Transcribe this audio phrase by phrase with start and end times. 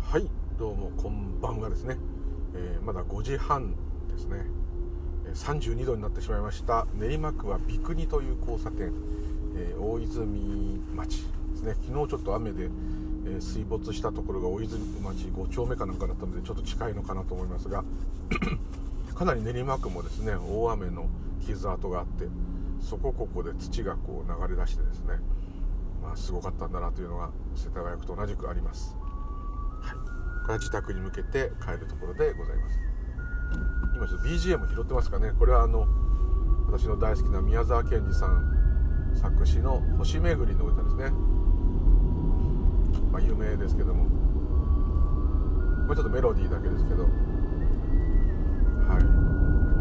[0.00, 1.96] はいどうもこんばんはですね、
[2.54, 3.72] えー、まだ5時半
[4.10, 4.46] ですね。
[5.34, 6.86] 32度になってしまいました。
[6.94, 8.92] 練馬区は三国という交差点、
[9.56, 11.22] えー、大泉町
[11.52, 11.74] ですね。
[11.86, 17.84] 昨日ちょっと雨で、えー、水没したところが大泉町5丁目かなんかだったのでちょっと近いのかなと思いますが
[19.14, 21.06] かなり練馬区もですね大雨の
[21.46, 22.26] 傷跡があって
[22.80, 25.14] そこここで土がこう流れ出してですね
[26.02, 28.96] まあすごかったんだなというのが世田谷区と同じくあります。
[30.42, 32.80] これは自宅に向けて帰るところでございます。
[33.94, 35.32] 今ちょっと BGM 拾ってますかね。
[35.38, 35.86] これはあの
[36.66, 41.10] 私の大好きな宮沢賢治さん作詞の「星めぐり」の歌ですね。
[43.12, 44.06] まあ有名ですけども。
[45.86, 47.04] これちょっとメロディーだけですけど。
[47.04, 47.08] は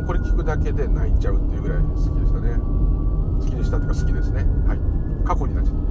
[0.04, 0.06] い。
[0.06, 2.58] これ聞くだけで泣いちゃうっていうぐらい好きでしたね。
[3.40, 4.46] 好きでしたっていうか好きですね。
[4.68, 4.80] はい。
[5.26, 5.91] 過去になっちゃった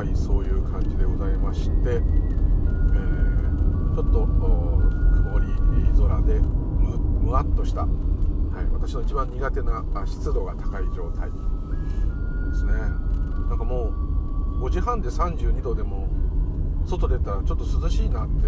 [0.00, 5.46] はいそういう感じでございまして、えー、ちょっと曇り
[5.92, 7.90] 空でむむわっとした、はい、
[8.72, 11.36] 私の一番苦手な湿度が高い状態で
[12.56, 12.72] すね。
[13.50, 13.92] なんかも
[14.58, 16.08] う5時半で32度でも
[16.86, 18.46] 外出たらちょっと涼しいなって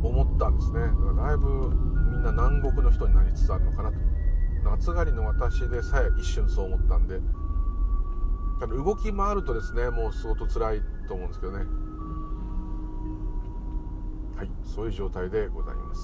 [0.00, 0.78] 思ったんですね。
[0.78, 1.70] だからだいぶ
[2.12, 3.98] みんな南国の人になりつつあるのかなと。
[4.62, 7.18] 夏狩りの私でさえ一瞬そう思ったんで
[8.66, 11.58] 動き回るとですねもう相当辛いと思うんですけどね。
[14.36, 16.00] はいそういう状態でございます。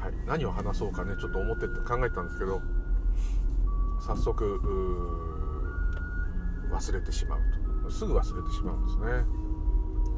[0.00, 2.60] はい何を話そうかねちょっと思って考えたんですけど
[4.00, 4.60] 早速
[6.70, 7.40] 忘れてしまう
[7.84, 7.90] と。
[7.90, 9.06] すぐ忘れてしまうんですね。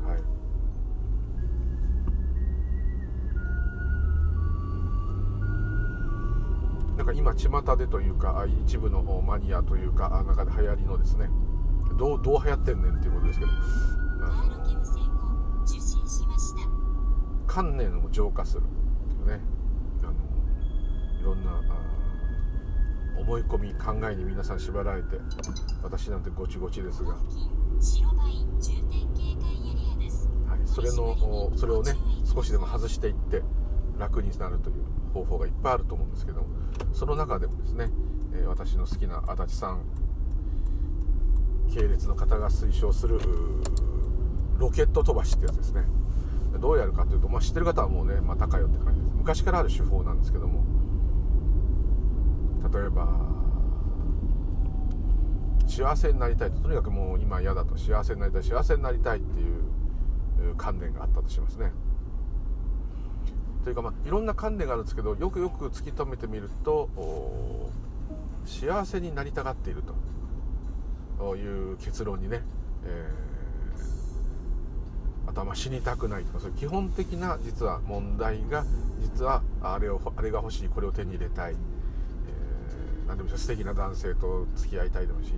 [0.07, 0.40] はい。
[7.01, 11.31] なんか今巷でというか一部のマニアというか中で流行りのですね。
[11.97, 13.53] どうどう流行ってんねんっていうことですけど。
[17.47, 18.67] 観念を浄化するっ
[19.09, 19.41] ていうね。
[20.03, 20.13] あの
[21.23, 21.59] いろんな
[23.19, 25.17] 思い込み考えに皆さん縛られて
[25.83, 27.21] 私なんてごちごちですが、はい、
[30.67, 31.17] それの
[31.57, 31.97] それをね
[32.27, 33.43] 少しでも外していって
[33.99, 36.47] 楽になるという方法がいっぱいあると思うんですけど
[36.93, 37.91] その中でもですね、
[38.35, 39.83] え私の好きな足立さん
[41.73, 43.21] 系列の方が推奨する
[44.59, 45.85] ロケット飛ばしってやつですね。
[46.59, 49.15] どうやるかというと、まあ、知ってる方はもうね、まあ、高いよって感じです。
[49.15, 50.65] 昔からある手法なんですけども
[52.73, 53.09] 例えば
[55.67, 59.45] 幸せになりたいととにかくもう今嫌だと幸せになりたい幸せになりたいってい
[60.51, 61.71] う観念があったとしますね。
[63.65, 66.89] というか、まあ、いろんな観念があるんですけどよくよく突き止めてみると
[68.47, 69.95] 幸せになりたがっていると。
[71.37, 72.43] いう結論にね、
[72.85, 78.65] えー、頭死にたくないとかそういう基本的な実は問題が
[79.01, 85.33] 実はあれをあれが欲しいこれを手に入れたい、えー、何でもいい素敵な男性と付き合いたいでもし、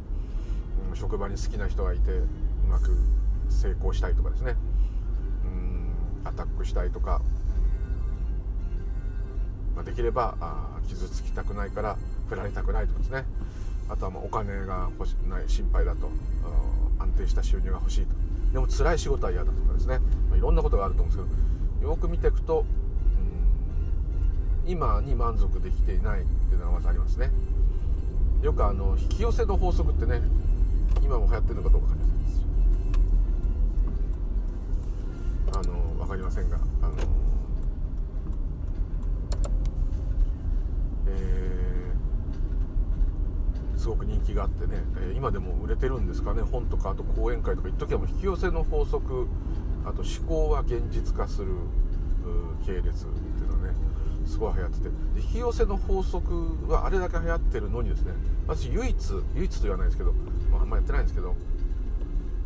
[0.90, 2.26] うん、職場に好きな人がいてう
[2.70, 2.96] まく
[3.50, 4.54] 成功したいとかですね。
[5.44, 5.92] うん
[6.24, 7.20] アタックしたいとか
[9.74, 11.96] まあ、できればあ傷つきたくないから
[12.28, 13.24] 振られたくないとかですね。
[13.88, 16.10] あとはまお金が欲しない心配だと
[16.98, 18.14] 安定した収入が欲しいと。
[18.52, 21.28] でも辛い仕事は嫌だとかですね、まあ、いろんなことがあると思うんです
[21.80, 22.64] けどよく見ていくと
[24.66, 27.30] 今に満足できていないっていうのがまずありますね。
[28.42, 30.20] よくあの引き寄せの法則ってね
[31.02, 31.88] 今も流行ってるのかどうか
[35.52, 37.21] 分かりませんあの分かりませんがあの
[43.76, 46.42] すごく人気があってね、え今でも売れてるんですかね。
[46.42, 49.26] 本とかあと講演会とか一時はもう引き寄せの法則
[49.84, 51.48] あと思考は現実化する
[52.64, 53.74] 系列っていうのはね
[54.24, 54.88] すごい流行ってて。
[55.16, 58.12] 引き寄せの法則はあれだけ流行ってるのにですね
[58.46, 58.96] 私唯一
[59.34, 60.12] 唯一と言わないですけど、
[60.52, 61.34] まあ、あんまやってないんですけど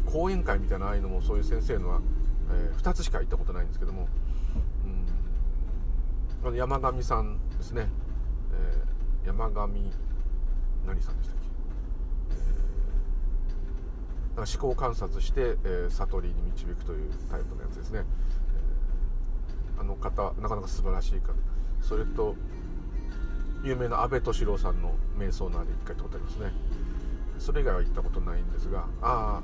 [0.07, 2.01] 講演会みたいなああいうのもそういう先生のは、
[2.51, 4.09] えー、2つしか行ったことないんですけども
[6.45, 7.89] うん山上さんですね、
[9.27, 9.69] 山上
[10.87, 11.43] 何さんでしたっけ、
[14.39, 18.05] えー、思考観察して、えー、悟りに導くというタイプのやつですね、
[19.77, 21.35] えー、あの方なかなか素晴らしい方。
[21.83, 22.37] それと
[23.65, 26.53] 有名な安倍敏郎さんの瞑想のあれ一回撮ってますね。
[27.39, 29.43] それ以外は行ったことないんですがああ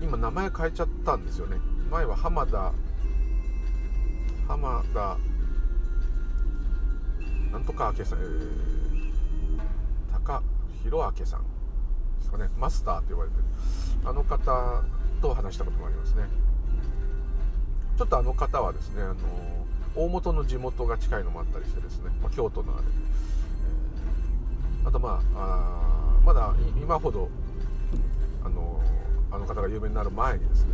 [0.00, 1.58] 今名前変えちゃったんですよね。
[1.90, 2.72] 前は浜田
[4.48, 5.16] 浜田
[7.52, 9.12] なんとか明さん、えー、
[10.12, 10.42] 高
[10.82, 11.40] 弘明さん。
[11.40, 12.48] ですかね。
[12.58, 13.44] マスターって呼ばれてる。
[14.04, 14.82] あの方
[15.20, 16.24] と話したこともありますね。
[17.96, 19.16] ちょっとあの方はですねあの
[19.94, 22.82] 大元の地元が近いのもあったりしてですね、まあ、京都のあれ、
[24.82, 27.30] えー、あとまああまだ今ほど
[28.44, 28.82] あの
[29.30, 30.72] あの方が有名になる前にですね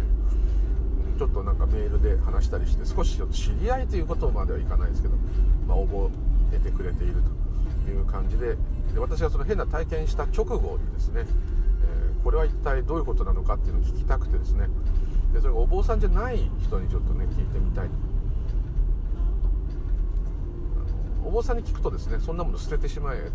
[1.16, 5.14] ちょっとなんかメールで話したりして少しちょっと知り合いということまではいかないですけど、
[5.68, 6.10] まあ、覚
[6.52, 7.14] えてくれている
[7.84, 8.56] という感じで
[8.92, 14.68] で私がその変な体験した直後にですね、えー、これは一体どういうことなのかっていうのを聞きたくてですね
[15.32, 18.12] でそれがお坊さんじゃない人にちょっとね聞いてみたいと。
[21.24, 23.30] お坊さんに聞くとですねそんなもの捨ててしまえって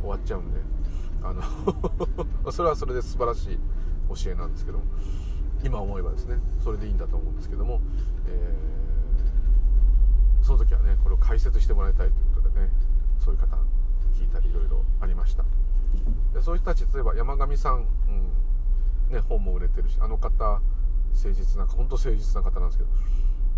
[0.00, 0.60] 終わっちゃうんで
[1.22, 1.42] あの
[2.52, 3.58] それはそれで素晴らしい
[4.08, 4.84] 教えなんですけども
[5.62, 7.80] 今思えばですねそれでいいんだと思うんですけども、
[8.26, 8.93] えー、
[10.44, 12.68] その時はねこれを解説してもらいたいということでね
[13.18, 13.56] そういう方
[14.14, 15.44] 聞いたりいろいろありました。
[16.34, 20.60] でそういう人たち例えば山上さん、うんね、本も売れてるしあの方
[21.12, 22.90] 誠実な本当誠実な方なんですけど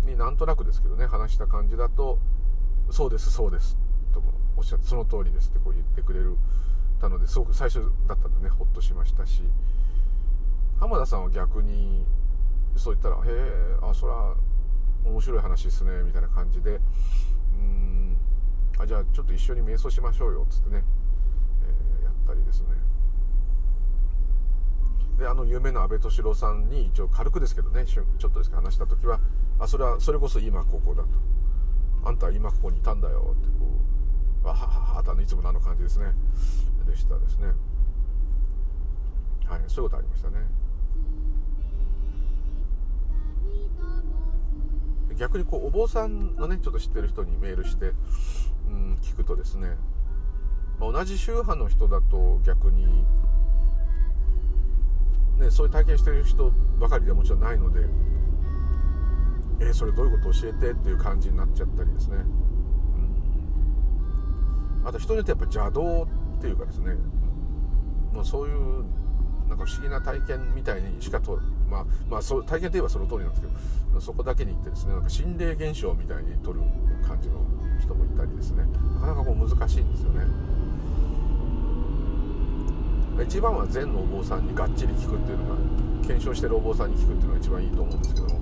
[0.09, 2.19] になんとなくですけどね話した感じだと
[2.89, 3.77] 「そうですそうです」
[4.13, 4.23] と
[4.55, 6.37] おっしゃって「その通りです」ってこう言ってくれる
[7.01, 9.43] たのですごく最初だったんでねほっとしましたし
[10.79, 12.05] 浜田さんは逆に
[12.75, 14.35] そう言ったら「へえあそれは
[15.07, 16.79] 面白い話ですね」みたいな感じで。
[17.55, 18.17] うん。
[18.79, 20.83] あじゃあちょっと一緒に瞑想しましょうよっつってね、
[21.63, 22.67] えー、やったりですね。
[25.17, 29.19] であの有名な安倍敏郎さんに一応軽くですけどねちょっとですけど話した時は
[29.57, 31.09] あそれはそれこそ今ここだと。
[32.05, 33.65] あんたは今ここにいたんだよってこ
[34.43, 36.13] うわはははとあのいつものあの感じですね。
[36.85, 37.47] でしたですね。
[39.45, 40.45] はいそういうことありましたね。
[45.17, 47.93] 逆にこうお坊さんのねちょっと知ってる人にメールして、
[48.67, 49.75] うん、聞くとですね、
[50.79, 52.85] まあ、同じ宗派の人だと逆に、
[55.37, 57.87] ね、そういう体験してる人ばかりではもちろんないので
[59.59, 62.19] えー、それどういうこと教えてっていう感じになっちゃったりですね、う
[64.83, 66.03] ん、あと人によってやっぱ邪道
[66.37, 66.95] っていうかですね、
[68.13, 68.85] まあ、そういう
[69.47, 73.47] なんか不思議な体験みたいにしかとまあまあそう体験といえばその通りなんですけ
[73.93, 76.61] どそこだけに行ってですねなんか心霊現象みたいに撮る
[77.05, 77.41] 感じの
[77.79, 78.63] 人もいたりですね。
[78.95, 80.25] なかなかこう難しいんですよね。
[83.23, 85.55] 一番は禅のお坊さんにがっちり聞くっていうのが
[86.05, 88.39] 検証してるお坊さんに聞くっていうのが一番いいと思うんですけども。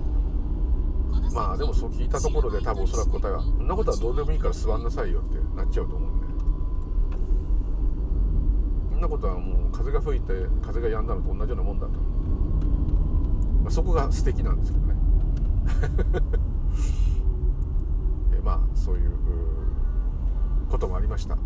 [1.32, 6.26] まあでもそう聞いたところで多分おそらく答えはそんなことはどうでもいいから座んなさいよってなっちゃうと思うんで。
[8.90, 10.32] そんなことはもう風が吹いて
[10.62, 11.92] 風が止んだのと同じようなもんだと、
[13.66, 14.94] まあ、そこが素敵なんですけどね。
[18.38, 19.10] えまあそういう
[20.70, 21.36] こともありました。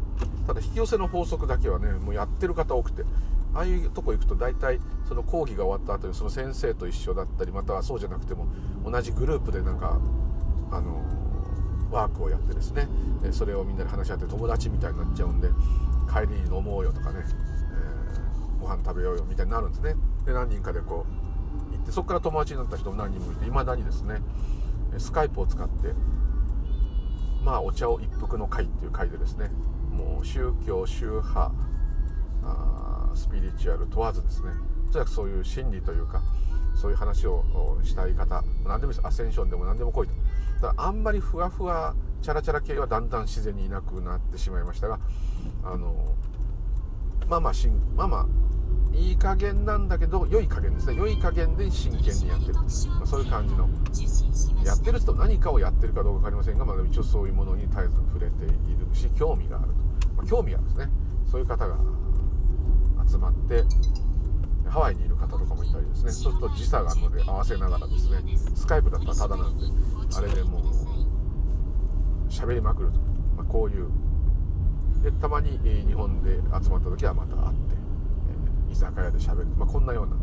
[0.47, 3.07] ただ引き寄せの法則だけはねもうやってる方多くて
[3.55, 8.49] ああいうとこ行くと大体その講義が終わった後にその先生と一緒だったりまたはそうじゃなくても
[8.85, 9.99] 同じグループでなんか
[10.71, 11.01] あの
[11.91, 12.87] ワークをやってですね。
[13.31, 15.49] それをみんなで話し合って友達みたいになっちゃうんで
[16.07, 19.95] 帰りに飲もうよとかね、えー、ご飯食べようよみたいになるんですね。
[20.27, 21.30] で何人かでこう
[21.91, 24.21] そこから友達になった人も何人もいていまだにですね
[24.99, 25.95] スカイプを使って
[27.45, 29.51] まあお茶を一服の会っていう会でですね
[29.91, 31.53] もう宗教宗派
[33.15, 34.51] スピリチュアル問わずですね
[34.93, 36.23] とにかくそういう心理というか
[36.75, 37.45] そういう話を
[37.83, 39.07] したい方何でもいいです。
[39.07, 40.15] アセンションでも何でも来いと。
[40.63, 44.99] だからあんまりふわふわチャラチャラ系はだんだん自然にいなくなってしまいましたが
[45.65, 46.15] あの
[47.31, 50.97] まあまあしんまあまあいい加減なんだけど良い加減ですね。
[50.97, 52.63] 良い加減で真剣にやってる、ま
[53.05, 53.69] あ、そういう感じの。
[54.65, 58.53] やってる人何かをやってるかどうか分かりませんが、まあ、一応そういうものに絶えず触れている
[58.93, 59.69] し興味がある
[60.01, 60.91] と、まあ、興味あるんですね。
[61.31, 61.77] そういう方が
[63.09, 63.63] 集まって
[64.69, 66.11] ハワイにいる方とかもいたりですね。
[66.11, 68.23] そうすると時差があるので合わせながらですね
[68.57, 69.67] スカイプだったらただなんで
[70.17, 70.63] あれでもう
[72.29, 72.99] 喋りまくると、
[73.37, 73.89] まあ、こういう
[75.03, 77.75] でたまに、日本で集まった時はまた会って、
[78.69, 80.17] え、居酒屋で喋る、まあ、こんなような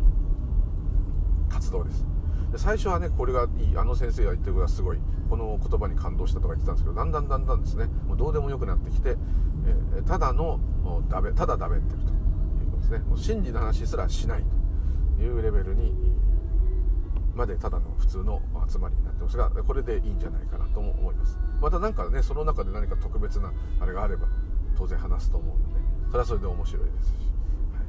[1.48, 2.04] 活動です。
[2.52, 9.16] で最初はねこれがいいあの先生が言ってることはすごいこの言葉に感動したとか言ってたんですけどだんだんだんだんですねもうどうでもよくなってきて、
[9.96, 10.58] え、ただの
[11.10, 12.18] ダメただダメってると。
[12.78, 12.98] ですね。
[13.00, 14.44] もう真理の話すらしない
[15.16, 15.94] というレベルに
[17.34, 21.38] までただの普通の集まりになってますがこれでいいんじゃないかなとも思います。
[21.60, 24.26] また何かねその中で何か特別なあれがあれば
[24.78, 25.78] 当然話すと思うので。
[26.08, 27.18] それはそれで面白いですし、は
[27.82, 27.84] い、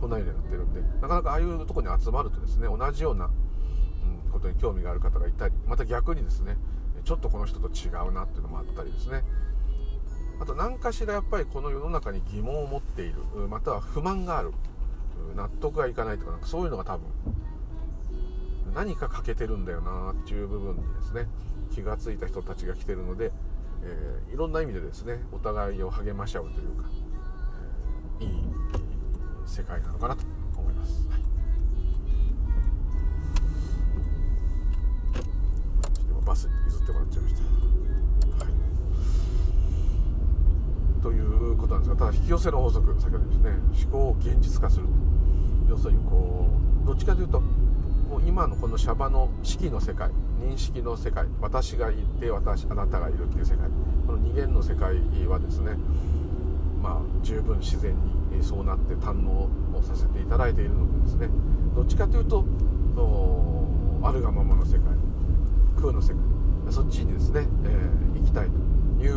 [0.00, 6.56] こんなようになってるんでなかなかああいうとこに集まるとですね同じような、うん、ことに興味がある方がいたりまた逆にですね
[7.04, 9.24] ちょっとこの人と違うなっていうのもあったりですね。
[10.40, 13.16] あと何かしらやっぱりこの世の中に疑問を持っている
[13.48, 14.52] または不満がある
[15.36, 17.06] 納得がいかないとかなんかそういうのが多分
[18.74, 21.28] 何か欠けてるんだよなっていう部分にですね
[21.72, 23.30] 気が付いた人たちが来てるので、
[23.84, 26.88] えー、いろんな意味でですねお互いを励まし合うというか、
[28.20, 28.42] えー、いい
[29.46, 30.24] 世界なのかなと
[30.56, 31.08] 思います。
[31.08, 31.24] はい
[36.24, 37.42] バスに譲ってもらっちゃいました。
[37.42, 38.50] は
[40.98, 43.50] い、ということなんですがただ引き寄せの法則先ほどですね
[43.82, 44.86] 思考を現実化する
[45.68, 46.48] 要するにこ
[46.82, 50.10] うどっちかというともう今のこのシャバの式の世界
[50.44, 53.68] 認識の世界私がいて私あなたがいるっていう世界
[54.06, 54.96] この二元の世界
[55.26, 55.72] はですね
[56.82, 57.94] まあ十分自然
[58.30, 59.48] にそうなって堪能を
[59.82, 61.28] させていただいているのでですね
[61.74, 62.44] どっちかというと
[64.02, 64.82] あるがままの世界
[65.80, 66.18] 空の世界
[66.70, 69.16] そっちにですね、えー、行きたいという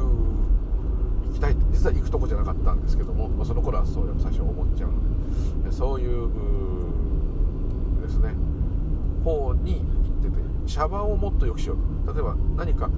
[1.28, 6.30] 行きたい実は行くとこじゃなかったんですけども、まあ、その頃はそう最初思っちゃうのでそういう
[8.02, 8.34] ですね
[9.24, 9.82] 方に
[10.68, 12.14] 行っててシャバをもっと良くしようと。
[12.14, 12.90] 例えば何か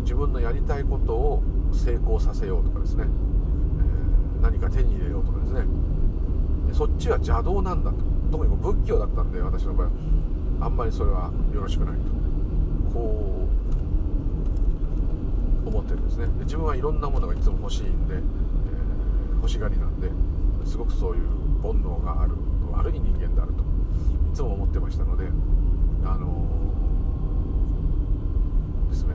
[0.00, 1.42] 自分のやりたいことを
[1.72, 5.62] 成功させようとかですね、えー、何か手に入れようとかですね。
[6.68, 7.96] でそっちは邪道なんだと。
[8.32, 9.90] 特に仏教だったんで私の場合
[10.60, 12.00] あんまりそれはよろしくないと。
[12.92, 13.48] こ
[15.64, 16.26] う思ってるんですね。
[16.26, 20.10] で自分はいろんなものがいつも欲しいんで、えー、欲しがりなんで
[20.64, 21.28] すごくそういう
[21.62, 22.32] 煩悩がある
[22.72, 23.62] 悪い人間であると。
[23.62, 25.28] いつも思ってましたので
[26.04, 26.63] あのー、
[28.94, 29.14] ですね、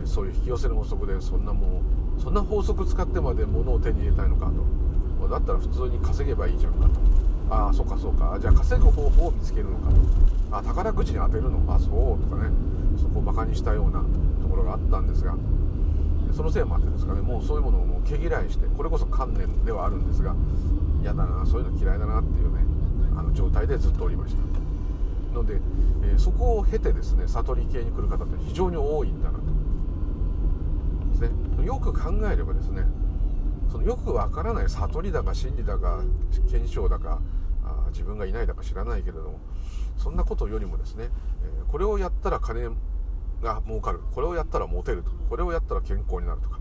[0.00, 1.82] えー、そういう引き寄せの法則でそんなも
[2.18, 5.28] うそんな法則使ってまで物を手に入れたいのかと。
[5.28, 7.54] だったら普通に稼げばいいじゃんかと。
[7.54, 8.38] ああそうかそうか。
[8.40, 9.90] じゃあ稼ぐ方法を見つけるのか。
[9.90, 12.50] とあ宝くじに当てるのあそうとかね。
[12.96, 14.00] そこをバカにしたような
[14.42, 15.34] ところがあったんですが。
[16.32, 17.20] そのせいもあってですかね。
[17.20, 20.34] もうそういうものをもう毛嫌いしてこれこそ観念ではあるんですが。
[21.02, 22.64] 嫌だなそういうの嫌いだなっていうね
[23.16, 24.65] あの状態でずっとおりました。
[25.36, 25.60] ので、
[26.02, 29.44] えー、そこを経てですね悟り系に来る方って非常に多いんだなと。
[31.10, 31.64] ですね。
[31.64, 32.84] よく考えればですね
[33.70, 36.02] そのよくわからない悟りだか真理だか
[36.50, 37.20] 検証だか
[37.64, 39.40] あ自分がいないだか知らないけれども
[39.96, 41.08] そんなことよりもですね、
[41.42, 42.70] えー、これをやったら金
[43.42, 44.00] が儲かる。
[44.14, 45.10] これをやったらモテると。
[45.28, 46.58] これをやったら健康になるとか、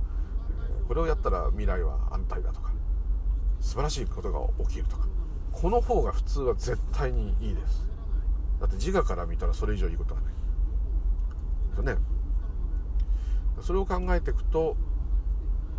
[0.79, 2.74] えー、これをやったら未来は安泰だとか。
[3.62, 5.08] 素晴らしいことが起きるとか。
[5.51, 7.88] この方が普通は絶対にいいです。
[8.60, 10.32] だって自我から見たらそれ以上いいことはない。
[10.32, 11.98] ですよね。
[13.62, 14.76] それを考えていくと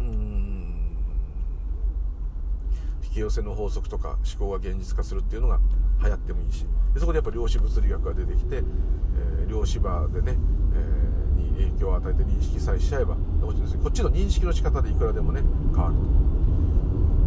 [0.00, 0.96] うん
[3.04, 5.60] 引き寄せの法則とか思考が現実化するっていうのが
[6.02, 10.36] 流行ってもいいしでそこでやっぱ量子物理学が出てきて、えー、量子場でね、
[10.74, 13.54] えー、に影響を与えて認識さえしちゃえばこ
[13.88, 15.42] っちの認識の仕方でいくらでもね
[15.74, 16.00] 変わると。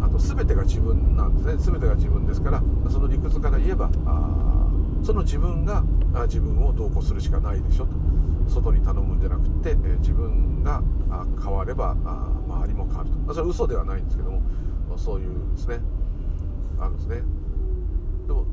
[0.02, 1.72] あと全てが自分なんですね。
[1.72, 4.69] 全てが自分ですからその理屈から言えばあ
[5.02, 5.82] その自分が
[6.26, 7.92] 自分をどうこうするしかないでしょと。
[8.48, 10.82] 外に頼むんじゃなくて、え、自分が
[11.42, 11.92] 変われば
[12.48, 13.34] 周りも変わると。
[13.34, 14.42] それは嘘ではないんですけども
[14.96, 15.80] そういうですね。
[16.78, 17.22] あるんですね。
[18.26, 18.46] でも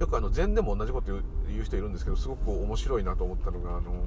[0.00, 1.12] よくあの禅でも同じこと
[1.48, 4.04] 言う人いるんですけどすごく面白いなと思ったのがあの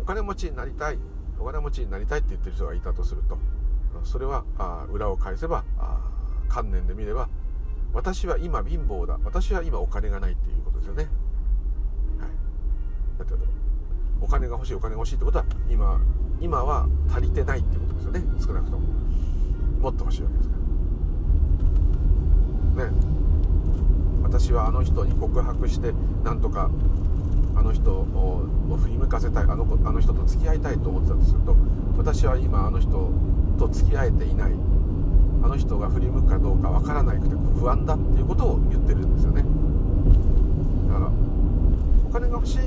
[0.00, 0.98] お金持ちになりたい
[1.38, 3.38] お金持ちになりたいって言ってる人がいたとすると
[4.04, 5.64] それはあ裏を返せば
[6.48, 7.28] 観念で見れば
[7.92, 9.18] 私は今貧乏だ。
[9.24, 11.08] 私は今お金がないっていうことですよね、
[12.18, 12.30] はい、
[13.18, 13.34] だって
[14.20, 16.00] お金が欲しいお金が欲しいってことは今
[16.40, 18.22] 今は足りてないってことですよね。
[18.40, 18.86] 少なくとも。
[19.80, 20.56] もっと欲しいわけですか
[22.76, 22.86] ら。
[22.86, 22.92] ね。
[24.22, 25.92] 私はあの人に告白して
[26.22, 26.70] なんとか
[27.56, 28.46] あの人を
[28.80, 29.44] 振り向かせたい。
[29.44, 31.56] あの子あの人と付き合いたいと思ってたとすると
[31.98, 33.10] 私は今あの人
[33.58, 34.52] と付き合えていない。
[35.42, 39.44] あの人が振り向くかどうかわからなくて不安だっていうことを言ってるんですよね。
[40.88, 41.10] だから
[42.08, 42.58] お金が欲しい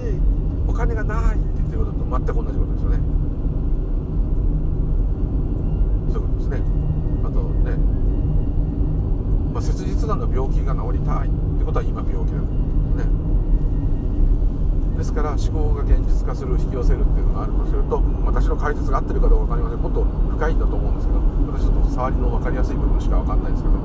[0.68, 2.98] お金がないって言ってることと全く同じことですよね。
[6.12, 6.62] そういうことですね。
[7.24, 7.78] あとね、
[9.54, 12.44] まあ、切実なのは病気が治りたいってことは今病気だね
[15.14, 19.80] から思考が現実化する引き寄せるっていうのがあるとすると私の解説が合ってるかどうか分かりません。
[19.80, 21.20] もっと深いんだと思うんですけど
[21.54, 23.76] 私ちょっと触りの分かりやすい部分しか分かんないんですけど。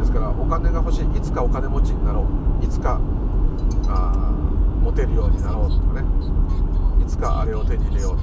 [0.00, 2.26] ですからお金が欲しいいつかお金持ちになろ
[2.60, 2.64] う。
[2.64, 3.00] いつか
[3.88, 4.12] あ
[4.82, 6.06] モテるようになろうとかね。
[7.02, 8.16] いつかあれを手に入れよう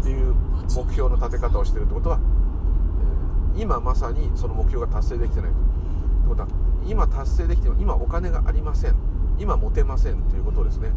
[0.00, 0.34] っていう
[0.74, 2.18] 目標の立て方をしてるってことは、
[3.56, 5.56] 今まさにその目標が達成できてないと。
[5.56, 5.60] っ
[6.22, 6.48] てことは
[6.86, 8.94] 今達成できても今お金がありません。
[9.42, 10.92] 今持てませんということをですね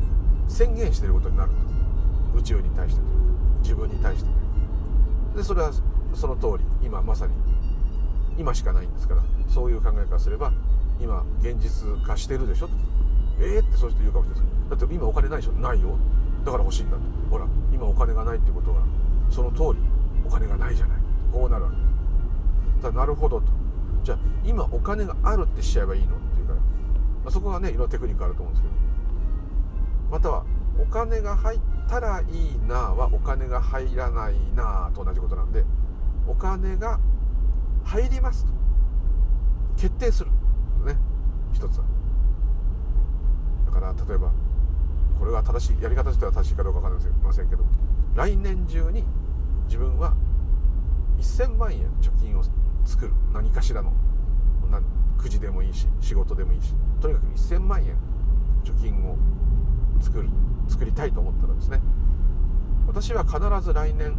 [0.47, 1.57] 宣言していることになると。
[2.37, 3.15] 宇宙に対してというか
[3.63, 4.33] 自分に対してとい
[5.33, 5.37] う。
[5.37, 5.71] でそれは
[6.13, 7.33] その通り今まさに
[8.37, 10.53] 今しかないんですからそういう考えからすれば
[11.01, 12.73] 今現実化してるでしょと。
[13.39, 14.69] えー、ってそういう人言うかもしれないです。
[14.69, 15.51] だって今お金ないでしょ？
[15.53, 15.97] ないよ。
[16.45, 17.01] だから欲しいんだと。
[17.31, 18.83] ほら今お金がないってことは
[19.31, 19.83] その通り
[20.27, 20.97] お金がないじゃない。
[21.33, 21.77] こうなるわけ。
[22.83, 23.47] だなるほどと。
[24.03, 26.09] じゃあ今お金があるってしちゃえばいいの、
[27.25, 28.75] まあ、そこがねいろんなテクニックあると思うんですけど。
[30.11, 30.45] または
[30.79, 35.65] お金が入ったらいいなはお金が入らないなと同じことなんで
[36.27, 36.99] お金が
[37.83, 38.53] 入りますと
[39.75, 40.29] 決定する
[40.85, 40.95] ね。
[41.51, 41.85] 一つは。
[43.65, 44.31] だから例えば
[45.17, 47.63] これが正しいやり方としては正しいかどうか分かりませんけど
[48.13, 49.03] 来年中に
[49.65, 50.13] 自分は
[51.17, 52.43] 1000万円貯金を
[52.85, 53.13] 作る。
[53.33, 53.91] 何かしらの。
[55.17, 56.75] くじでもいいし仕事でもいいし。
[57.01, 57.95] とにかく1000万円
[58.63, 59.17] 貯金を
[60.01, 60.29] 作る
[60.67, 61.79] 作りたいと思ったらですね。
[62.87, 64.15] 私は必ず来年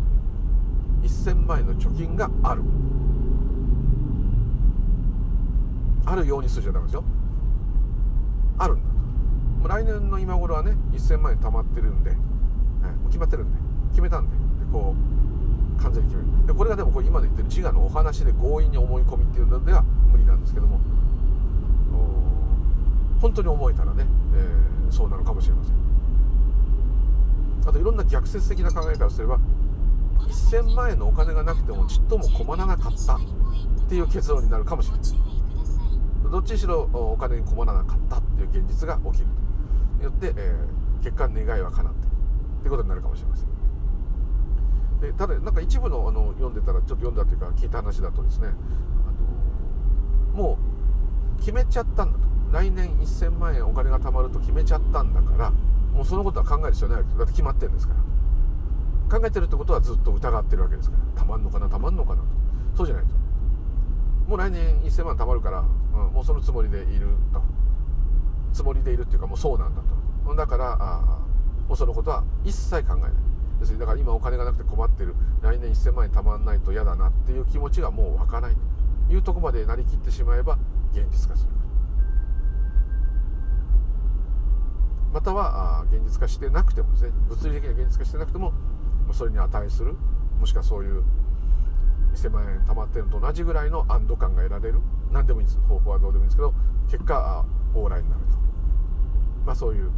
[1.03, 2.63] 1000万円の貯金がある。
[6.05, 7.05] あるようにするじゃダメですよ。
[8.59, 8.89] あるんだ
[9.63, 9.69] と。
[9.69, 13.59] 来年の今頃はね1000万円貯まってるんで、はい、もう決まってるんで
[13.91, 14.95] 決めたんででこ
[15.79, 16.47] う完全に決める。
[16.47, 20.79] でこれがでもこれ今で言ってる自我のお話で強引に思い込みっていうのでは無理なんですけども。
[23.27, 24.07] 本当に思えたらね、
[24.37, 25.75] えー、そうなのかもしれません。
[27.69, 29.41] あといろんな逆説的な考えからすれば
[30.29, 33.21] 1000万円のお金がなくてもちっとも困らなかったっ
[33.89, 39.27] ていう結論になるかもしれないどっちにしろお金に困らなかったっていう現実が起きる
[39.99, 40.05] と。
[40.05, 42.17] よって、えー、結果願いは叶っている
[42.61, 43.49] ということになるかもしれません。
[45.01, 48.51] でただなんか一部のあの読んでたらちょっと読んだというか聞いた話だとですね
[50.37, 50.76] あのもう
[51.39, 52.27] 決めちゃったんだと。
[52.53, 55.51] 来年1000万円お金が貯まると決めちゃったんだから
[55.93, 57.09] もうそのことは考える必要ないわけ。
[57.09, 57.95] ですだって決まってるんですか
[59.11, 59.19] ら。
[59.19, 61.21] 考えてるってことはずっと疑ってるわけですから。
[61.21, 61.69] たまんのかな？
[61.69, 62.23] たまんのかな？
[62.23, 62.29] と
[62.79, 63.11] そうじゃないと。
[64.29, 67.43] もう来年1000万貯まるから、うん、もうそのつもりでいると。
[68.53, 69.83] つもりでいるっていうかもうそうなんだ
[70.25, 70.35] と。
[70.35, 71.19] だからあ
[71.69, 73.13] もうそのことは一切考えない。
[73.61, 75.15] 要するにだから今お金がなくて困ってる。
[75.43, 78.57] 来年1000万円貯まらないと嫌だなっていう気持ちがもう湧かない
[79.09, 80.59] というとこまでなりきってしまえば
[80.93, 81.51] 現実化する
[85.13, 88.53] または現実化してなくてもですね物理的に現実化してなくても
[89.13, 89.95] それに値する。
[90.39, 91.03] もしくはそういう
[92.15, 94.81] 1000万円貯まってるのと同じぐらいの安堵感が得られる。
[95.13, 95.59] 何でもいいです。
[95.61, 96.53] 方法はどうでもいいんですけど
[96.91, 97.45] 結果
[97.75, 98.37] 往来になると。
[99.47, 99.91] まあそういう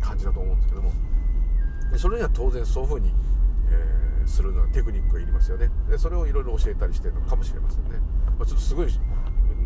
[0.00, 0.90] 感じだと思うんですけども。
[1.96, 3.12] それには当然そういうふうに、
[3.70, 5.70] えー、するのはテクニックがいりますよね。
[5.88, 7.98] でそれをいろいろ教えたりしてるのかもしれませんね、
[8.38, 8.88] まあ、ちょっとすごい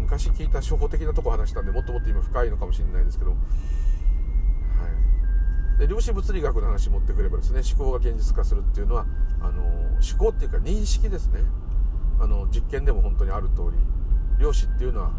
[0.00, 3.36] 昔聞いた初歩的なとこ話したんでもっともっと今深いのかもしれないですけど、は
[5.76, 9.06] い、で量子物理学の話持ってくればですね思考が現実化するっていうのは
[9.40, 11.40] あの思考っていうか認識ですね。
[12.18, 13.78] あの実験でも本当にある通り
[14.38, 15.12] 量子っていうのは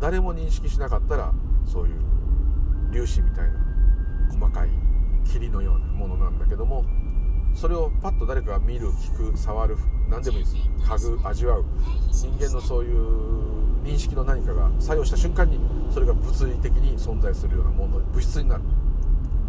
[0.00, 1.32] 誰も認識しなかったら
[1.66, 2.00] そういう
[2.92, 3.60] 粒子みたいな
[4.30, 4.70] 細かい
[5.30, 6.84] 霧のようなものなんだけども
[7.54, 9.76] それをパッと誰かが見る聞く触る
[10.08, 10.56] 何でもいいです。
[10.56, 11.64] 嗅ぐ味わう。
[12.10, 13.30] 人間のそういう
[13.84, 15.58] 認識の何かが作用した瞬間に
[15.92, 18.62] それが物理的に存在するようなもの物質になる、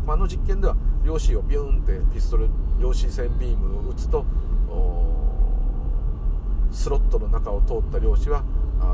[0.06, 4.26] まあ、あの実験では量子をビューンってピストル量子線ビームを打つと
[6.72, 8.44] スロットの中を通った量子は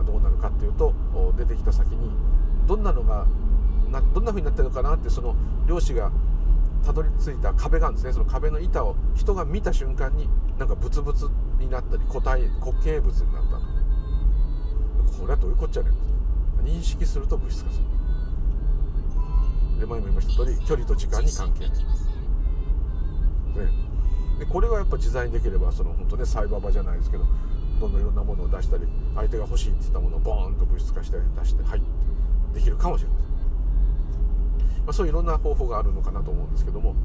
[0.05, 0.93] どうなるかっていうと
[1.37, 2.09] 出てきた先に
[2.65, 3.25] どんなのが
[3.91, 5.35] などんな風になってるのかなってその
[5.67, 6.11] 量子が
[6.85, 8.13] たどり着いた壁があるんですね。
[8.13, 13.61] その壁の板を人が見た瞬間になんかブツブツになったり固体固形物になったと。
[15.19, 15.93] これはどういうこっちゃねん。
[16.65, 17.85] 認識すると物質化する。
[19.79, 21.77] で前も言いました通り距離と時間に関係ない、ね、
[24.39, 27.25] でこれがやっぱ自在にできればその本当ねサイバー場じゃないですけど
[27.79, 31.81] どんどんいろんなものを出したり相手が欲しいって言ったものをボーンと物質化して出してはい
[32.55, 33.26] できるかもしれません。
[34.87, 36.95] まあ、そういういろんな方法があるのかなと思うんですけども。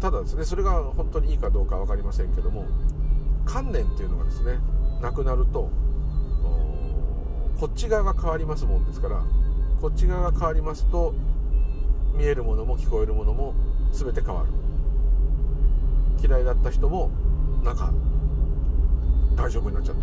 [0.00, 2.66] ただですねそれが本当にいいかどうか分かりませんけども。
[3.46, 4.58] 観念っていうのがですね
[5.00, 5.70] なくなると
[7.60, 9.22] こっち側が変わりますもんですから
[9.80, 11.14] こっち側が変わりますと
[12.14, 13.54] 見えるものも聞こえるものも
[13.92, 14.48] 全て変わる。
[16.28, 17.10] 嫌いだった人も
[17.62, 17.92] なんか
[19.36, 20.02] 大丈夫になっちゃった。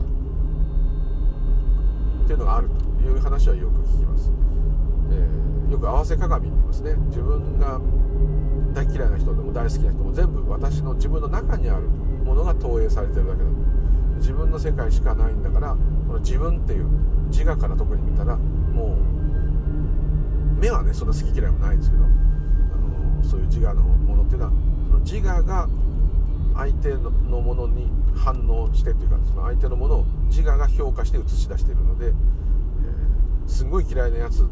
[2.24, 4.32] っていうのがあるという話はよく聞きます。
[5.14, 6.96] えー、よく合わせ鏡って言いますね。
[7.08, 7.80] 自分が
[8.74, 13.50] 大嫌いな人でも大好きな人も全部私の自分の中にあるものが投影されてるだけだ
[14.18, 15.76] 自分の世界しかないんだから
[16.08, 16.88] この自分っていう
[17.30, 18.98] 自我から特に見たらも
[20.58, 24.52] う目はねそんな好き嫌いもないんですけどあのそういう自我のものっていうのは
[24.88, 25.68] その自我が
[26.56, 34.48] 相手のものに反応してっていうかその相手のものを自我が評価して映し出しているので、えー、すごい嫌いなやつ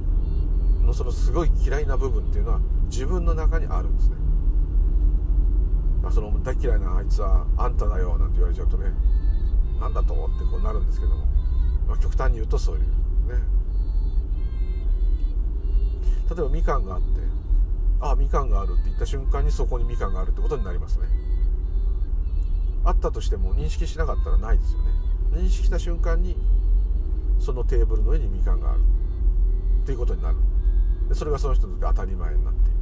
[0.85, 4.15] のそのすごい嫌いな部分っていうのは自分の中にあるんですね、
[6.01, 8.91] まあ、その大嫌いなあいつはあんただよなんて言われちゃうとね
[9.79, 11.25] なんだと思ってこうなるんですけども、
[11.87, 12.87] まあ、極端に言うとそういうね。
[16.29, 17.07] 例えばみかんがあって
[17.99, 21.05] ああみかんがあるって言った瞬間にそこにみかんがあるってことになりますね。
[22.83, 24.85] あったとしても認識しなかったらないですよね。
[25.33, 26.35] 認識した瞬間に
[27.39, 28.79] そのテーブルの上にみかんがある
[29.83, 30.37] っていうことになる。
[31.11, 32.77] でそれがその人にとって当たり前になっている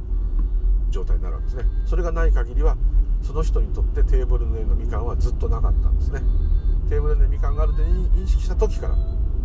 [0.90, 1.64] 状態になるわけですね。
[1.84, 2.76] それがない限りは
[3.22, 6.22] その人にとってテーブルの上のみかんはずっとなかったんですね。
[6.88, 8.96] テーブルの上にみかんがあるって認識した時から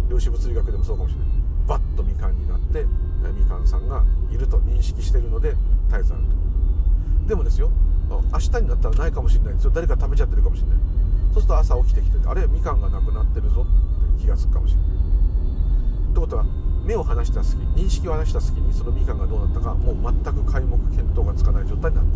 [0.08, 1.28] 量子物理学でもそうかもしれない。
[1.68, 2.86] バッとみかんになって
[3.34, 5.56] みかんさんがいると認識しているので
[5.90, 7.28] 絶えずあると。
[7.28, 7.72] でもですよ
[8.10, 9.72] 明日になったらないかもしれないんですよ。
[9.74, 10.78] 誰か食べちゃってるかもしれない。
[11.34, 14.88] そうすると朝起きてきてあれみかんがなくなってるぞって気が付くかもしれない。
[16.12, 16.46] ってことは
[16.86, 22.12] 目を離した隙認識を離した隙にそのみかんがどうなったかもう全く皆目見当がつかない状態になった。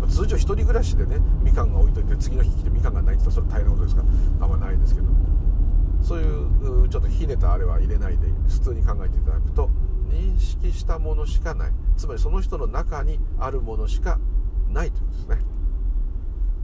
[0.00, 5.06] ま通常1人暮らしでねみかんが置いといて次の日来てみかんがないって言ったらそれ大変なことですからあんまないですけど。
[6.02, 9.70] そういうちょっとひねたあれは入れないで普通に考えていただくと
[10.10, 11.72] 認識したものしかない。
[11.96, 14.18] つまりその人の中にあるものしか
[14.70, 15.54] ないということですね。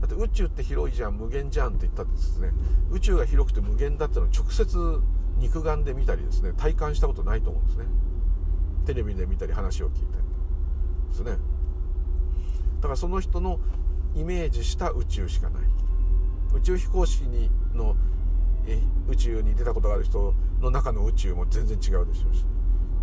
[0.01, 2.51] だって宇宙って広いじゃん無限じゃんって言ったんですね
[2.89, 5.01] 宇宙が広くて無限だっていうのを直接
[5.41, 7.85] 肉眼で見たりですね体感したことないと思うんですね。
[8.85, 10.23] テレビで見たり話を聞いたり
[11.09, 11.31] ですね。
[12.79, 13.59] だからその人の
[14.15, 15.63] イメージした宇宙しかない。
[16.55, 17.95] 宇宙飛行士にの
[19.07, 22.45] 宇宙に出たことがある人の中の宇宙も全然違うでしょうし。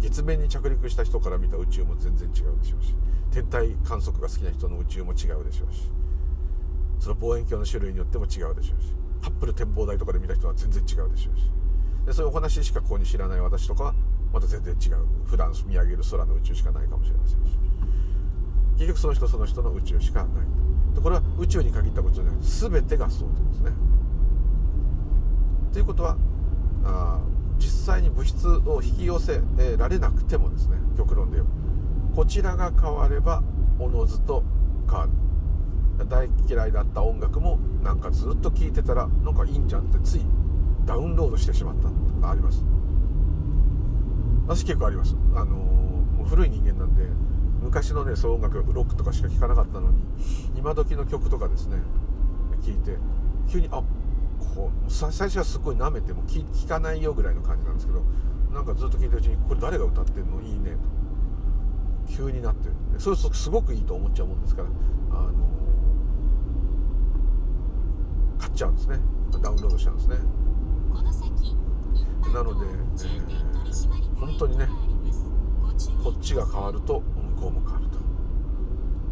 [0.00, 2.94] 月面に着陸した人から見た宇宙も全然違うでしょうし。
[3.32, 5.90] 天体観測が好きな人の宇宙も違うでしょうし。
[7.00, 8.94] その望遠鏡の種類によっても違うでしょうし。
[9.22, 11.50] ハッブル展望台とかで見た人は全然違うでしょうし。
[12.08, 13.94] でそういうお話しかここに知らない私とかは
[14.32, 15.04] また全然違う。
[15.26, 17.58] 普段見上げる空の宇宙しかないかもしれませんし。
[18.76, 23.72] 結局その人その人の宇宙しかないでこれは宇宙に限ったことじゃなくて全てがそうというですね。
[25.74, 26.16] ということは
[26.84, 27.20] あ
[27.58, 29.42] 実際に物質を引き寄せ
[29.76, 31.48] られなくてもですね極論で言え
[32.10, 32.16] ば。
[32.16, 33.42] こちらが変われば
[33.78, 34.42] おのずと
[34.88, 35.04] 変わ
[35.98, 36.08] る。
[36.08, 40.22] 大嫌いだった音楽もなんかずっと聴いてたらなんかいいんじゃんってつい
[40.88, 41.90] ダウンロードしてしまった
[42.22, 42.64] があります。
[44.46, 45.14] 私結構あります。
[45.34, 47.02] あのー、古い人間なんで
[47.62, 50.02] 昔のねそう音楽ロックとかしか聴かなかったのに
[50.56, 51.76] 今時の曲とかですね
[52.64, 52.96] 聴いて
[53.50, 53.82] 急にあ
[54.54, 58.02] こう最初はすごい舐めても聴かないよぐらいの感じなんですけど
[58.50, 60.40] なんかずっと聴いてるうちにこれ誰が歌ってんの？
[60.40, 60.70] いいね。
[62.06, 62.70] と急になって。
[62.96, 64.68] そうするとすごくいいと思っちゃうもんですから
[65.10, 65.32] あの
[68.38, 68.98] 買っちゃうんですね。
[69.42, 70.16] ダウンロードしちゃうんですね。
[72.32, 74.68] なので、えー、本当にね
[76.02, 77.00] こっちが変わると
[77.36, 77.86] 向こうも変わる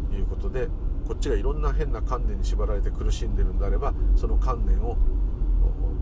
[0.09, 0.67] ということで
[1.07, 4.97] こっちがいろんな変な観念に縛られて苦しんでるんであればその観念を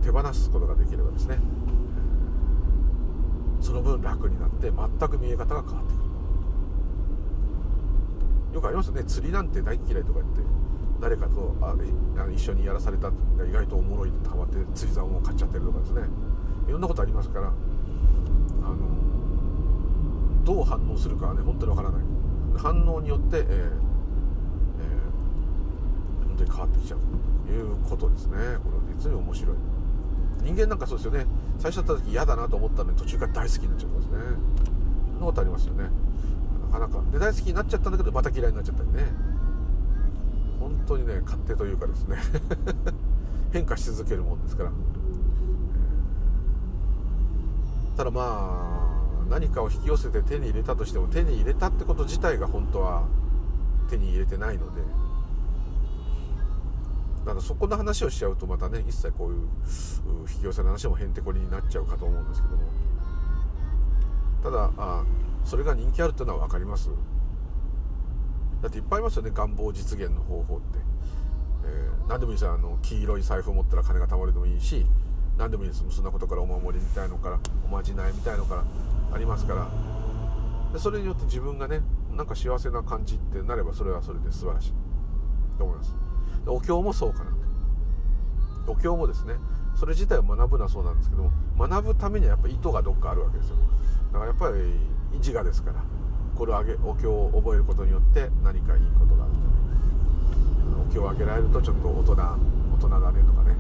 [0.04, 1.40] 手放すことができればですね
[3.62, 6.06] その分楽になって全く見え方が変わってくる。
[8.56, 10.42] よくありますよね釣りなんて大嫌いとか言って
[11.02, 11.76] 誰かとあ
[12.34, 13.10] 一緒にやらされた
[13.48, 16.02] 意外とおもろいってハマって釣り竿を買っちゃってるとかですね。
[16.68, 17.52] いろんなことありますから、あ
[18.70, 18.78] の
[20.44, 22.02] どう反応するかはね本当にわからない。
[22.58, 27.00] 反応によって、えーえー、本当に変わってきちゃう。
[27.46, 28.38] ということですね。
[28.38, 28.58] これは
[28.98, 29.56] 実に面白い。
[30.42, 31.26] 人間なんかそうですよね。
[31.60, 34.18] 最初だった時嫌だなと思ったのに途中から大好きになっちゃうんですね。
[35.12, 35.90] そんなことありますよね。
[36.72, 37.04] なかなか。
[37.12, 39.35] で大好きになっちゃったんだけどまた嫌いになっちゃったりね。
[40.66, 42.18] 本当にね勝手というかですね。
[43.54, 44.72] 変化し続けるもんですから。
[47.96, 53.04] ただまあ何かを引き寄せて手に入れたとしても手に入れたってこと自体が本当は
[53.92, 54.82] 手に入れてないので。
[57.26, 59.48] だからそこの話をしちゃうとまたね一切こういう
[60.32, 62.64] 引き寄せの話もへんてこりになっちゃうかと思うんですけども。
[64.42, 65.04] ただあ
[65.44, 66.90] それが人気あるっていうのは分かります。
[68.66, 70.80] だっていっぱいありますよね願望実現の方法って、
[71.66, 74.88] えー、何でもいいですよあの黄色い財布を持ったら金が貯まるでもいいし
[75.38, 78.64] 何でもいいですそんなことからお守りみたいのからおまじないみたいのから
[79.14, 79.68] ありますから。
[80.74, 84.74] でそれによって自分がねなんか幸せな感じってなればそれはそれで素晴らしい。
[85.60, 85.96] と思います。
[86.44, 87.32] でお経もそうかな
[88.66, 88.72] と。
[88.72, 89.36] お経もですね
[89.76, 91.32] それ自体を学ぶのはそうなんですけども
[91.68, 93.58] 学ぶためにはやっぱり意図がどっかあるわけですよ。
[94.12, 95.84] だからやっぱり自我ですから。
[96.38, 102.38] これをあげお経を覚えることによって何かいいことがあるんじゃないかお経をあげられるとちょっと大人大
[102.80, 103.56] 人だねとかね。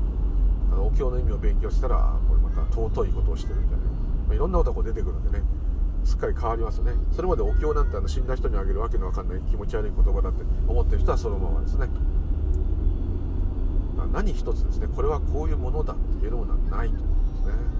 [0.77, 3.83] お経の意味を勉強したらこれまた尊いことをしてるんじゃな。
[3.83, 3.87] い、
[4.27, 5.43] まあ、いろんなことが出てくるんでね。
[6.03, 6.93] すっかり変わりますよね。
[7.13, 11.87] それまでお経なんてあの死んだ人にあげるわけのわかんない気持ち悪い言葉だって思ってる人はそのままですね。
[14.13, 14.87] 何一つですね。
[14.93, 17.74] これはこういうものだって言えるものはないと思うんですね。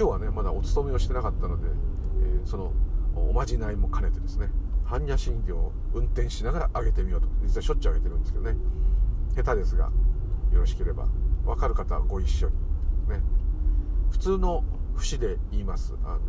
[0.00, 2.72] 今日はねまだお勤めをしてなかったので、えー、その
[3.14, 4.48] おまじないも兼ねてですね
[4.86, 8.56] 般若心経を運転しながら上げてみようと実はしょっちゅう上げてるんですけどね。
[9.36, 9.90] 下手ですが
[10.54, 11.06] よろしければ
[11.44, 12.54] 分かる方はご一緒に
[13.10, 13.20] ね。
[14.10, 14.64] 普通の
[14.96, 15.94] 節で言います。
[16.02, 16.20] あの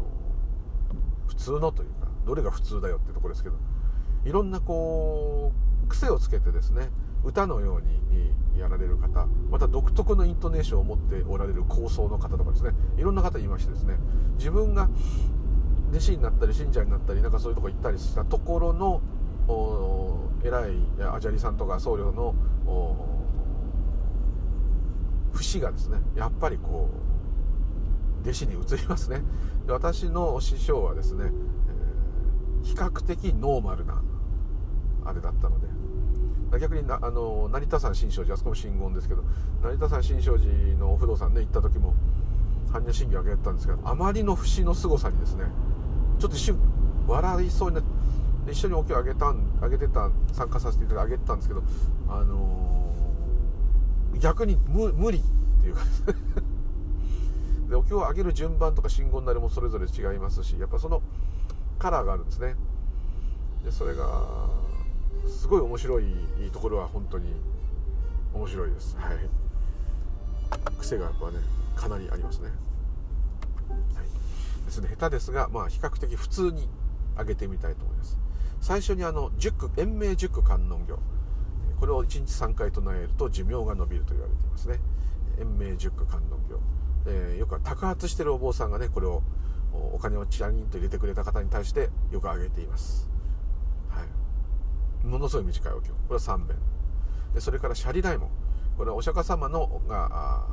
[1.27, 3.55] 普通のというかどれが普通だよってとこですけど
[4.25, 5.53] いろんなこ
[5.85, 6.89] う癖をつけてですね
[7.23, 12.71] 歌のようにやられる方また独特のイントネーションを持っておられる構想の方とかですね。
[12.97, 13.97] いろんな方いましてですね。
[14.37, 14.89] 自分が
[15.91, 19.01] 弟子になったり信者になったりなんかそういうとこ行ったりしたところの
[20.43, 20.73] 偉い
[21.13, 22.33] アジャリさんとか僧侶の
[25.33, 29.21] 節がですねやっぱりこう弟子に移りますね。
[29.65, 34.01] で私の師匠はですね、えー、比較的ノーマルな
[35.05, 35.67] あれだったので
[36.59, 39.23] 逆になあの成田山新勝寺あそこも真言ですけど
[39.63, 41.93] 成田山新勝寺のお不動産ね行った時も
[42.71, 45.45] 般若心経あげたんですけどあまりの節の凄さにですね
[46.19, 46.57] ちょっと一瞬
[47.07, 51.61] 笑いそうになって一緒にお経あげたんあげてた参加させていただいてあげてたんですけど
[52.09, 55.21] あのー、逆に無無理っ
[55.61, 55.81] ていうか
[57.69, 61.01] でお経をあげる順番とか信号なりもそれぞれ違いますしやっぱその
[61.77, 62.55] カラーがあるんですね。
[63.63, 64.49] でそれが
[65.27, 66.05] すごい面白い
[66.51, 67.33] ところは本当に
[68.33, 68.95] 面白いです。
[68.97, 69.17] はい。
[70.79, 71.37] 癖がやっぱね
[71.75, 72.49] かなりありますね、
[73.69, 74.89] はい、ですね。
[74.89, 76.67] 下手ですがまあ比較的普通に
[77.17, 78.17] 上げてみたいと思います。
[78.59, 80.97] 最初にあの熟延命熟観音経。
[81.79, 84.79] これを1日3回唱えると寿命が延びると言われていますね。
[85.39, 86.59] 延命熟観音経、
[87.07, 89.23] えー、よくは托発してるお坊さんがねこれを
[89.93, 93.09] お金をチラリンと入れてくれた方に対してよく挙げています
[95.03, 96.57] ものすごい短いお経これは3弁。
[97.33, 98.29] でそれからシャリダイモン
[98.77, 100.43] これはお釈迦様のが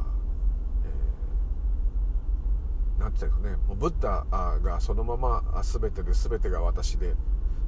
[0.84, 3.56] えー、なんて言うかね。
[3.66, 4.24] もうブッダ
[4.62, 7.14] がそのまま全てで全てが私で、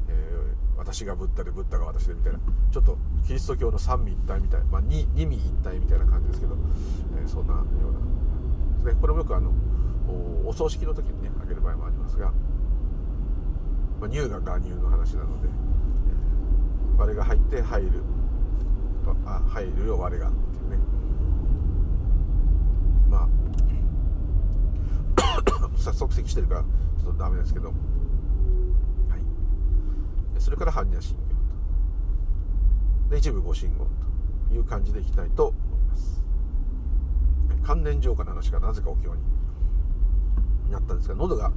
[0.09, 2.39] えー、私がブッダでブッダが私でみたいな。
[2.71, 6.57] ちょっとキリスト教の三位一体みたいな、まあ、二二位一体みたいな感じですけど、
[7.21, 8.01] えー、そんなような。
[8.81, 9.53] ですねこれもよくあの
[10.45, 12.33] お葬式の時にねあげる場合もありますが、
[14.01, 15.49] まあ、乳が我乳の話なので
[17.01, 17.91] 我が入って入る。
[19.25, 20.29] あ入るよ我が。
[20.29, 20.77] っていうね。
[23.09, 23.29] まあ
[25.95, 27.69] 即席してるからちょっとダメですけど。
[27.69, 27.77] はい。
[30.39, 31.23] それから般若心経
[33.09, 33.15] と。
[33.15, 33.79] で一部御神言
[34.51, 36.23] という感じでいきたいと思います。
[37.63, 39.23] 関連浄化の話がなぜかお経に
[40.71, 41.51] なったんですが喉が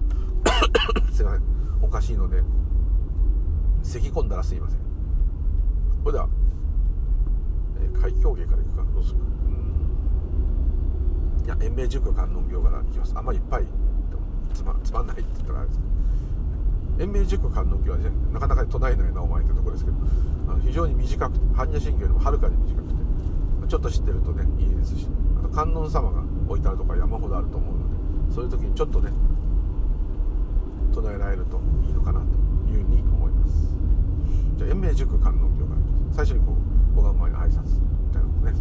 [1.12, 1.44] すいません。
[1.82, 2.42] おかしいので
[3.82, 4.93] 咳き込んだらすいません。
[6.04, 6.28] それでは、
[7.82, 9.20] えー、海峡芸からいくかどうする？
[9.20, 9.24] か
[11.46, 13.14] いや延命塾観音業からいきます。
[13.16, 13.64] あんまりいっぱい
[14.54, 15.80] つまつまんないって言ったらあれです。
[17.00, 19.98] 延命塾観音業はねなかなか唱えないなお前ってところですけど
[20.50, 22.96] あの非常に短くて般若心経よりもはるかに短くて
[23.68, 25.08] ちょっと知ってるとねいいですし
[25.40, 29.10] あと観音様が置いてあるとか山ほどあると思うのでそういう時にちょっとね
[30.94, 32.26] 唱えられるといいのかなと
[32.70, 33.74] いうふうに思います。
[34.58, 35.73] じゃあ延命塾観音業から
[36.14, 36.56] 最初にこ
[36.96, 38.54] う拝む前の挨拶みたいなのをね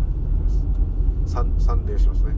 [1.27, 2.33] さ三礼しますね。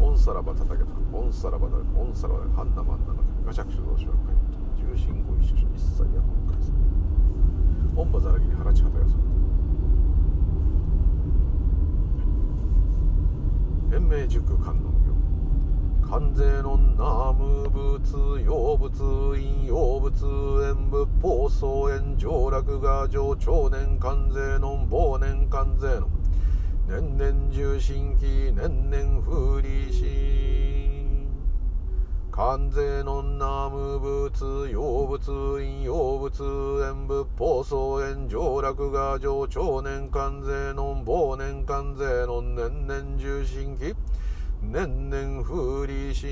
[0.00, 6.72] オンサラバ叩けたオンサラバだオンサラバだハンナマンナのガチャクシュ同士は書い重心ご一緒一切や本返す
[7.94, 9.14] オンバザラギに腹地旗やそ
[13.94, 14.89] 延命塾観音。
[16.10, 19.00] 関税の南無仏用仏
[19.38, 20.24] 院用仏
[20.66, 26.08] 演仏法僧園上落が上長年関税の忘年関税の
[26.88, 30.40] 年々重心期年々風利し
[32.32, 35.30] 関税の南無仏用仏
[35.62, 36.42] 院用仏
[36.88, 43.94] 演仏法僧園上落が上長年関税の忘年関税の年々重心期
[44.72, 46.28] 年々降りし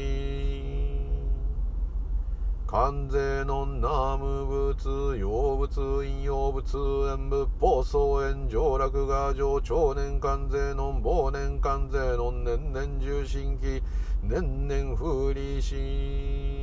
[2.69, 5.75] 関税の南無仏、洋仏、
[6.05, 6.77] 陰陽仏、
[7.11, 13.83] 演仏、法曹炎上落画上、長年関税の忘年関税の年々重心期、
[14.23, 16.58] 年々不利心。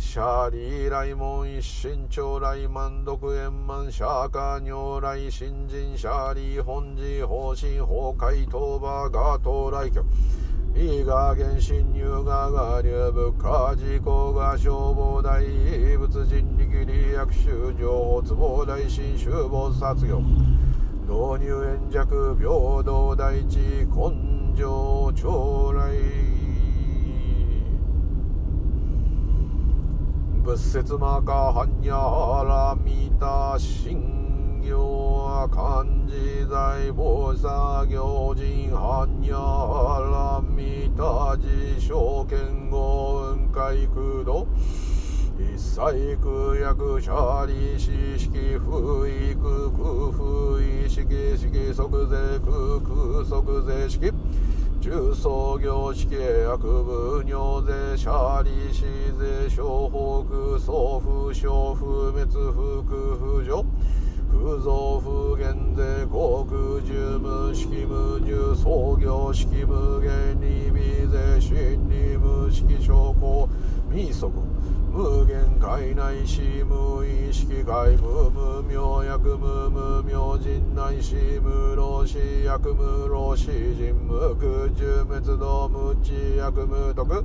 [0.00, 9.90] シャーリー来門一心長来万毒円満シャーカー如来新人シャーリー本寺方針崩壊討伐ガート来
[10.74, 20.22] 居伊賀原侵入がが流部下事故が消防大仏人力利益修上壺大新修防殺業。
[21.06, 26.39] 導入円弱平等大地根性将来。
[30.42, 44.46] 仏説マカハニャラミタ信行漢字財宝作業人ハニャラミタ自証券語雲海空洞。
[45.38, 51.04] 一切空薬シャリ四式不育空不意式
[51.36, 54.12] 式即税空空即税式。
[54.80, 58.84] 重創業式契約部尿税シャーリーシ
[59.18, 63.62] 税小北送付小不滅不空不除
[64.32, 73.50] 不増不減税航空重無式無重創業式無限に微税新に無式証拠
[73.92, 74.32] 未足
[74.92, 87.24] 無限界内し無意識界無無明薬無無明人内し無老死薬無老死人無空重滅動無知薬無徳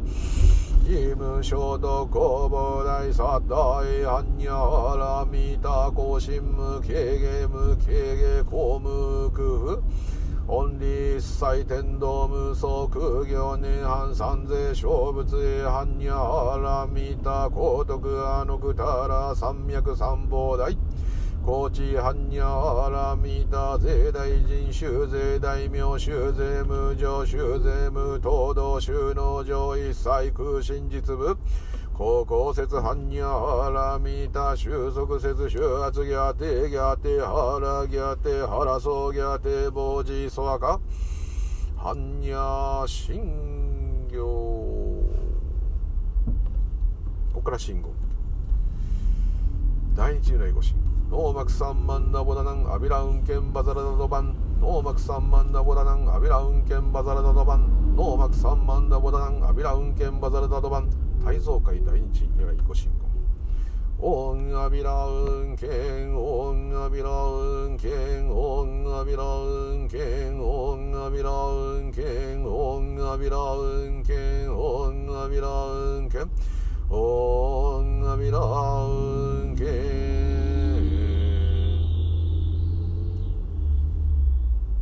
[0.87, 9.81] 義務衝突公募大殺大般若らみた更新無軽減無軽減公無空
[10.47, 10.77] オン
[11.19, 20.77] 祭天道無双空行年半三税小仏へ般若らみた高徳あのくたら三脈三宝大。
[21.43, 31.37] 高知般若らみた税大臣修税大名修税無常修税無東道収納上一切空真実部。
[31.97, 40.81] 高校説般若らみた収束説収圧ギャテギャテ腹ギャテ腹そうギャテ傍事そわか？
[41.77, 41.95] 般
[42.29, 44.17] 若心経。
[44.17, 45.05] こ
[47.35, 47.91] こから真言。
[49.95, 50.75] 大日如来ご真言
[51.09, 54.35] ノーマクサンマンダボダナンアビラウンケンバザラダドバン。
[54.59, 57.95] ノーマクサンマンダボダナンアビラウンケンバザラダドバン。
[57.95, 61.04] ノーマクサンマンダボダナンアビラウンケンバザラダドバン。
[61.25, 63.09] 胎蔵界大日如来ご真言
[63.97, 69.97] オンアビラウンケンオンアビラウンケンオンアビラウンケ
[70.29, 74.13] ンオンアビラウンケンオンアビラウンケ
[74.45, 76.21] ンオンアビラウンケン
[76.91, 78.37] オンアビラ
[78.85, 79.75] ウンケン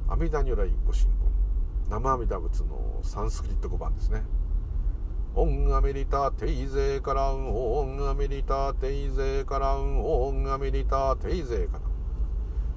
[0.10, 1.32] 阿弥陀如来ご真言
[1.89, 4.23] 南無阿弥陀仏のサンスクリット語版ですね
[5.35, 11.81] オンアメリタテイゼーカランオンアメリタテイゼーカランオンアメリタテイゼーカラン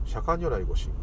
[0.06, 0.94] 釈迦如来ご真言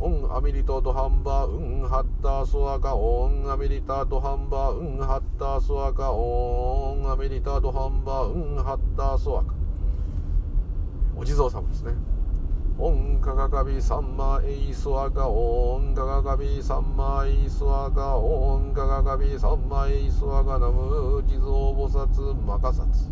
[0.00, 9.57] オンアミリトドハンバウンハッタースワカ、オンアミリタドハンバウンハッタースワカ、オンアミリタドハンバウンハッタースワカ。
[11.18, 11.92] お地蔵様ですね。
[12.78, 21.42] オンカガカビサンマエイスワカオンカガカビサンマエイスワカオンカガカビサンマエイスワカ南無地蔵
[21.74, 23.10] 菩薩摩訶薩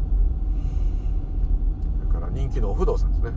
[1.98, 3.32] それから人気のお不動さんですね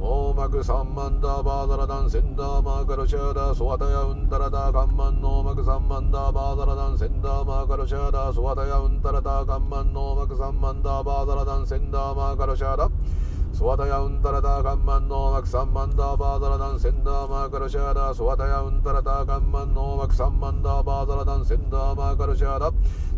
[0.00, 13.23] ノーマクサンマンダーバーダラダンセンダーマーカロシャーダーソワタヤウンタラダーカンマンノーマクサンマンダーバーダラダンセンダーマーカロシャーダーソワタヤウンタラダーカンマンノーマクサンマンダーバーダラダンセンダーマーカロシャーダー
[13.54, 22.72] ソワタヤウンタラダーカンマンノーマクサンマンダーバーダラダンセンダーマーカロシャーダソワタヤウンタラダーカンマンノーマクサンマンダーバーダラダンセンダーマーカロシャーダ。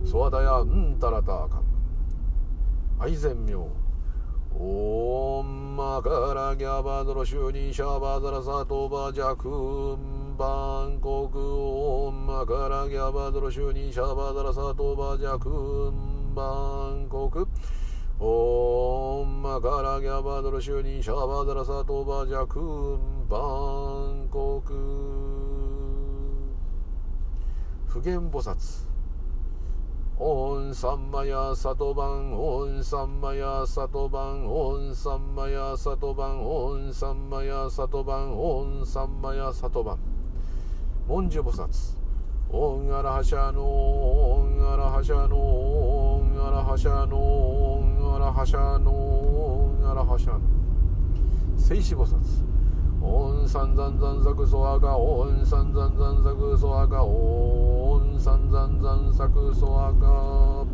[0.05, 1.62] ソワタヤウンタラダーカン
[3.01, 3.66] 愛善妙
[4.59, 11.39] オンマカラギャバドロシュニシャバザラサトバジャクンバンコク。
[11.39, 17.49] オンマカラギャバドロシュニシャバザラサトバジャクンバンコク。
[18.18, 23.36] オンマカラギャバドロシュニシャバザラサトバジャクンバ
[24.08, 24.72] ンコク
[27.86, 28.86] 普賢菩薩
[30.18, 39.98] オンサンマヤサトバンオンサンマヤサトバンオンサンマヤサトバンオンサンマヤサトバンオンサンマヤサトバン
[41.06, 41.95] 文殊菩薩
[42.49, 50.40] オンアラハシャノオンアラハシャノオンアラハシャノオンアラハシャノオンアラハシャノ
[51.59, 52.16] 勢至菩薩。
[53.03, 60.64] オンサンザンザンサクソワカオンサンザンザンサクソワカオンサンザンザンサクソワカ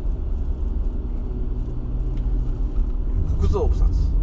[3.37, 4.22] 虚空蔵菩薩。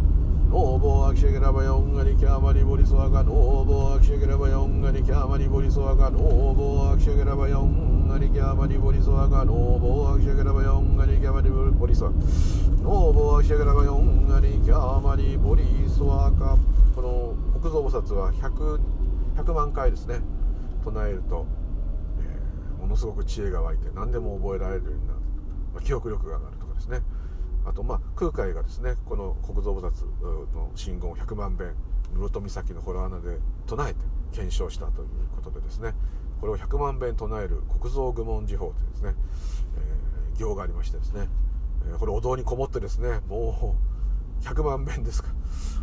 [0.51, 12.25] ノーボーアキャシャギャラバヤオンアリキャマリボリソワカノーボーアキャシャギャラバヤオンアリキャマリボリソワカノーボーアキャシャギャラバヤオンアリキャマリボリソワカノーボーアキャシャギャラバヤオンアリキャマリボリソワカ
[12.83, 16.57] ノーボーアキシェゲラバヨンガリキャマリボリソアガ
[16.95, 18.79] この国蔵菩薩は 100,
[19.37, 20.19] 100万回ですね。
[20.83, 21.45] 唱えると、
[22.19, 25.19] えー、ものすごく知恵が湧いて何でも覚えられるようになる、
[25.75, 26.99] まあ、記憶力が上がるとかですね。
[27.65, 30.05] あとまあ空海がですねこの国蔵菩薩
[30.53, 31.75] の真言を100万遍
[32.13, 33.99] 室戸岬の洞穴で唱えて
[34.31, 35.93] 検証したということでですね
[36.39, 39.13] これを100万遍唱える国蔵愚問寺法というですね、
[40.33, 41.27] えー、行がありましてですね、
[41.89, 43.91] えー、これお堂にこもってですねもう
[44.43, 45.29] 100万遍ですか。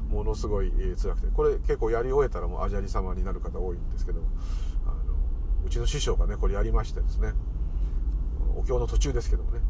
[0.08, 1.28] ものすごい、えー、辛くて。
[1.28, 4.20] これ結構やり終えたらもうアジャリ様になる方多いんですけど
[4.84, 5.14] あの
[5.64, 7.32] うちの師匠がねこれやりましてですね
[8.56, 9.60] お経の途中ですけどもね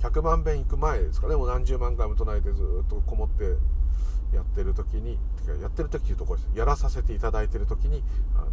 [0.00, 1.36] 100万遍行く前ですかね。
[1.36, 3.56] もう何十万回も唱えてずっとこもって
[4.34, 5.18] やってる時に
[5.60, 6.50] やってる時というところです。
[6.54, 8.02] やらさせていただいてる時に
[8.34, 8.48] あの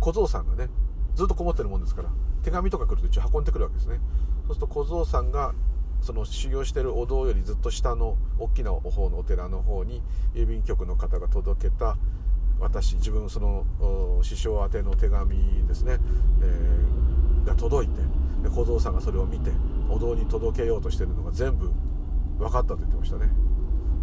[0.00, 0.70] 小僧さんがね
[1.14, 2.10] ずっとこもってるもんですから
[2.42, 4.00] 手紙とか来ると一応運んでくるわけですね。
[4.46, 5.54] そうすると小僧さんが
[6.00, 10.02] その修行してるお堂よりずっと下の大きなお方のお寺の方に
[10.34, 11.96] 郵便局の方が届けた
[12.62, 13.66] 私自分その
[14.22, 15.98] 師匠宛ての手紙ですね、
[16.40, 18.00] えー、が届いて
[18.42, 19.50] で小僧さんがそれを見て
[19.90, 21.70] お堂に届けようとしてるのが全部
[22.38, 23.28] 分かったと言ってましたね。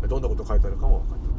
[0.08, 1.30] どんなこと書いてあるかも分かったと。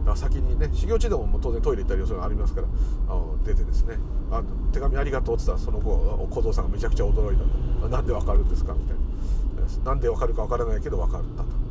[0.00, 2.66] だから先にね修行中でももう当然トイレ行ったりそういうのありますから
[3.08, 3.96] あの出てですね
[4.30, 4.42] あ
[4.72, 7.44] 手紙ありがとうって言ったらその後小僧さんがめちゃくちゃ驚いた
[7.82, 7.88] と。
[7.88, 9.84] なんで分かるんですかみたいな。
[9.84, 11.67] なんで分かるか分からないけど分かったと。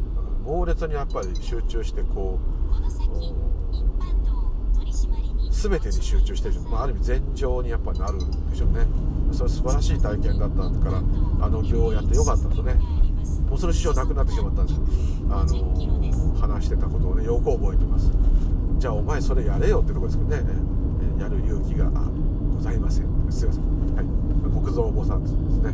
[0.48, 2.48] 猛烈にやっぱり集中してこう
[5.52, 8.86] 全てに集中してる、まあ、ある意味禅情にやっぱなるんでしょうね。
[9.34, 11.00] それは素晴らしい体験だったから
[11.46, 12.76] あの行をやってよかったとね。
[13.50, 14.80] もうその師匠亡くなってしまったんです
[15.30, 18.10] あの話してたことをねよく覚えてます。
[18.78, 20.44] じゃあお前それやれよってとこですけどね。
[21.20, 21.90] やる勇気が
[22.56, 23.06] ございません。
[23.30, 23.64] すいません、
[23.96, 24.06] はい、
[24.64, 25.74] 国蔵菩薩ですね。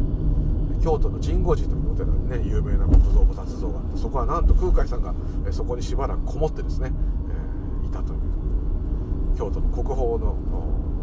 [0.82, 5.14] 京都の神護寺というお寺でね有名な国蔵菩薩像があってそこはなんと空海さんが
[5.52, 6.92] そこにしばらくこもってですね
[7.84, 8.20] えいたという
[9.38, 10.36] 京都の国宝の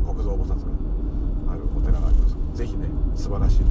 [0.07, 2.88] 国蔵菩薩があるお寺がありますぜひね。
[3.14, 3.61] 素晴らしい。
[3.61, 3.64] 行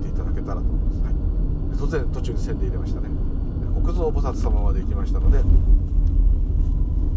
[0.00, 3.08] っていただけたらと思います、はい、突然途中で線で入れましたね。
[3.82, 5.42] 国蔵菩薩様まで行きましたので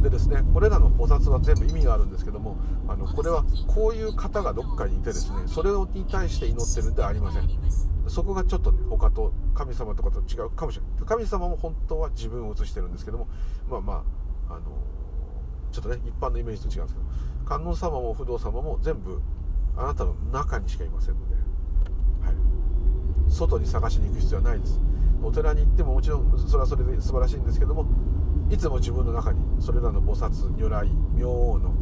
[0.04, 2.58] でですねこれらの菩薩は全部意味があるんですけども
[2.88, 7.97] あのこれはこういう方がどっかにいてですねそれに対して祈ってるんではありません。
[8.10, 11.06] そこがちょっとね他と神様とかと違うかもしれない。
[11.06, 13.28] 神様も本当は自分を映してるんですけども
[13.70, 14.04] まあま
[14.50, 14.62] ああの
[15.72, 17.06] ちょっとね一般のイメージと違うんですけど
[17.46, 19.22] 観音様も不動様も全部
[19.76, 24.80] あなたの中にしかいませんので、はい、外に探しに行く必要はないです
[25.22, 27.86] お寺に行ってももちろんそれはそれで素晴らしいんですけども
[28.50, 31.74] いつも自分の中にそれらの菩薩如来明王の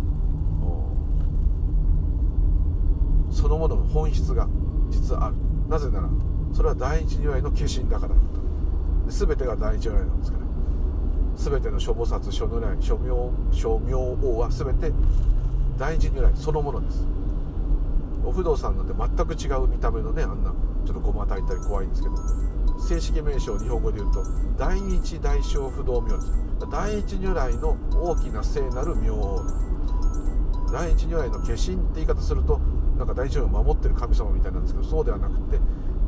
[3.32, 4.48] そのものの本質が
[4.90, 5.36] 実はある。
[5.70, 6.09] なぜなら
[6.53, 10.45] それは第一如来の化身だからだと全てが第一如来なんですから。
[11.38, 14.91] 全ての諸菩薩諸如来諸明諸明王は全て
[15.78, 17.05] 大事如来そのものです。
[18.26, 20.51] お不動産なんて全く違う見た目のねあんな
[20.86, 22.16] ちょっとごまたいたり怖いんですけど
[22.80, 24.24] 正式名称日本語で言うと
[24.57, 26.32] 大日大小不動明です
[26.72, 29.43] 第一如来の大きな聖なる明王
[30.72, 32.59] 第一如来の化身って言い方すると
[32.98, 35.60] なんか第一如来を守ってる神様みたいなんですけどそうではなくて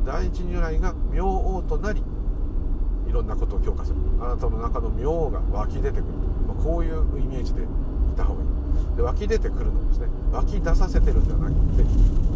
[0.04, 2.02] 第一如来が明王となり
[3.08, 3.96] いろんなことを強化する。
[4.20, 6.02] あなたの中の明王が湧き出てくる、
[6.46, 7.64] まあ、こういうイメージでい
[8.16, 8.48] た方がいい。
[8.96, 10.08] で湧き出てくるのですね。
[10.32, 11.84] 湧き出させてるんではなくて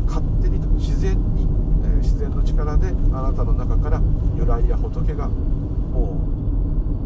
[0.06, 1.42] 勝手に自然に、
[1.84, 4.00] えー、自然の力であなたの中から
[4.36, 6.16] 如来や仏がも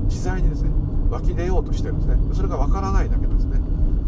[0.02, 0.70] う自在にですね
[1.10, 2.34] 湧き出ようとしてるんですね。
[2.34, 3.60] それがわからないだけですね。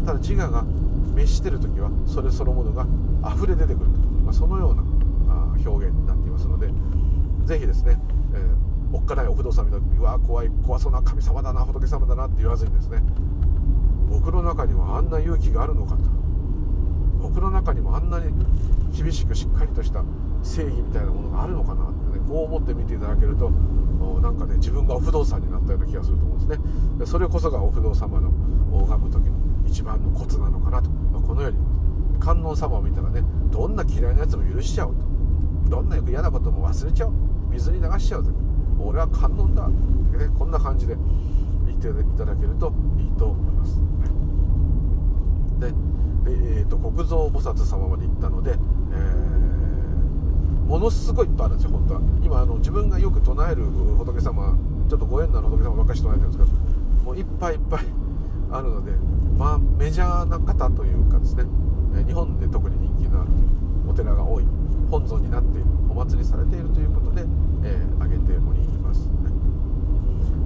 [0.05, 0.63] ただ自我が
[1.09, 2.87] 滅してる時はそれそのものが
[3.35, 4.83] 溢れ出てくると、まあ、そのような
[5.65, 6.69] 表現になっていますので
[7.45, 7.99] 是非ですね、
[8.33, 13.01] えー、おっかないお不動産見た時にうわ怖い怖そうな神様だな仏様だなって言わずにですね
[14.09, 16.19] 僕の中にはあんな勇気があるのかと。
[17.19, 18.31] 僕の中にもあんなに
[18.95, 20.03] 厳しくしっかりとした
[20.41, 27.05] 正義みたいなものがあるのかなってねこう思って見ていただけるとなんかね自分がお不動産になったような気がすると思うんですね。
[27.05, 28.31] それこそがお不動様の
[28.71, 31.57] 拝む時の一番のコツなのかなと、まあ、このように
[32.19, 35.69] 観音様を見たらねどんな嫌いなやつも許しちゃおうと。
[35.69, 37.13] どんなよく嫌なことも忘れちゃおう。
[37.51, 38.31] 水に流しちゃうと。
[38.81, 39.73] 俺は観音だ、ね、
[40.37, 40.95] こんな感じで
[41.65, 43.77] 言っていただけるといいと思います、
[45.61, 45.73] はい、で
[46.31, 48.57] えーと、国蔵菩薩様まで行ったので、えー、
[50.65, 52.01] ものすごいいっぱいあるんですよ本当は。
[52.21, 54.57] 今あの自分がよく唱える仏様
[54.89, 56.51] ちょっとご縁のある仏様ばっかし唱えてるんですけど
[57.03, 57.85] もういっぱいいっぱい
[58.51, 58.91] あるので
[59.39, 61.45] まあメジャーな方というかですね
[62.05, 63.31] 日本で特に人気のある
[63.87, 64.43] お寺が多い
[64.91, 67.21] 本尊になっているお祭りされているということで、
[67.63, 69.29] えー、挙げております、ね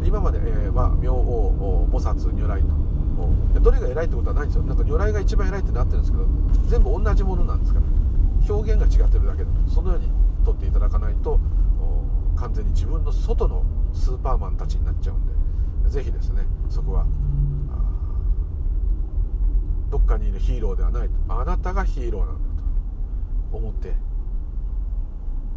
[0.06, 4.64] 今まで、えーまあ、明王菩薩如来とどれが偉いってことはないんですよ。
[4.64, 6.28] なんか如来が一番偉いってなってるんですけど
[6.68, 10.10] 全部同じものなんですから表現が違ってるだけでそのように
[10.44, 11.40] 取っていただかないと
[12.36, 13.64] 完全に自分の外の
[13.94, 17.06] スーパーマンたちになっちゃうんで是非ですねそこは
[19.94, 21.14] どっかにいるヒーローではないと。
[21.28, 22.40] あなたがヒーローなんだ
[23.52, 23.94] と思って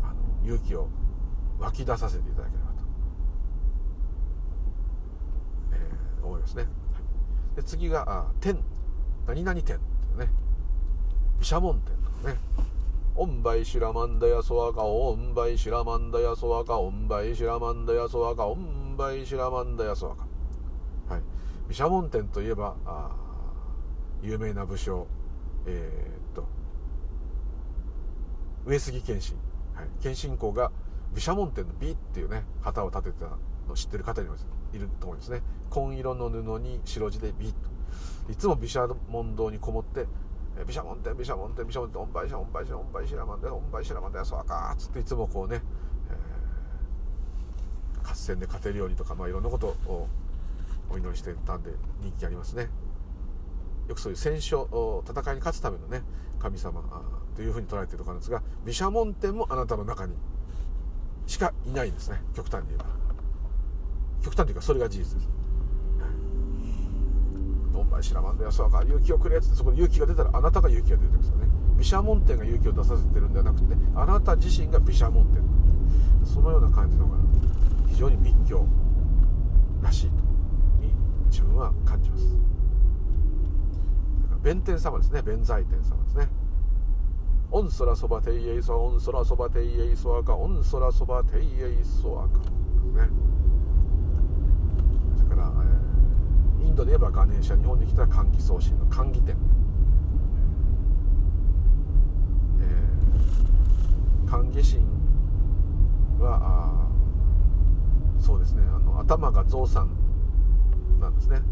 [0.02, 0.90] あの勇気を
[1.58, 2.74] 湧き出させていただければと、
[5.72, 6.66] えー、思いますね。
[7.56, 8.58] で次があ天。
[9.26, 9.78] 何々天ってい
[10.16, 10.28] うね。
[11.38, 12.38] 毘沙門天とかね。
[13.14, 20.26] オンバイシラマンダヤソワカオンバイシラマンダヤソワカオンバイシラマンダヤソワカオンバイシラマンダヤソワカ
[21.14, 21.22] はい。
[21.68, 23.25] 毘沙門天といえばあ
[24.26, 25.06] 有名な武将
[25.66, 26.48] えー、っと
[28.64, 29.36] 上杉謙信、
[29.74, 30.72] はい、謙信公が
[31.14, 33.38] 毘沙門天の毘っていうね旗を立ててたの
[33.72, 34.34] を知ってる方にも
[34.72, 35.42] いると思いますね。
[35.70, 37.56] 紺色の布に白地で毘っと。
[38.32, 40.06] いつも毘沙門堂にこもって
[40.56, 45.62] 毘沙門天毘沙門天毘沙門天オンバイシャオンバイシャオンバイシラマンでオンバイシラマンでソワカっつっていつもこうね、
[48.02, 50.08] えー、合戦で勝てるようにとか、まあ、いろんなことを
[50.90, 51.70] お祈りしてたんで
[52.02, 52.68] 人気ありますね。
[53.88, 54.66] よくそういう戦勝
[55.04, 56.02] 戦いに勝つためのね
[56.38, 56.82] 神様
[57.34, 60.14] というふうに捉えてるところなんですが毘沙門天もあなたの中に
[61.26, 62.22] しかいないんですね。
[62.34, 62.86] 極端に言えば。
[64.22, 65.28] 極端というかそれが事実です。
[67.72, 68.82] どんばいしらまんだよそうか。
[68.82, 71.46] 勇気をくれっつってそこで勇気が出たらあなたが勇気が出てくるんですよね。
[71.78, 75.42] 毘沙門天が勇気を出させてるんではなくてあなた自身が毘沙門天。
[76.24, 77.16] そのような感じのが
[77.88, 78.66] 非常に密教
[79.82, 80.16] らしいと
[80.80, 80.92] に
[81.28, 82.24] 自分は感じます。
[84.46, 85.22] 弁天様ですね。
[85.22, 86.28] 弁財天様ですね。
[87.50, 90.36] オンソラそばていえいそオンソラそばていえいそあか。
[90.36, 92.38] オンソラそばていえいそあか。
[92.94, 93.10] ね。
[95.16, 95.52] それから、
[96.60, 99.36] えー、インドで言えばガネーシャ日本に来たら換気送信の換気店。
[102.60, 104.84] えー、換気神
[106.20, 108.62] はあそうですね。
[108.62, 109.90] あの頭が象さん
[111.00, 111.42] なんですね。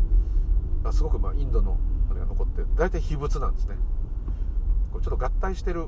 [0.92, 1.76] すごくまあインドの
[2.34, 3.76] あれが残って大体秘仏なんですね。
[4.92, 5.86] こうちょっと合体してる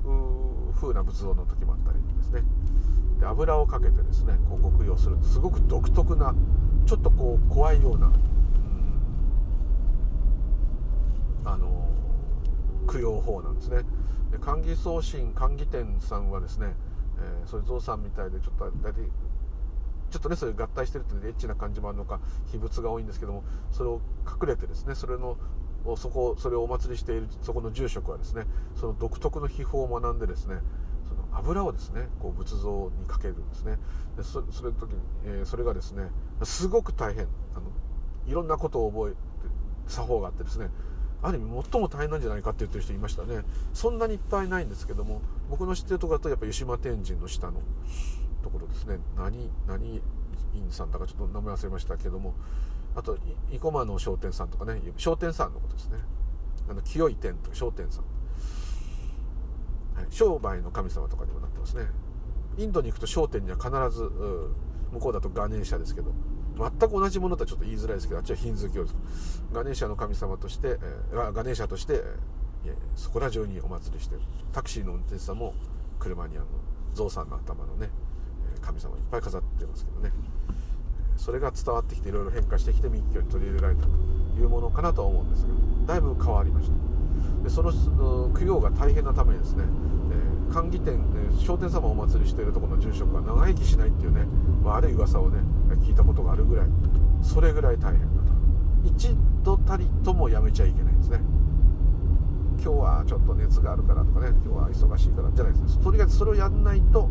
[0.74, 2.42] 風な仏像の時もあったりですね。
[3.20, 6.34] で油をかけてですねこう極用するすごく独特な
[6.86, 8.12] ちょっとこう怖いような、
[11.44, 11.88] あの
[12.90, 13.82] 供養法なんですね。
[14.30, 16.74] で寛義送信寛義天さんはですね、
[17.18, 19.11] えー、そういう象さんみたいでちょっと大体
[20.11, 22.20] ちょっとねそれ合体してるってエッチな感じもあるのか
[22.51, 25.36] 秘仏が多いんですけどもそれを隠れてですねそれの
[25.95, 30.57] そこそれをお祭りしているそこの住職はですねその独特の秘宝を学んでですね
[31.09, 33.78] その油をですねこう仏像にかけるんですね。
[34.16, 36.09] でそれ時に、えー、それがですね
[36.43, 37.24] すごく大変。
[37.55, 37.66] あの
[38.26, 39.18] いろんなことを覚えて
[39.87, 40.68] 作法があってですね
[41.22, 43.45] ある意味最も大変なんじゃないかって言ってる人いましたね。
[43.72, 47.61] そんなにいっぱいないんですけども僕の知ってるところだとやっぱ湯島天神の下の
[48.43, 48.99] ところですね。
[49.16, 50.03] 何何
[50.55, 52.34] 院さんだかちょっと名前忘れましたけども
[52.97, 53.16] あと
[53.51, 55.99] 生駒の商店さんとかね商店さんのことですね。
[56.68, 58.05] あの清い店と商店さん、
[59.94, 61.86] はい、商売の神様とかにもなってますね。
[62.57, 64.11] インドに行くと商店には必ず
[64.90, 66.12] 向こうだとガネーシャですけど。
[66.57, 69.44] 全く同じものとはちょっと言いづらいですけどあっちはヒンズー教です。
[69.53, 70.78] ガネーシャの神様として、
[71.12, 72.03] えー、ガネーシャとして、
[72.64, 74.22] えー、そこら中にお祭りしてる。
[74.55, 75.53] タクシーの運転手さんも
[75.99, 76.47] 車にあの
[76.94, 77.90] ゾウさんの頭のね
[78.62, 80.12] 神様いっぱい飾ってますけどね。
[81.16, 83.88] それが伝わってきていろいろ変化してきて密教に取り入れられたと
[84.38, 85.48] いうものかなとは思うんですが
[85.94, 86.74] だいぶ変わりました。
[87.42, 87.72] でその
[88.32, 89.64] 供養が大変なためにですね、
[90.10, 94.22] えー、歓喜店、え、商店様をお祭りしているところの住職は長生きしないっていうね
[94.64, 95.38] 悪い噂をね
[95.82, 96.66] 聞いたことがあるぐらい
[97.22, 98.32] それぐらい大変だと。
[98.84, 101.20] 一度たりともやめちゃいけないんですね。
[102.62, 105.78] 今日はちょっと熱があるからとかね今日は忙しいからじゃないです。
[105.78, 107.08] とりあえずそれをやんないと、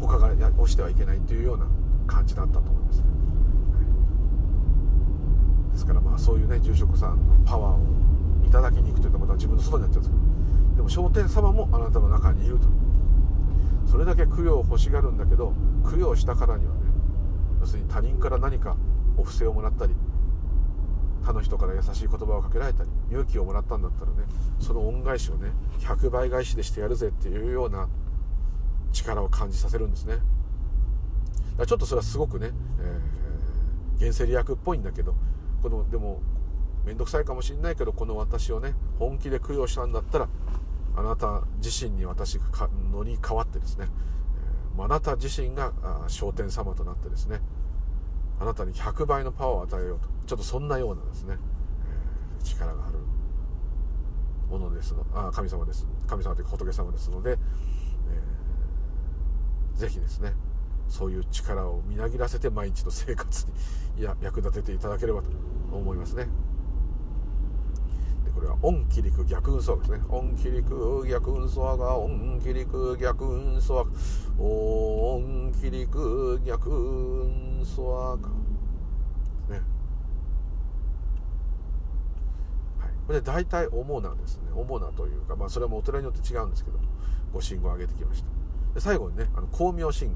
[0.00, 1.66] 他が押してはいけないというような
[2.06, 3.04] 感じだったと思います、ね、
[3.74, 3.80] は
[5.70, 5.72] い。
[5.72, 7.80] ですからまあそういうね住職さんのパワーを
[8.46, 12.66] いただきに行くというとまた自分の外になっちゃうんですけどでも商店様もあなたの中にいると。
[13.90, 16.80] それだけ供養を欲しがるんだけど供養したからにはね
[17.60, 18.76] 要するに他人から何か
[19.16, 19.96] お布施をもらったり
[21.22, 24.18] 他の人から優しい言葉をかけられたり勇気をもらったんだったらね
[24.60, 27.88] その恩返しをね100倍返しでしてやるぜっていうような
[28.92, 30.18] 力を感じさせるんですね。
[31.56, 35.14] だちょっとそれはすごくね、えー、原生理学っぽいんだけど
[35.62, 36.20] このでも
[36.84, 40.28] 面倒くさいかもしれないけどこの私をね本気で供養したんだったら
[40.96, 42.44] あなた自身に私が
[42.92, 43.88] 乗り換わってですね、
[44.76, 45.72] えー、あなた自身が
[46.08, 47.40] 昇天様となってですね
[48.40, 52.98] あなたに100倍のパワーを与えようとちょっとそんなようなですね、えー、力がある
[54.50, 55.86] ものですのあ神様です。
[56.08, 57.38] 神様というか仏様ですので、
[59.80, 60.34] ぜひですね
[60.88, 63.46] そういう力をみなぎらせて毎日の生活
[63.96, 65.30] にいや役立てていただければと
[65.72, 66.24] 思いますね。
[68.24, 73.86] でこれは「音気陸逆運送」ですね「音気陸逆運送が音気陸逆運送
[74.38, 78.28] 音気陸逆運送が」
[79.48, 79.62] ね。
[82.78, 82.90] はい。
[83.06, 84.50] これで大体主なですね。
[84.54, 86.78] 主なというかまあそれもお寺によって違うんですけど
[87.32, 88.39] ご信号を上げてきました。
[88.78, 90.14] 最後にねあの光明信号。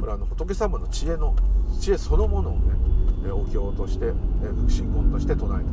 [0.00, 1.34] これはあの仏様の知恵の
[1.78, 4.12] 知恵そのものをねお経として
[4.68, 5.64] 信言として唱えた。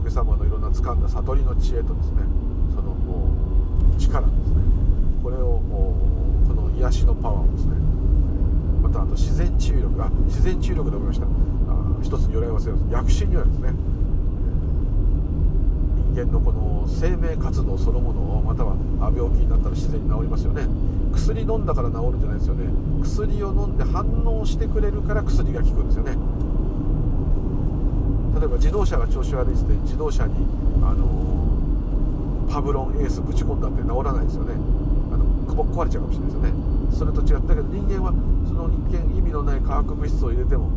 [0.00, 2.22] 仏様のいろんな掴んだ悟りの知恵とですね
[2.74, 2.96] その
[3.98, 4.56] 力ですね。
[5.22, 7.76] これをこの癒しのパワーをですね
[8.82, 10.02] またあと自然治癒力。
[10.02, 11.26] あ自然治癒力で思いました。
[11.26, 11.28] あ
[12.02, 12.84] 一つに由来忘れます。
[12.90, 13.72] 薬師にはですね
[16.16, 18.74] 間のこの生命活動そのものをまたは
[19.14, 20.66] 病気になったら自然に治りますよね。
[21.12, 22.64] 薬飲んだから治るんじゃないですよね。
[23.02, 26.16] 薬を飲んで反応してくれるから薬が効くんですよね。
[28.40, 30.34] 例えば自動車が調子悪いっつって自動車に
[30.82, 31.06] あの
[32.50, 34.54] パブロンエースぶち込んだって治らないですよね。
[35.12, 36.52] あの壊れちゃうかもしれないですよね。
[36.96, 38.12] それと違ったけど人間は
[38.48, 40.70] その一見意味のない化学物質を入れても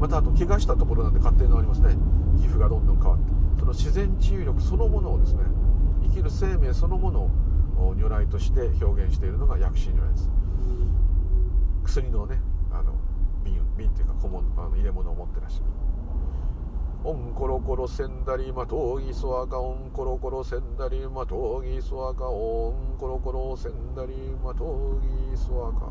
[0.00, 1.96] またあと怪我したところなんで勝手に治りますね。
[2.40, 3.35] 皮膚がどんどん変わって。
[3.66, 5.42] の自然治癒力そのものをですね
[6.04, 7.22] 生きる生命そのもの
[7.76, 10.30] を如来として表現しているのが薬師如来です。
[11.84, 12.40] 薬のね
[12.72, 12.94] あの
[13.44, 15.64] 瓶瓶っていうか小物あの入れ物を持ってらっしゃる。
[17.04, 24.12] オンコロコロセンダリマトギソアカオンコロコロセンダリマトギソアカオンコロコロセンダリ
[24.42, 24.98] マト
[25.30, 25.86] ギソアカ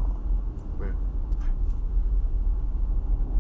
[0.86, 0.91] ね、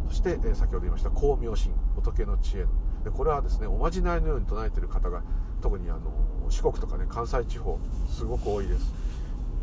[0.07, 2.65] そして、え、先ほど言いました光明神仏の知恵
[3.05, 5.21] でこれはですねおまじないのように唱えてる方が
[5.61, 7.79] 特にあの四国とかね関西地方
[8.09, 8.91] すごく多いです。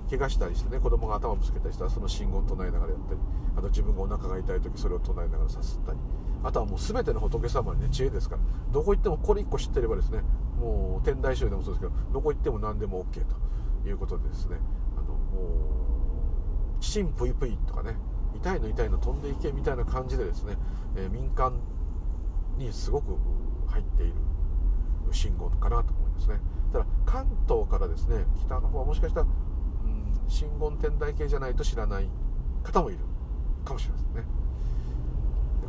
[0.09, 3.21] 怪我したりしてね子供が頭ぶつけたりしたらその信号を唱えながらやったり
[3.57, 5.99] あと自分がお腹が痛い時それを唱えながらさすったり
[6.45, 10.21] あとはもう全ての仏様にね知恵ですからどこ行ってもこれ1個知ってればですね
[10.61, 13.25] もう天台宗でもそうですけどどこ行っても何でも OK
[13.83, 14.59] ということでですね。
[14.97, 17.97] あのもう「チチンプイプイ」とかね
[18.35, 20.57] 痛いの痛いの飛んでいけみたいな感じでですね、
[20.97, 21.55] えー、民間
[22.57, 23.17] にすごく
[23.67, 24.15] 入っている
[25.11, 26.41] 信号かなと思いますね。
[26.73, 32.09] ただ関東からですね北の方はもしかしたら、うん、真言天台系じゃないと知らない
[32.63, 33.01] 方もいる
[33.65, 34.25] かもしれませんね。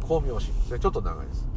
[0.02, 0.80] 光明神ですね。
[0.80, 1.54] ちょっと長いです。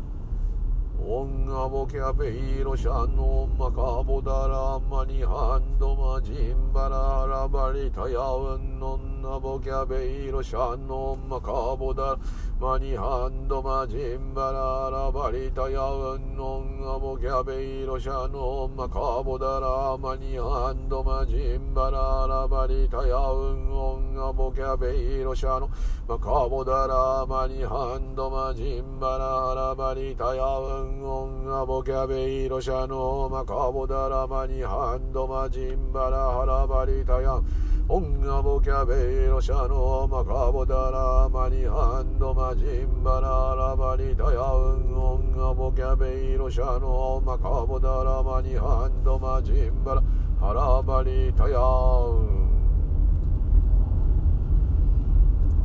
[1.09, 12.17] オンアボケアベイロシャノマカボダラマニハンドマジンバララバリタヤウンノンアボキャベイロシャノンマカボダ
[12.59, 18.67] マニハンドマジンバララバリタヤウンノンアボキャベイロシャノ。
[18.67, 25.67] ンマカボダラマニハンドマジンバララバリタヤウンオンアボキャベイロシャノ。
[25.67, 25.71] ン
[26.09, 30.43] マカボダラマニハンドマジンバララバリタヤ。
[30.43, 50.03] ウンオンアボキャベイロシャノンマカボダラマニハンドマジンバララバリタヤウンオンアボキャベイロシャノマカボダラマニハンドマジンバララバリダヤウンオンアボキャベイロシャノマカボダラマニハンドマジンバラ
[50.41, 52.47] ハラバリタヤウン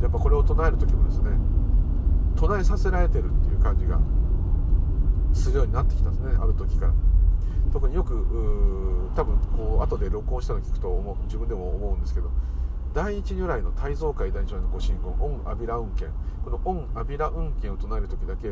[0.00, 1.30] やっぱこれを唱える時もですね
[2.36, 3.98] 唱えさせられてるっていう感じが
[5.34, 7.11] するようになってきたんですねある時から。
[7.72, 8.12] 特によく
[9.14, 12.30] 多分こう後で録音したの聞くと思う自分でも思うんですけど
[12.92, 16.06] 第一如来の大蔵会第一如来のご神言オン・アビラ運慶
[16.44, 18.50] このオン・アビラ運慶を唱える時だけ、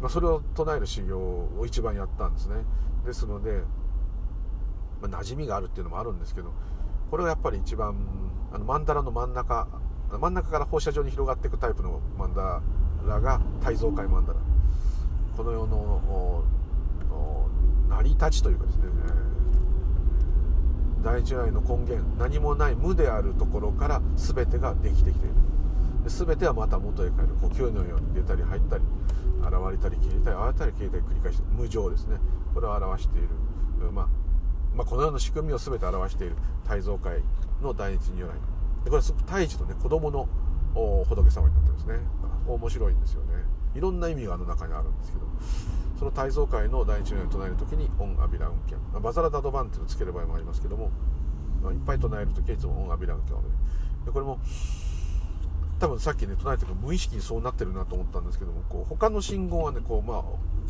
[0.00, 2.56] まあ、それを唱える修行を一番やったんですね。
[3.04, 3.62] ですので、
[5.00, 6.52] まあ、馴染みがあるっていうのもあるんですけど
[7.10, 7.96] これがやっぱり一番
[8.52, 9.66] あの曼荼羅の真ん中
[10.10, 12.62] 真ん中から放射状に広がっていくタイプの曼荼
[13.06, 14.40] 羅が大蔵会曼荼羅。
[15.36, 16.44] この世の
[17.88, 18.84] 成り立ちというかですね。
[21.02, 25.34] 第一愛の根源何もない無であるところから全てができてきている。
[26.06, 27.28] 全てはまた元へ帰る。
[27.40, 28.84] 呼吸のように出たり入ったり
[29.40, 32.16] 現れたり消えたり現れたり消えたり繰り返して無常ですね。
[32.52, 33.28] これを表している、
[33.92, 34.08] まあ、
[34.74, 36.36] まあ、このような仕組みを全て表している。
[36.66, 37.22] 大蔵会
[37.62, 38.32] の第一如来
[38.84, 40.28] でこれは胎児とね子供の
[40.74, 42.00] 仏様になってますね。
[42.46, 43.34] 面白いんですよね。
[43.74, 45.26] いろんな意味があの中にあるんですけど。
[45.98, 50.90] その体操会の第一の唱える時にオン・アビラ・ウンケンバザラ・ダドバンっていうのをつける場合もありますけども、
[51.72, 54.38] いっぱい唱える時はいつもオン・アビラ・ウンケンでこれも
[55.80, 60.22] 多分さっきね唱えてる無意識にそうなってるなと思ったんですけどもこう他の信号はねこう、まあ、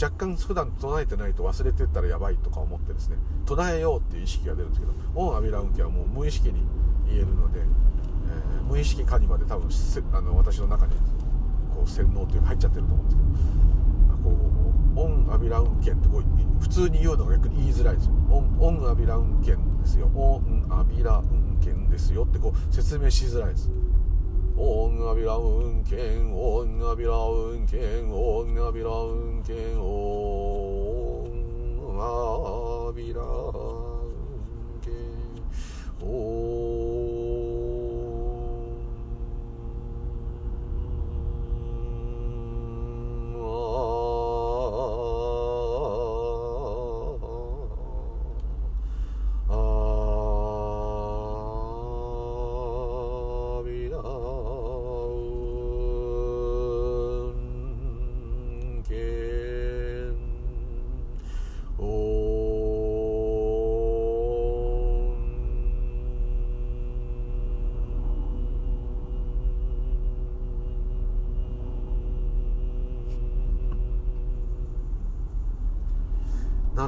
[0.03, 3.16] 若干普段唱えてないと忘れてったらやばいとか思ってですね
[3.47, 6.62] 唱えようっていう意識が出るんですけどオン・アビラ・ウンケンはもう無意識に
[7.07, 9.70] 言えるので、えー、無意識化にまで多分
[10.12, 10.95] あの私の中に
[11.79, 13.29] こう洗脳というか入っちゃってると思うんですけど
[14.24, 14.31] こ
[14.97, 16.24] うオン・アビラウンケンってこう
[16.61, 18.14] 普通に言うのが逆に言いづらいですよ。
[18.31, 20.11] オン・オンアビラウンケンですよ。
[20.12, 22.24] オン・アビラウンケンですよ。
[22.24, 23.70] ってこう説明しづらいです。
[24.57, 31.29] オン・アビラウンケンオン・アビラウンケンオン・アビラウンケンオ
[31.95, 34.95] ン・アビラウンケン
[36.03, 36.97] オン
[43.51, 44.28] Oh.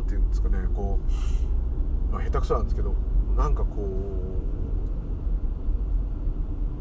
[0.01, 0.99] 何て言うんですかねこ
[2.11, 2.95] う、まあ、下手くそなんですけど
[3.37, 3.77] なんかこ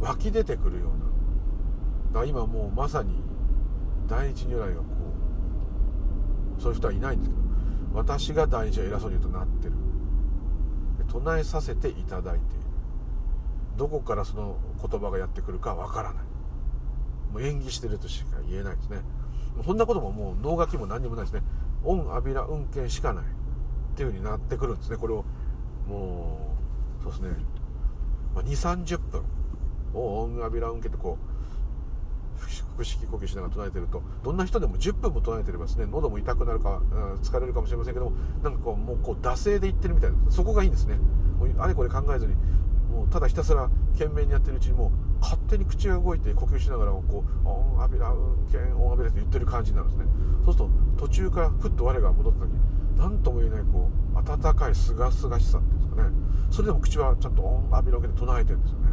[0.01, 0.85] う湧き出てくるよ
[2.11, 3.21] うな今もうまさに
[4.07, 4.83] 第一如来がこ
[6.57, 7.41] うそういう人はいないんですけど
[7.93, 9.73] 私が第一は偉そうに言うとなってる。
[11.09, 12.65] 唱えさせていただいている。
[13.77, 16.23] どこからその言葉がやってくるかわからない。
[17.33, 18.99] もう演技してるとしか言えないですね。
[19.65, 21.41] そんなことももう脳書きも何にもないですね。
[21.83, 23.27] オン・アビラ運転しかないっ
[23.95, 24.97] ていう風になってくるんですね。
[24.97, 25.25] これを
[25.87, 26.55] も
[27.01, 27.29] うそうですね、
[28.35, 29.23] まあ、2 3 0分。
[29.93, 31.29] オン・アビラ運転ってこう
[32.75, 36.81] 腹式呼吸しながら唱えてるとどんな人でも10分も唱えてればですね喉も痛くなるか
[37.21, 40.97] 疲れるかもしれませんけどもなんかこうもうこう惰性で言ってるみたいなそこがいいんですね。
[41.57, 42.35] あれこれ考えずに
[42.91, 44.91] もうただひたすら懸命にやってるうちにもう
[45.21, 50.11] 勝手に口が動いて呼吸しながらこう「オンアビラ運転オンアビラ」って言ってる感じになるんですね。
[50.45, 50.65] そうする
[50.97, 52.49] と途中からふっと我が戻った時
[52.97, 56.09] 何とも言えないこう温かいすがすがしさっていうんですかね。
[56.51, 58.89] それでも口はちゃんと「オンアビラ」で唱えてるんですよね。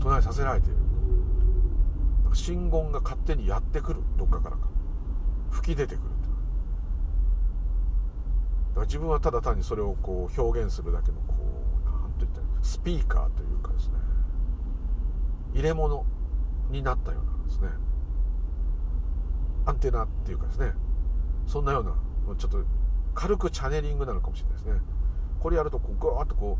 [0.00, 0.76] 唱えさせられている。
[2.32, 4.68] 真言が勝手にやってくるどっかからか。
[5.50, 6.04] 吹き出てくる
[8.70, 11.34] だから自分はただ単にそれをこう表現するだけのこ
[11.82, 13.94] う何と言ったらスピーカーというかですね。
[15.56, 16.04] 入れ物
[16.70, 17.68] になったようなんですね。
[19.64, 20.72] アンテナっていうかですね。
[21.46, 22.62] そんなようなちょっと
[23.14, 24.80] 軽くチャネリングなのかもしれないですね。
[25.40, 26.58] これやるとこうガーッとこ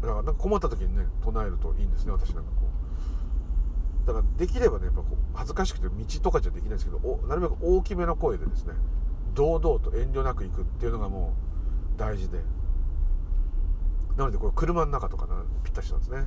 [0.00, 2.66] うだからなんか困った時にね唱えるといいんですね私なんかこ
[4.04, 4.06] う。
[4.08, 8.72] だからできればねやっぱこう恥ずかしくて道とかじゃできないですけどおなるべく大きめの声でですね
[9.34, 11.34] 堂々と遠慮なく行くっていうのがも
[11.96, 12.38] う大事で。
[14.16, 16.26] なのでこれ車の中とかなぴったしなんですね、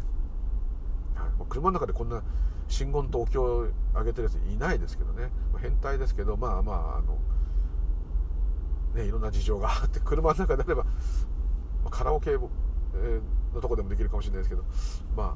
[1.21, 2.23] はい、車の中でこんな
[2.67, 7.17] 真言とお経をあげてるやついないですけどね、まあ、変態ですけどまあまああの
[8.95, 10.91] ねいろんな事情があって 車の中であれば、ま
[11.85, 14.63] あ、カラオケのとこでもできるかもしれないですけど
[15.15, 15.35] ま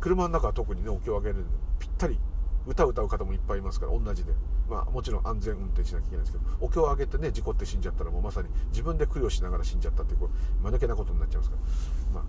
[0.00, 1.44] 車の中は特にねお経をあげる
[1.78, 2.18] ぴったり
[2.66, 4.32] 歌を歌う方もいっぱいいますから同じで。
[4.70, 10.30] まあもちろん安全運転しなきゃいけないですけどお経をあげてね事故って死んじゃったらもうまさに自分で供養しながら死んじゃったっていうこ
[10.60, 12.24] う間抜けなことになっちゃいますから、まあ、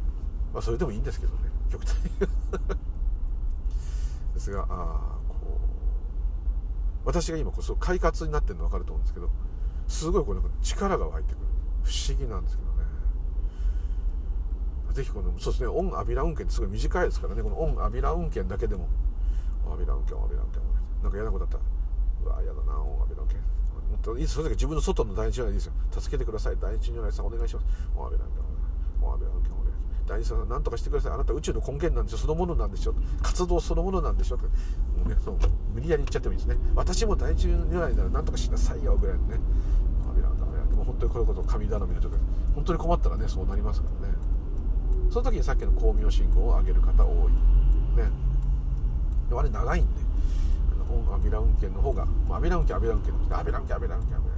[0.53, 1.39] まあそれでもいいんですけどね
[1.71, 1.95] 極端
[4.33, 5.59] ですがあこ
[7.03, 9.29] う私が今こう快活になってるの分かると思うんですけど
[9.87, 11.45] すごいこうなんか力が湧いてくる。
[11.83, 12.85] 不思議なんですけどね。
[14.93, 17.41] ぜひこのそうですねオンアビラ運転ってすごい短いですからね。
[17.41, 18.87] このオンアビラ運転だけでも。
[19.71, 20.59] アビラ運転アビラ運転
[21.01, 21.59] なんか嫌なことだっ
[22.23, 22.27] た。
[22.29, 25.73] らうわ嫌だなオンアビラ運転もっといつその時自分の外の第一如来でいいですよ。
[25.91, 26.57] 助けてください。
[26.61, 27.67] 第一如来さんお願いします。
[27.95, 28.45] オンアビラ運転
[29.01, 29.80] オンアビラ運転第二さん
[30.49, 31.11] 何とかしてください。
[31.13, 32.17] あなた宇宙の根源なんでしょ。
[32.17, 32.93] そのものなんでしょ。
[33.21, 34.37] 活動そのものなんでしょ。
[34.37, 34.43] も
[35.05, 35.37] うねそう。
[35.73, 36.57] 無理やり言っちゃってもいいですね。
[36.75, 39.39] 私も第一如来なら何とかしなさいよぐらいのね。
[40.09, 42.13] アビラダメでも本当にこういうこと神頼みの時
[42.55, 44.13] 本当に困ったらねそうなりますからね。
[45.09, 47.31] その時にさっきの光明信号を上げる方多い。
[47.97, 48.09] ね。
[49.29, 50.11] であれ長いんで。
[50.91, 54.35] アビラ運転の方がアビラ運転アビラ運転のアビラ運転アビラ運転アビラ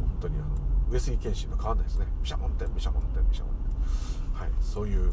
[0.00, 0.46] 本当にあの
[0.90, 2.06] 上杉謙信の変わんないですね。
[2.20, 3.55] ビシャモンテンビシャモンテンビシャモンテン。
[4.36, 4.50] はい。
[4.60, 5.12] そういう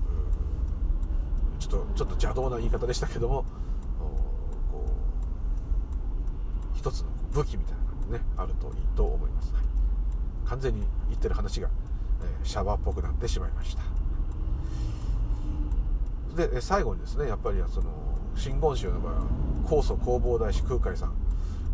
[1.59, 3.45] ちょっとちょっと邪道な言い方でしたけども
[4.71, 4.85] こ
[6.75, 9.63] う一つの武器みたいな感じでねあるといいと思います、はい、
[10.49, 11.69] 完全に言ってる話が、
[12.21, 13.83] えー、シャバっぽくなってしまいました。
[16.35, 17.89] で最後にですねやっぱりその
[18.35, 19.21] 真言宗の場合は
[19.65, 21.13] 高祖弘法大師空海さん。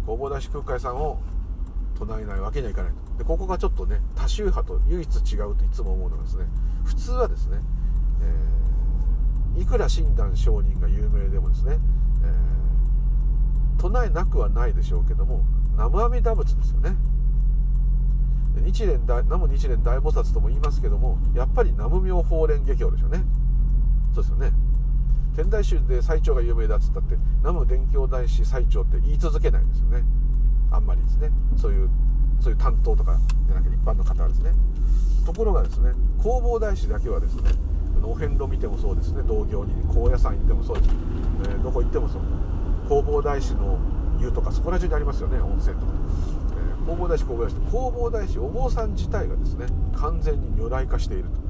[0.04, 1.20] 弘法大師空海さんを
[1.97, 3.09] 唱えないわけにはいかないと。
[3.20, 6.45] でここがちょっとね多宗派と唯一違うといつも思うのがですね
[6.86, 7.57] 普通はですね、
[9.55, 11.78] えー、いくら親鸞上人が有名でもですね、
[12.24, 15.43] えー、唱えなくはないでしょうけども
[15.74, 16.95] 南無阿弥陀仏ですよね。
[18.61, 23.24] 日蓮大南無日蓮大菩薩とも言いますけどもやっぱり南無妙法蓮華経でしょうね。
[24.13, 24.51] そうですよね。
[25.36, 30.03] 天台宗で最長が有名だっつったって南無伝教大師最長って言い続けないですよね。
[30.72, 31.32] あんまりですね。
[31.57, 31.89] そういう
[32.42, 33.18] そういう担当とか
[33.48, 34.52] じゃなくて一般の方はですね。
[35.26, 37.52] ところがですね弘法大師だけはですね
[38.04, 39.24] お遍路見てもそうですね。
[39.24, 42.22] 同業に高野山行ってもそうです、えー、どこ行ってもそう。
[42.88, 43.78] 弘法大師の
[44.20, 45.40] 湯とかそこら中にありますよね。
[45.40, 51.50] 温泉とか、えー、弘法大師弘法大師弘法大師お坊さん自体がですね完全に如来化していると。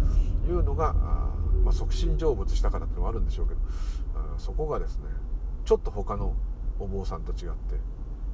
[0.49, 1.31] いうのがあ、
[1.63, 3.61] まあ、促進成仏したからっていうのもあるんでしょうけど
[4.15, 5.03] あそこがですね
[5.65, 6.33] ちょっと他の
[6.79, 7.75] お坊さんと違って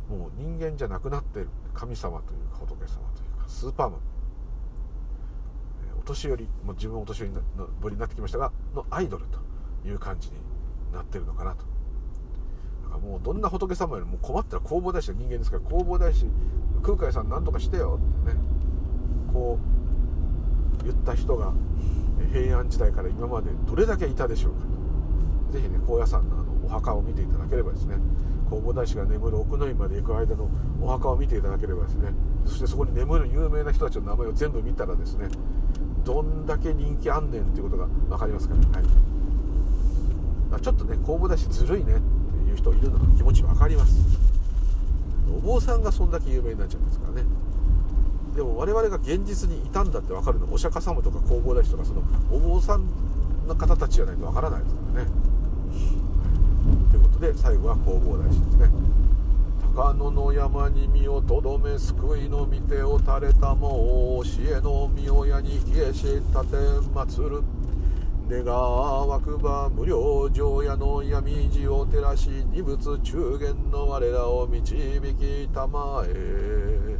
[0.09, 2.85] もう人間じゃなくなってる神様というか仏様
[3.15, 3.99] というかスーパーマン。
[5.99, 7.41] お年寄りもう自分お年寄りの
[7.81, 9.39] ぶりになってきましたがのアイドルと
[9.87, 10.35] いう感じに
[10.93, 11.63] なってるのかなと。
[12.83, 16.27] だからもうどんな仏様よりも困ったら弘法大師の人間ですから弘法大師
[16.83, 18.39] 空海さん何とかしてよってね。
[19.33, 19.57] こ
[20.81, 21.53] う言った人が
[22.31, 24.67] 平安時代から今までどれだけいたでしょうかと。
[25.53, 27.95] 是非ね高野山のあのお墓を見ていただければですね。
[28.49, 30.49] 弘法大師が眠る奥の院まで行く間の
[30.81, 32.09] お墓を見ていただければですね
[32.45, 35.27] そしてそこに眠る有名な人たちの名前を全部見たらですね
[36.03, 43.95] どんだけ人気あんねんっていうことが分かりますから、はい、ちょっとね弘法大師ずるいねっていう人いるのは気持ち分かります。
[45.35, 47.27] お坊さんがそんだけ有名になっちゃうんですからね。
[48.35, 52.85] でも我々が現実にいたんだって分かるのはお釈迦様とか弘法大師とかそのお坊さん
[53.47, 55.09] の方たちじゃないと分からないですからね。
[56.91, 58.69] ということで最後は弘法大師ですね。
[59.75, 66.57] 高野の山に身をとどめ救いの御手を垂れたも教えの御親に消えし立て
[66.93, 67.43] 祭る。
[68.27, 74.73] 願わくば無料城屋の闇路を照らし二仏中元の我らを導
[75.19, 76.97] きたまえ。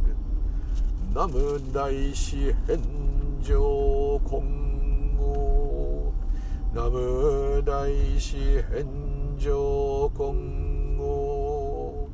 [1.08, 2.78] 南無大師返
[3.42, 6.12] 上今後。
[6.72, 12.08] 南無大師返上今後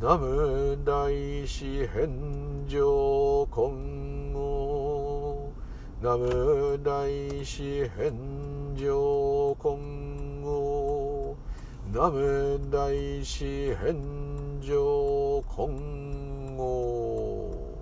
[0.00, 5.52] 南無大師返上今後
[6.02, 11.36] 南無大師返上今後
[11.92, 17.78] 南無大師返上今後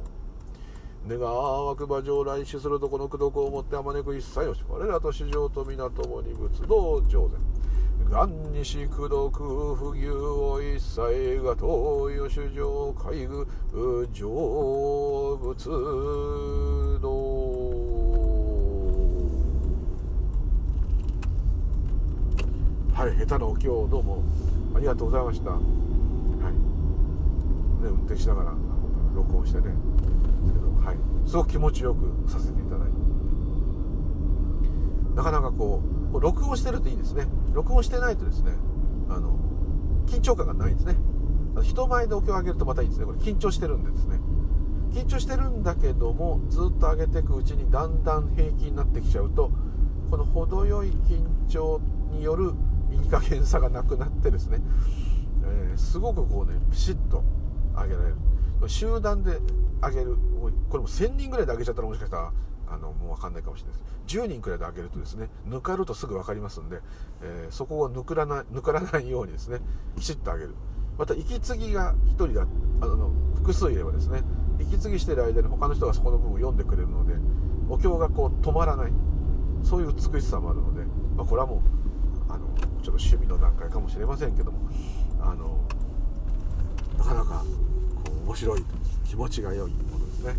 [1.09, 7.57] 願わく馬上来死するとこの功徳をもってあまねく一切よし我らと市場と港もに仏道上善。
[8.09, 11.67] 元日功徳不牛を一切が東
[12.15, 15.69] 洋主上海具成仏
[17.03, 17.07] 道
[22.95, 24.23] はい下手なお経をどうも
[24.75, 25.51] ありがとうございました。
[25.51, 25.61] はい。
[25.63, 25.69] ね
[27.83, 28.55] 運転しながら
[29.15, 29.65] 録音してね。
[29.65, 29.71] で
[30.47, 30.97] すけどはい。
[31.29, 32.95] すごく気持ちよくさせていただいて。
[35.17, 37.27] なかなかこう録音してるといいですね。
[37.53, 38.53] 録音してないとですね
[39.09, 39.39] あの
[40.07, 40.97] 緊張感がないんですね。
[41.63, 43.07] 人前でお経を上げるとまたいいですね。
[43.07, 44.21] これ緊張してるんでですね。
[44.93, 49.51] 緊張してるんだけどもずっと上げていくうちにだんだん平気になってきちゃうと
[50.11, 52.53] この程よい緊張による
[52.91, 54.61] いい加減さがなくなってですね、
[55.45, 57.25] えー、すごくこうねピシッと
[57.75, 58.17] 上げられる。
[58.69, 59.39] 集団で
[59.83, 60.17] 上げる。
[60.71, 62.33] これも1000人ぐらいで上げちゃったらもしかしたら
[62.77, 64.19] あのもう分かんないかもしれないです。
[64.19, 66.81] 10人くらいで上げるとですね抜かるとすぐ分かりますんで、
[67.23, 69.61] えー、そこを抜らない抜からないようにですね
[69.97, 70.55] きちっと上げる。
[70.99, 72.47] また息継ぎが1人だ
[72.81, 74.23] あの複数いればですね
[74.59, 77.15] 息継ぎしてる間に他の人がそこの部分を読んでくれるので
[77.69, 78.93] お経がこう止まらない。
[79.63, 80.83] そういう美しさもあるので、
[81.17, 84.71] まあ、これはもうあのちょっと趣味の段階かもしれませんけども
[85.21, 85.59] あの
[86.97, 87.45] なかなか
[88.05, 88.65] こう面白い
[89.05, 90.37] 気持ちが良いものですね。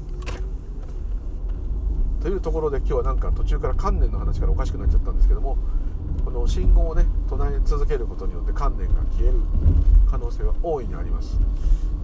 [2.21, 5.57] というところで今日はなんか途中から観念の話からおかしくなっちゃったんですけども
[6.25, 9.39] この信号をね唱え続けることによって観念が消える
[10.09, 11.37] 可能性は大いにあります。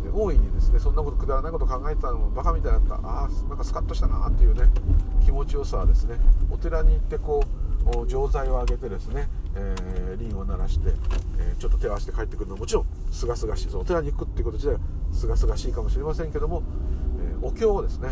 [0.03, 2.95] で大いにですねそんなことくだらないこと考えてたのもバカみたいだった。
[2.95, 4.69] ああなんかスカッとしたなっていうね
[5.25, 6.17] 気持ちよさはですね
[6.51, 7.43] お寺に行ってこ
[8.03, 10.93] う錠剤をあげてですね、えー、輪を鳴らして、
[11.37, 13.69] えー、ちょっと手を合わせて帰ってくるのはもちろんすがすがしい。
[13.69, 14.79] そお寺に行くっていうこと自体は
[15.11, 16.63] すがすがしいかもしれませんけども、
[17.19, 18.09] えー、お経をですね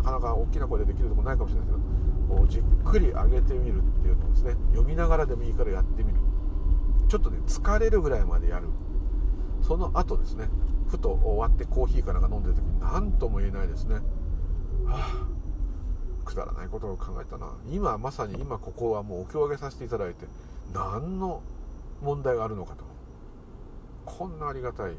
[0.00, 6.18] なかなか大きな声でできるとこないかもしれないですけどじっくり上げてみるっていうのをですね読みながらでもいいからやってみる。
[7.08, 8.68] ちょっとね疲れるぐらいまでやる。
[9.62, 10.48] その後ですね
[10.88, 13.96] ふと終わってコーヒーかなんか飲んでる時に何とも言えないですね。
[13.96, 14.00] は
[14.96, 15.26] あ
[16.24, 17.52] くだらないことを考えたな。
[17.70, 20.26] 今まさに今ここはもうお経を上げさせていただいて
[20.72, 21.42] 何の
[22.00, 22.84] 問題があるのかと。
[24.06, 24.94] こんなありがたい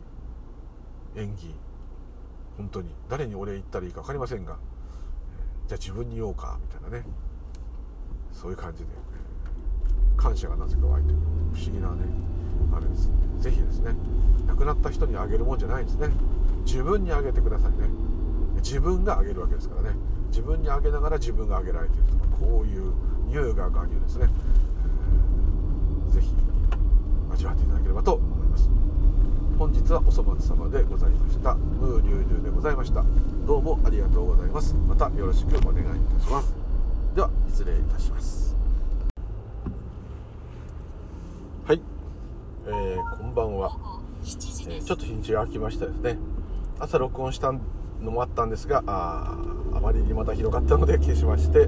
[1.15, 1.55] 演技。
[2.57, 2.93] 本当に。
[3.09, 4.57] 誰にお礼言ったらいいか分かりませんが。
[5.71, 7.05] じゃあ自分に言おうかみたいなね。
[8.33, 8.89] そういう感じで。
[10.17, 11.17] 感謝がなぜか湧いてくる。
[11.53, 12.03] 不思議なね。
[12.75, 13.95] あれですんで是非ですね。
[14.47, 16.09] 亡くなった人にあげるもんじゃないんですね。
[16.65, 17.87] 自分にあげてくださいね。
[18.57, 19.95] 自分があげるわけですからね。
[20.27, 22.17] 自分にあげながら自分があげられていると。
[22.17, 22.91] かこういう
[23.29, 24.27] 優雅が入ですね、
[26.07, 26.33] えー、ぜひ
[27.31, 28.69] 味わっていただければと思います。
[29.61, 31.53] 本日はお粗末様でございました。
[31.53, 33.05] ムーリュウリュウでございました。
[33.45, 34.73] どうもありがとうございます。
[34.73, 36.51] またよろしくお願いいたします。
[37.13, 38.55] では失礼いたします。
[41.67, 41.81] はい、
[42.65, 43.77] えー、こんばんは、
[44.23, 46.17] えー、ちょっと日にちが空きましたですね。
[46.79, 47.59] 朝録音したの
[48.09, 49.37] もあったんですがあ
[49.75, 51.67] あまりにまたひどかったので消しまして、えー、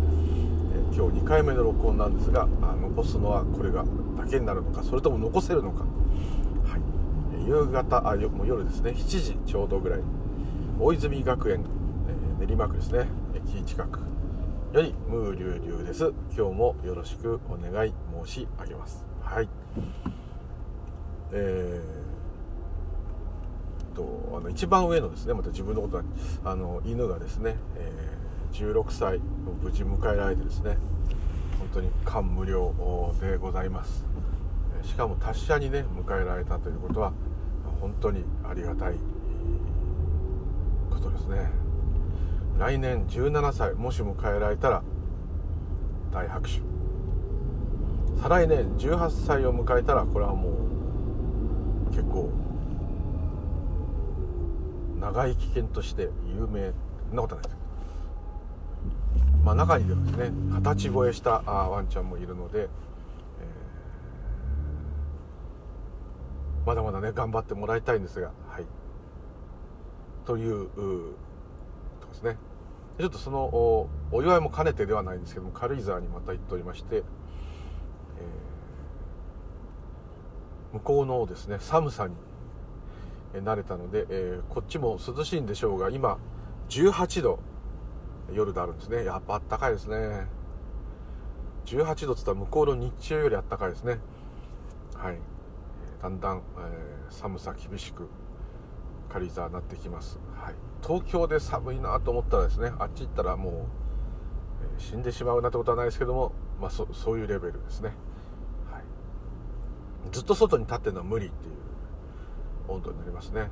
[0.95, 3.85] 今日2回目の録音なんですがあ残すのはこれが
[4.17, 5.89] だけになるのかそれとも残せるのか、はい、
[7.45, 8.91] 夕方あもう夜ですね。
[8.91, 9.99] 7時ちょうどぐらい。
[10.79, 11.65] 大泉学園、
[12.39, 13.07] えー、練馬区ですね。
[13.35, 13.99] 駅近く
[14.73, 16.13] よりムーリュウリュウです。
[16.35, 17.93] 今日もよろしくお願い
[18.25, 19.05] 申し上げます。
[19.21, 19.49] はい。
[21.31, 26.03] えー、とあの一番上のですねまた自分のことは
[26.45, 29.19] あの犬がですね、えー、16歳を
[29.61, 30.77] 無事迎えられてですね
[31.59, 32.73] 本当に感無量
[33.19, 34.05] でございます。
[34.83, 37.13] しかも達者にね迎えられたということは
[37.83, 38.95] 本当にありがたい
[40.89, 41.51] ことですね。
[42.57, 44.81] 来年17歳もし迎えられたら
[46.09, 46.61] 大拍手。
[48.21, 52.31] 再来年18歳を迎えたらこれはもう結構
[55.01, 56.71] 長生き犬として有名
[57.13, 57.57] なことないです
[59.43, 62.67] まあ中にではですね二十歳超えしたワンちゃんもいるので、えー、
[66.65, 68.65] まだまだね頑張ってもらいたいんですがはい。
[70.25, 70.69] という
[71.99, 72.37] とですね。
[72.99, 73.89] ちょっとそのお
[74.21, 77.03] 祝いも兼ねてではないんですけども軽井沢にまた行っておりまして、えー、
[80.73, 82.13] 向こうのですね寒さに
[83.33, 86.19] 慣れたので、えー、こっちも涼しいんでしょうが今
[86.69, 87.39] 18度
[88.31, 89.03] 夜であるんですね。
[89.03, 90.27] やっぱあったかいですね。
[91.65, 93.97] 18度っつったら向こうの日中よりあったかいですね。
[94.95, 95.17] はい。
[96.03, 98.09] だんだん、えー、寒さ厳しく
[99.07, 103.53] 軽井沢になってきます、はい、東京で寒いなと思ったらですねあっち行ったらもう、
[104.77, 107.93] えー、死んでしまうなんてことはないですけども、まあ、そそういうレベルですね、
[108.69, 108.83] はい、
[110.11, 111.53] ずっと外に立ってるのは無理っていう
[112.67, 113.49] 温度になりますね。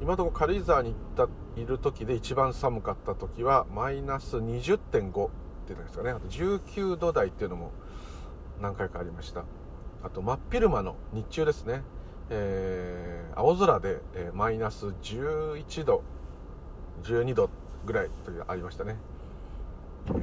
[0.00, 5.30] 今のところ軽井沢に行ったいる時で一番寒かった時はマイナス20.5っ
[5.66, 6.10] ていうんですかね。
[6.10, 7.70] あと19度台っていうのも
[8.60, 9.44] 何回かありました。
[10.04, 11.82] あと真っ昼間の日中ですね、
[12.30, 16.02] えー、青空で、えー、マイナス11度
[17.04, 17.50] 12度
[17.86, 18.96] ぐらいというありましたね。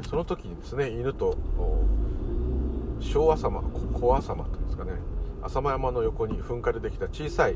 [0.09, 1.37] その時にですね犬と
[2.99, 3.61] 昭和様
[3.93, 4.91] 小朝様というんですかね。
[5.41, 7.55] 浅間山の横に噴火でできた小さい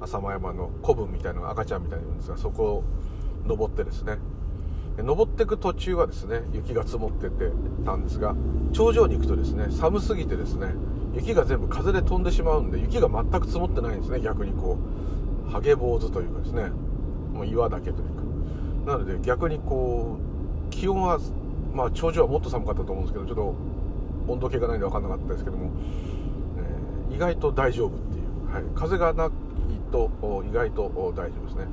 [0.00, 2.84] 浅間山の古文みたいな赤ちゃんみたいに言うんですがそこを
[3.46, 4.18] 登ってですね
[4.98, 7.50] 登っていく途中はですね雪が積もってて
[7.84, 8.34] たんですが
[8.72, 10.74] 頂上に行くとですね寒すぎてですね
[11.14, 14.78] 雪が全部風で飛んでしまうんで雪が全く積もってないんですね逆にこ
[15.48, 16.70] うハゲ坊主というかですね
[17.32, 18.20] もう岩だけというか。
[18.86, 21.18] なので逆にこう気温は
[21.74, 23.54] まあ頂上はもっと寒かったと思うんですけどちょっと
[24.32, 25.70] 温度計がないんで分かんなかったですけども、
[27.10, 29.30] えー、意外と大丈夫っていう、はい、風がない
[29.92, 30.10] と
[30.48, 31.66] 意外と大丈夫ですね。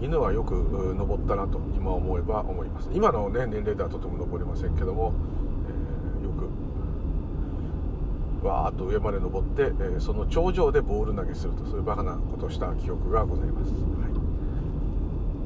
[0.00, 0.54] 犬はよく
[0.96, 2.90] 登ったなと今思えば思います。
[2.92, 5.14] 今の、ね、年齢ではとても登れませんけども、
[6.20, 6.32] えー、よ
[8.42, 13.78] くわーっと上まで登って、えー、その頂上でボール投げするとそういうバカなことをした記憶がございます、は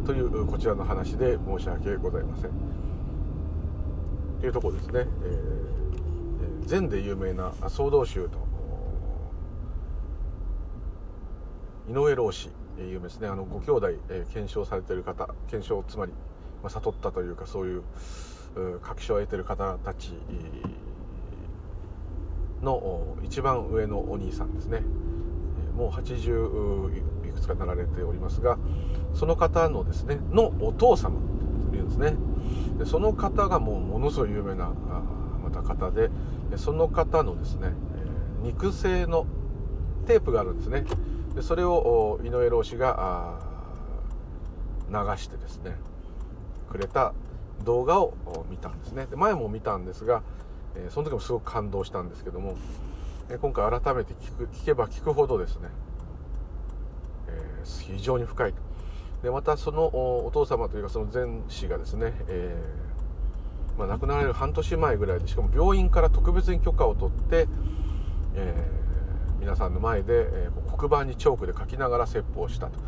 [0.02, 2.50] い、というこちらの話で申し訳ございません。
[4.40, 8.38] というところですね、えー、禅で有名な総道宗と
[11.88, 12.32] 井上老
[12.78, 13.28] 有名ですね。
[13.28, 16.12] あのご兄弟、えー、検証されてる方検証つまり、
[16.62, 17.82] まあ、悟ったというかそういう
[18.82, 20.12] 確証を得てる方たち
[22.62, 24.82] の一番上のお兄さんですね。
[25.76, 26.98] もう80
[27.28, 28.58] いくつかなられておりますが
[29.14, 31.20] その方のですねのお父様
[31.70, 32.16] というんですね。
[32.78, 34.72] でその方がもうものすごい有名な
[35.42, 36.10] また方で
[36.56, 37.72] その方のですね
[38.42, 39.26] 肉声の
[40.06, 40.84] テープがあるんですね。
[41.34, 43.38] でそれを井上老師が
[44.88, 45.76] 流してですね
[46.70, 47.12] くれた
[47.64, 48.14] 動画を
[48.48, 49.06] 見たんですね。
[49.06, 50.22] で前も見たんですが、
[50.74, 52.56] え、その時もすごく感動したんですけども、
[53.28, 55.68] え、今回改めて聞く聞けば聞くほどですね、
[57.28, 58.54] えー、非常に深い
[59.22, 62.56] でまたそのお父様というかその前氏がですね、え
[63.76, 67.46] まあ、亡くなられる半年前ぐらいでしかも病院から特別に許可を取って、
[68.34, 68.79] え
[69.40, 72.78] 皆さんの前で、え黒板にチョークで書きながら説法したと。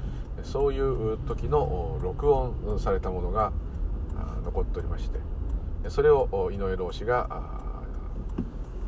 [0.42, 3.52] そういう時の録音されたものが
[4.44, 5.18] 残っておりまして。
[5.88, 7.28] それを井上老師が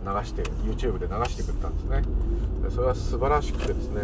[0.05, 2.03] 流して YouTube で流してくれたんですね。
[2.71, 4.03] それは素晴らしくてですね。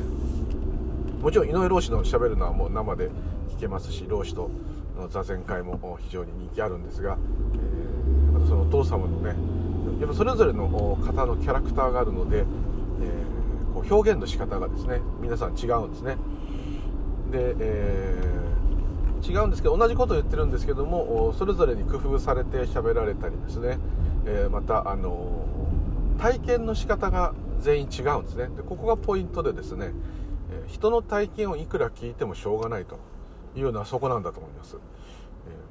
[1.21, 3.11] もちろん井上老師のしゃべるのはもう生で
[3.51, 4.51] 聞けますし老師と
[4.97, 7.19] の座禅会も非常に人気あるんですが、
[7.55, 9.35] えー、そのお父様のね
[10.01, 12.47] やっぱそれぞれの方のキャラクターがあるので、
[13.73, 16.17] こう表現の仕方がですね皆さん違うんですね。
[17.31, 23.79] で、えー、違うんですけど同じことを言ってるんですけどもそれぞれに工夫されて喋られたりですね、
[24.27, 25.47] えー、またあの
[26.19, 28.49] 体験の仕方が全員違うんですね。
[28.57, 29.93] でここがポイントでですね
[30.67, 32.99] 人の体験をいくら聞いてもしょうがないと
[33.57, 34.77] いうのはそこなんだと思います、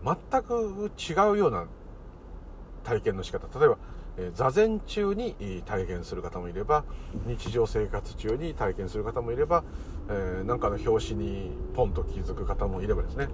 [0.04, 1.66] えー、全く違うような
[2.84, 3.48] 体験の仕方。
[3.60, 3.78] 例えば
[4.18, 5.36] え座禅中に
[5.66, 6.84] 体験する方もいれば
[7.26, 9.64] 日常生活中に体験する方もいれば、
[10.10, 13.28] えー、なんかの拍子にポンと気づく方もいればですね。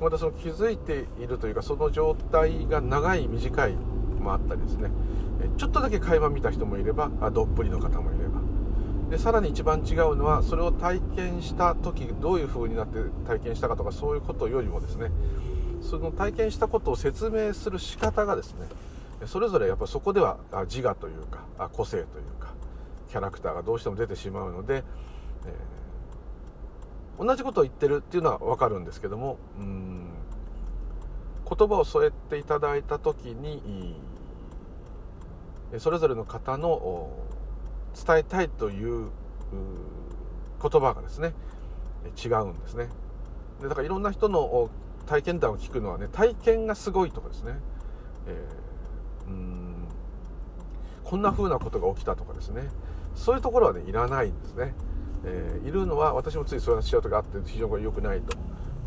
[0.00, 3.72] またその気づいているというかその状態が長い短い
[4.20, 4.90] もあったりですね。
[5.56, 8.40] ちょっとだけ会話見た人もいればどっぷりの方もいれば。
[9.10, 15.10] でさらに一番違うのはそれを体験した時どういう風になって体験したかとかそういうことよりもですね
[15.80, 18.66] その体験したことを説明する仕方がですね
[19.24, 20.36] それぞれやっぱそこでは
[20.68, 22.52] 自我というか個性というか
[23.08, 24.84] キャラクターがどうしても出てしまうので、
[25.46, 30.10] えー、同じことを言ってるっていうのは分かるんですけどもうん
[31.48, 33.94] 言葉を添えていただいた時に
[35.78, 37.10] それぞれの方の
[37.94, 39.08] 伝えたいという
[40.60, 41.32] 言葉がですね
[42.22, 42.88] 違うんですね。
[43.62, 44.70] でだからいろんな人の
[45.06, 47.54] 体験談を聞くのはね体験がすごいとかですね、
[48.26, 48.65] えー
[49.28, 49.74] うん。
[51.04, 52.68] こんな風なことが起きたとかですね。
[53.14, 54.74] そういうところはねいらないんですね、
[55.24, 58.36] えー、いるのは私もついそういうしちゃう時があって非常に良くないと。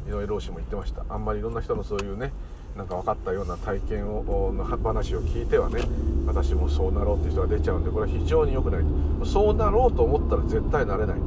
[0.07, 1.05] 井上老師も言ってました。
[1.09, 2.31] あんまりいろんな人のそういうね
[2.77, 5.81] なんか分かったような体験をの話を聞いてはね
[6.25, 8.83] 私もそうなろうっていう人が出ちゃうんでこれは非常に良くない
[9.25, 11.17] そうなろうと思ったら絶対なれない。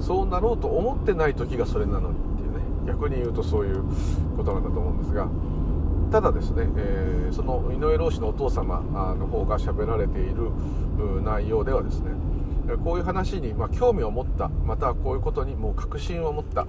[0.00, 2.62] そうなろうと思ってない時がそれなのにっていうね。
[2.86, 3.82] 逆に言うとそういう
[4.36, 5.28] ことなんだと思うんですが。
[6.10, 8.80] ただですね、えー、その井上老師のお父様
[9.14, 10.50] の方が喋られている
[11.22, 12.10] 内容ではですね
[12.84, 16.66] こういう話に、ま、興味を持ったまたはこういうことにもう確信を持った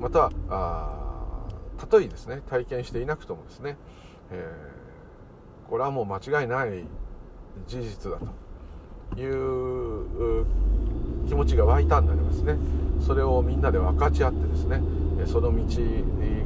[0.00, 1.46] または
[1.78, 3.76] たとえですね体験していなくともですね、
[4.30, 6.84] えー、これはもう間違いない
[7.66, 10.46] 事実だという
[11.26, 12.56] 気持ちが湧いたんでありますね。
[13.00, 14.80] それをみんなで分かち合ってですね
[15.26, 15.62] その道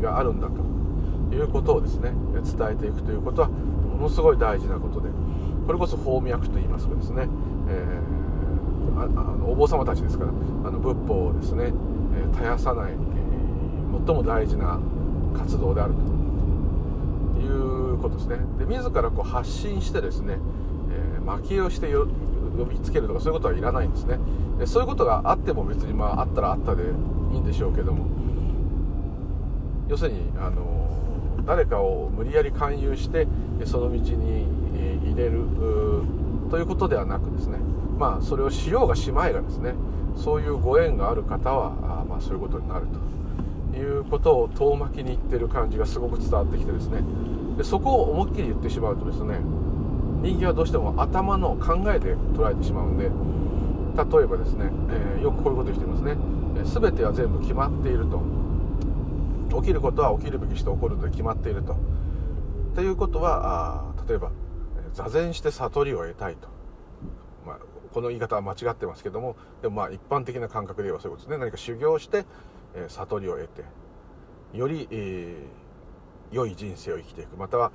[0.02, 0.87] があるんだと。
[1.34, 5.08] いうことをですね伝えていくということはものすごい大事なことで
[5.66, 7.28] これこそ法脈といいますかですね、
[7.68, 9.06] えー、ああ
[9.36, 10.32] のお坊様たちですからあ
[10.70, 11.72] の仏法をですね、
[12.14, 14.80] え絶やさない、えー、最も大事な
[15.36, 15.94] 活動である
[17.36, 18.38] ということですね。
[18.58, 20.38] で自らこう発信してですね、
[20.90, 22.06] えー、蒔絵をして呼
[22.64, 24.18] びつけるとかそういうことはいらないんですね。
[24.58, 28.06] でそういうことがあっても別にまああったらあったでいいんでしょうけども
[29.88, 30.77] 要するにあの
[31.48, 33.26] 誰かを無理やり勧誘して
[33.64, 34.46] その道に
[35.02, 35.44] 入れる
[36.50, 37.56] ということではなくですね。
[37.98, 39.72] まあそれをしようがしまいがですね。
[40.14, 41.72] そういうご縁がある方は
[42.02, 42.86] あまあそういうことになる
[43.72, 47.00] ということを遠巻きに言ってる感じがすごく伝わってきてですね。
[47.56, 49.38] でそこを思いっきり言ってしまうとですね
[50.22, 56.16] 人間はどうしても頭の考えで捉えてしまうんで例えばですね、えー、よくこういうこと言ってますね。
[56.64, 58.20] 全ては全部決まっていると。
[59.56, 61.76] 起きることは起きるべきして起こると決まっていると。
[62.74, 64.30] ということはあ例えば
[64.94, 66.48] 座禅して悟りを得たいと、
[67.46, 67.58] まあ、
[67.92, 71.44] この言い方は間違ってますけどもでもまあ一般的な感覚で言えばそういうことですね。
[71.44, 72.24] 何か修行して、
[72.74, 73.64] えー、悟りを得て
[74.54, 77.36] より、えー、良い人生を生きていく。
[77.36, 77.72] または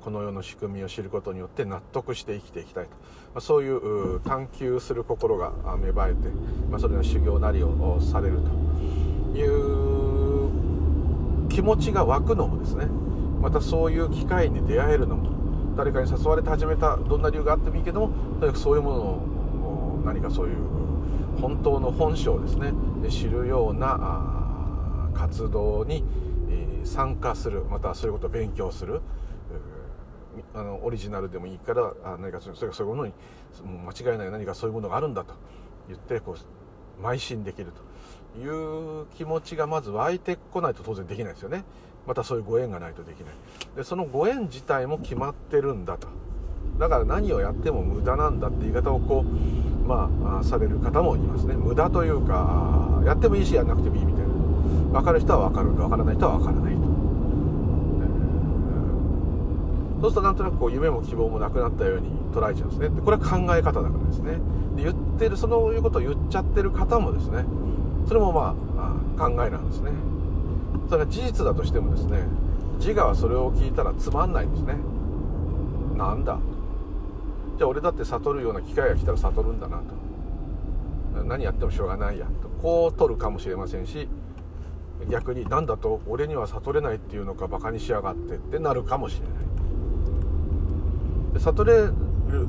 [0.00, 2.96] この世の仕組みを知ることによって納得して生きていきたいと、ま
[3.36, 6.28] あそういう探求する心が芽生えて、
[6.70, 8.38] まあそれの修行なりをされる
[9.34, 9.95] という
[11.48, 12.86] 気持ちが湧くのもですね。
[13.40, 15.30] またそういう機会に出会えるのも
[15.76, 18.08] 誰かに誘われて始めたどんな理由があってもいいけども
[18.40, 20.56] とにかくそういうものを何かそういう
[21.40, 22.72] 本当の本性をですね
[23.08, 26.02] 知るような活動に
[26.84, 29.02] 参加するまたそういうことを勉強する
[30.54, 33.12] あのオリジナルでもいいからあ何かそれそういうものに
[33.86, 35.34] 間違いない何かそういうものがあるんだと
[35.88, 36.36] 言ってこ
[37.00, 37.95] う邁進できると。
[38.40, 41.64] いう気持ちがまず湧いてこないと当然できないですよね。
[42.06, 43.34] またそういうご縁がないとできない。
[43.76, 46.08] でそのご縁自体も決まってるんだと。
[46.78, 50.10] だから何をやっても無駄なんだって言い方をこうま
[50.40, 51.54] あされる方もいますね。
[51.54, 54.34] 無駄というかやってもいいしやんなくてもいいみたいな。
[54.92, 56.80] 分かる人は分かる分からない人は分からないと。
[60.00, 62.90] そうするとなんとなくこう夢も希望もなくなったように捉えちゃうんですね。
[62.90, 64.38] でこれは考え方だからですね。
[64.76, 67.44] で言ってるそのいうことを言っちゃってる方もですね
[68.06, 69.90] それもまあ考えなんですね。
[70.88, 72.22] それが事実だとしてもですね
[72.78, 74.76] 自我はそれを聞いたらつまんないんですね。
[75.96, 76.38] なんだ？
[77.58, 81.24] じゃあ俺だって悟るような機会が来たら悟るんだなと。
[81.24, 82.48] 何やってもしょうがないやと。
[82.62, 84.08] こう取るかもしれませんし
[85.10, 89.26] 逆に何だと俺には悟れないっていうのかバカにしやがってってなるかもしれ
[91.34, 91.40] ない。
[91.40, 91.92] 悟れる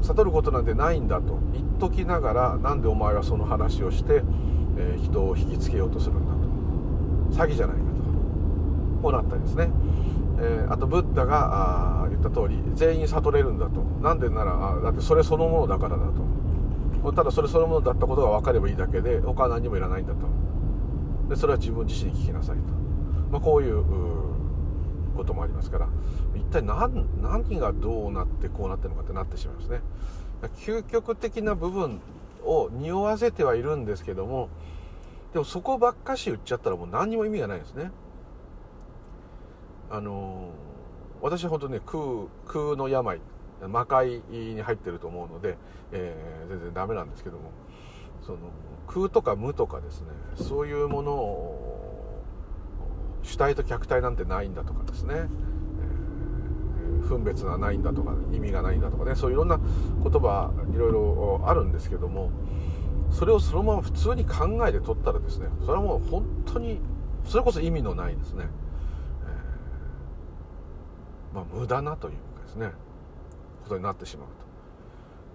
[0.02, 4.24] 悟ることなんてないんだと言っときながらなんでお前はその話をして、
[4.78, 7.44] え、人を引きつけようとするんだと。
[7.44, 7.88] 詐欺じゃないかと。
[9.02, 9.70] こうなったりですね、
[10.40, 13.82] え、あとブッダが言った通り全員悟れるんだと。
[14.02, 17.12] なんでならあだってそれそのものだからだと。
[17.14, 20.20] ただそれそのものだったことが分かればいいだけで他は何もいらないんだと。
[21.30, 22.64] でそれは自分自身に聞きなさいと、
[23.32, 23.84] まあ、こういう
[25.16, 25.88] こともありますから。
[26.36, 29.82] 一体何何がどうなってこうなってるのかってなってしまいますね。
[30.58, 32.00] 究極的な部分
[32.46, 34.50] を匂わせてはいるんですけども
[35.34, 37.92] でもそこばっかし言っちゃったらもう何にも意味がないですね。
[39.90, 40.50] あの
[41.22, 42.04] 私は本当ね空
[42.46, 43.20] 空の病
[43.68, 45.58] 魔界に入ってると思うので、
[45.92, 47.52] えー、全然ダメなんですけども
[48.22, 48.38] その
[48.88, 52.24] 空とか無とかですねそういうものを
[53.24, 55.28] 主体と客体なんてないんだとかですね、
[57.08, 62.32] 分別がないんだとか意味がないんだとかねそういういろんな言葉いろいろあるんですけども
[63.12, 66.80] それをそのまま普通に考えて取ったらですねそれはもう本当に
[67.26, 68.46] それこそ意味のないですね、
[69.24, 72.72] えー、まあ、無駄なというかですね
[73.64, 74.48] ことになってしまうと。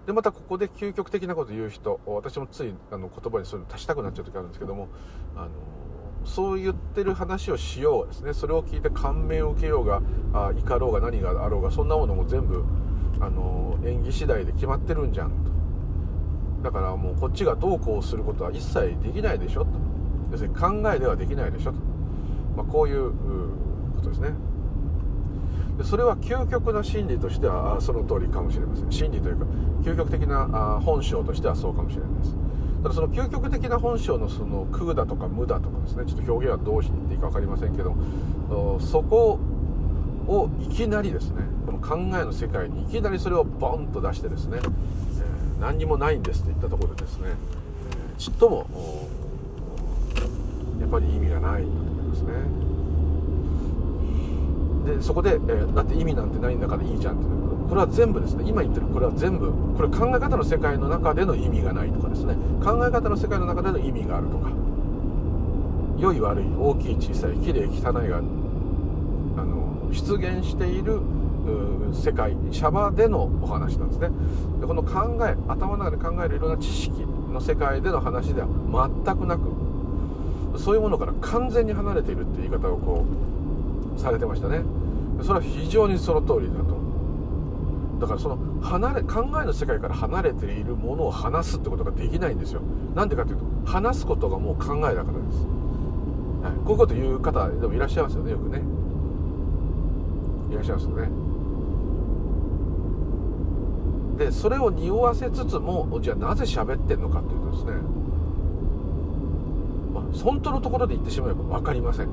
[0.07, 4.89] でまたここで究極的なこと言う人私もついあの言葉にそれを足したくなっちゃう時あるんですけども
[5.35, 5.49] あの
[6.25, 8.33] そう言ってる話をしようですね。
[8.33, 10.01] それを聞いて感銘を受けようが
[10.33, 12.63] あ怒ろうが何があろうがそんなものも全部
[13.19, 15.62] あの演技次第で決まってるんじゃんと。
[16.63, 19.71] だからもうこっちがどうこうすることは一切できないでしょと。
[20.31, 21.77] 要するに考えではできないでしょと、
[22.55, 23.11] まあ、こういう
[23.95, 24.29] ことですね。
[25.77, 28.91] でそれは究極の真理としてはその通りかもしれません。
[28.91, 29.45] 真理というか
[29.83, 32.35] 究極的な本性としてはそうかもしれないです。
[32.81, 36.05] ただその究極的な本性のその空だとか無だとかですね。
[36.05, 37.95] ちょっと表現はどうしていいか分かりませんけど
[38.79, 39.39] そこ
[40.27, 44.59] をいきなりですねこの考えの世界にいきなりそれをボンと出してですね、
[45.63, 47.29] 何にもないんですって言ったところでですね、
[48.17, 48.67] ちっとも
[50.81, 52.33] やっぱり意味がないんだと思いますね。
[54.97, 57.25] でそこで、えー、だって意味なんてないんだからいいじゃんって。
[57.69, 58.43] これは全部ですね。
[58.45, 59.53] 今言ってるこれは全部。
[59.77, 62.35] これ考え方の世界の中での意味がないとかですね。
[62.61, 64.51] 考え方の世界の中での意味があるとか。
[65.97, 68.21] 良い悪い大きい小さい綺麗汚いがあ
[69.45, 70.99] の出現している
[71.93, 74.09] 世界シャバでのお話なんですね。
[74.61, 77.01] でこの考え頭の中で考えるいろんな知識
[77.31, 78.47] の世界での話では
[79.05, 79.41] 全くなく
[80.57, 83.05] そういうものから完全に離れているっていう言い方をこ
[83.97, 84.61] うされてましたね。
[85.21, 86.81] それは非常にその通りだと。
[87.99, 92.61] だからその離れ考えの世界から離れているものを話すってことができないんですよ。
[92.95, 95.45] なんでかというと話すことがもう考えだからです、
[96.43, 98.61] はい、こういうこと言う方でもいらっしゃいますよねよくね。
[100.51, 101.22] いらっしゃいますよね。
[104.17, 107.71] でそれを匂わせつつもじゃあなぜ喋ってんのかというとですね、
[109.93, 112.09] まあ、本当のところで言ってしまえば分かりません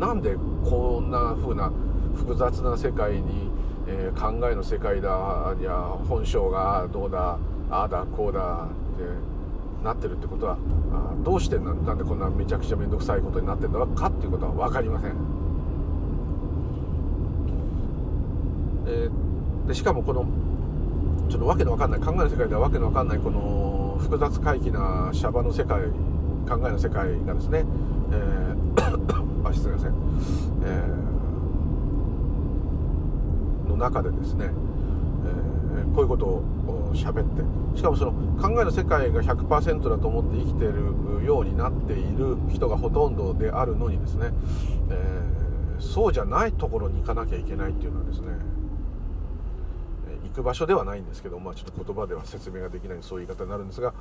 [0.00, 1.72] なんでこんな風な
[2.16, 3.50] 複雑な世界に、
[3.86, 5.72] えー、考えの世界だいや
[6.08, 7.38] 本性がどうだ
[7.70, 10.56] ああだこうだってなってるってことは
[10.92, 15.12] あどうしてなんでこんなめちゃくちゃ面倒くさいことになってるのかっていうことは分かりません。
[18.86, 19.27] えー、
[19.68, 20.26] でしかもこの
[21.28, 25.82] ちょっとわけのわかんない考えの世界ではわけのわかんないこの複雑回帰なシャバの世界
[26.48, 27.64] 考えの世界がですね、
[28.10, 28.58] えー
[29.44, 29.92] あ失礼ません、
[30.64, 34.50] えー、の中でですね、
[35.76, 37.42] えー、こういうことを喋って
[37.76, 44.32] しかもその考えの世界が100%だと思って生きているようになっている人がほとんどであるのにですね、
[44.90, 48.28] えー、そうじゃないところに行かなきゃいけないっていうのはですね
[50.38, 53.92] く場所ではないんですけど、まあ、ちょっと言葉では説明ができないそういう言い方になるんですが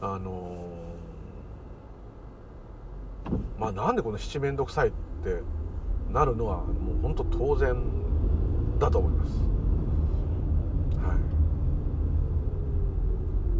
[0.00, 1.06] あのー
[3.58, 4.90] まあなんでこの七面倒くさいっ
[5.24, 5.42] て
[6.12, 7.74] なるのはもう本当当然
[8.78, 9.32] だと思います。
[10.98, 11.18] はい、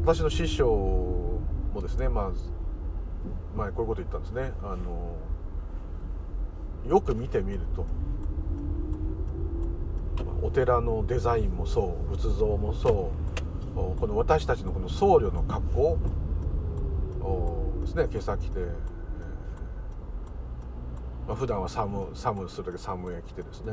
[0.05, 0.67] 私の師匠
[1.75, 2.31] もですね、まあ、
[3.57, 4.53] 前こういうこと言ったんですね。
[4.63, 5.17] あの
[6.89, 7.85] よく見てみると
[10.43, 13.13] お寺のデザインもそう仏像もそ
[13.75, 15.99] うこの私たちのこの僧侶の格好
[17.83, 18.61] ですね今朝着て
[21.27, 23.73] まあ、普段は寒寒するだけ寒い着てですね。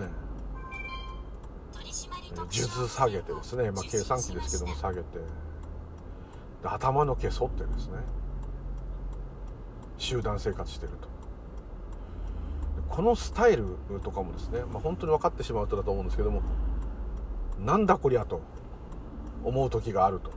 [2.50, 5.20] 数珠下げてですね、まあ、計算機ですけども下げて。
[6.64, 7.98] で頭の毛剃ってですね
[9.98, 11.13] 集団生活してると
[12.94, 13.66] このスタイル
[14.04, 16.44] とかもですね、まあ、本当に分かってしまうとだと思うんですけども
[17.66, 18.40] なんだこりゃと
[19.44, 20.30] 思う時があると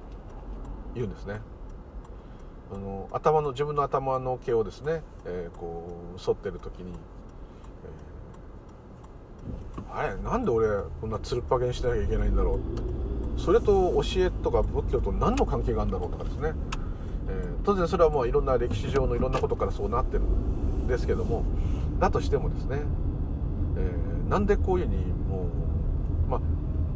[0.95, 1.43] 言うんですね。
[2.75, 5.85] あの頭の自分の頭の毛をですね、えー、こ
[6.17, 6.95] う剃ってる時に、
[9.85, 10.67] えー、あれなんで俺
[11.03, 12.59] こんなつるっぱげにしなきゃいけないんだろ
[13.37, 13.41] う？
[13.41, 16.55] それと教えとか仏教と何の関係があるんだろうとかですね、
[17.29, 21.45] えー、当然それはもういろんな歴史上のいろんなことからそうなってるんですけども
[21.99, 22.81] だとしてもですね、
[23.77, 25.49] えー、なんでこういうふうにも
[26.27, 26.41] うまあ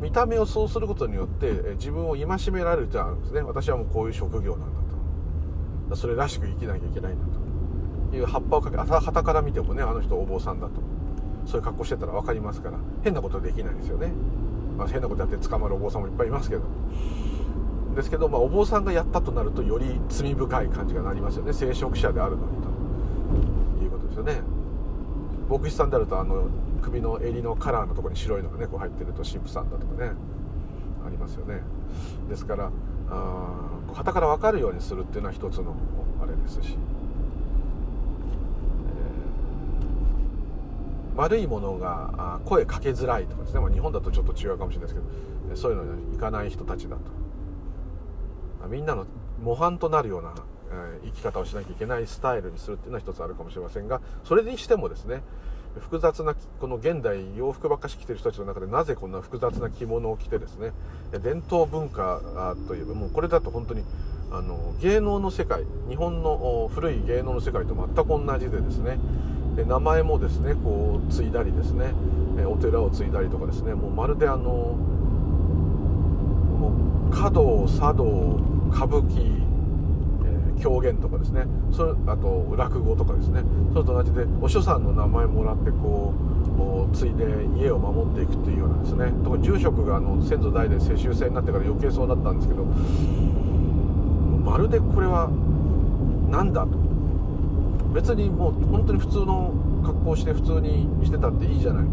[0.00, 3.42] 見た目をそうすることによって、自分を戒められるじゃんですね。
[3.42, 4.80] 私はもうこういう職業なんだ
[5.90, 5.96] と。
[5.96, 7.26] それらしく生きなきゃいけないんだ
[8.10, 10.80] という葉っぱをかけはたから見てもねあの人お坊さんだと。
[11.46, 14.12] そういう格好してたら分かりますから変なことできないですよね、
[14.76, 16.62] まあ、変なことやって捕まるお坊さんもいっぱいいますけど。
[17.96, 21.52] ですけど、まあ、お坊さんがやったとなるとより罪深い感じがなりますよね。
[21.52, 22.52] 聖職者であるのに
[23.78, 24.59] ということですよね。
[25.50, 26.48] 牧師さんであるとあの
[26.80, 30.12] 首の襟のカラーのところに白いのがねこう入ってると神父さんだとかね
[31.04, 31.60] ありますよね。
[32.28, 32.70] ですから
[33.08, 35.74] はたから分かるようにするっていうのは一つの
[36.22, 36.76] あれですし、
[41.14, 45.00] えー、悪いものが声かけづらいとかですね、まあ、日本だとちょっと違うかもしれないです
[45.48, 47.02] けどそういうのに行かない人たちだと。
[48.68, 49.06] みんなの
[49.42, 50.34] 模範となるような
[51.04, 55.22] 生き方をしなきゃいけないスタイルにするっていうのは一つあるかもしれませんがそれにしてもですね
[55.78, 60.72] 複雑なこの現代洋服ばっかし着てる人たちの中でなぜこんな複雑な着物を着てですね。
[61.22, 62.20] 伝統文化
[62.66, 63.84] といえばもうこれだと本当に
[64.32, 68.98] あの芸能の世界日本の古い芸能の世界と全く同じでですね。
[69.56, 71.92] で名前もですねこう継いだりですね。
[72.46, 73.74] お寺を継いだりとかですね。
[73.74, 74.76] もうまるであの
[76.58, 76.72] も
[77.10, 78.04] う華道茶道
[78.72, 79.49] 歌舞伎
[80.60, 81.46] 狂言とかですね。
[81.72, 83.42] それあと落語とかですね。
[83.72, 86.14] それと同じでお師さんの名前もらってこ
[86.92, 87.24] う継いで
[87.56, 89.12] 家を守っていくっていうようなですね。
[89.24, 92.64] 特に住職があの先祖代々世襲制になってから余計そうだったんですけど
[94.44, 95.30] まるでこれは
[96.30, 96.78] 何だと。
[97.92, 101.90] 別にもう本当に普通の格好して普通にしてたっていいじゃないと。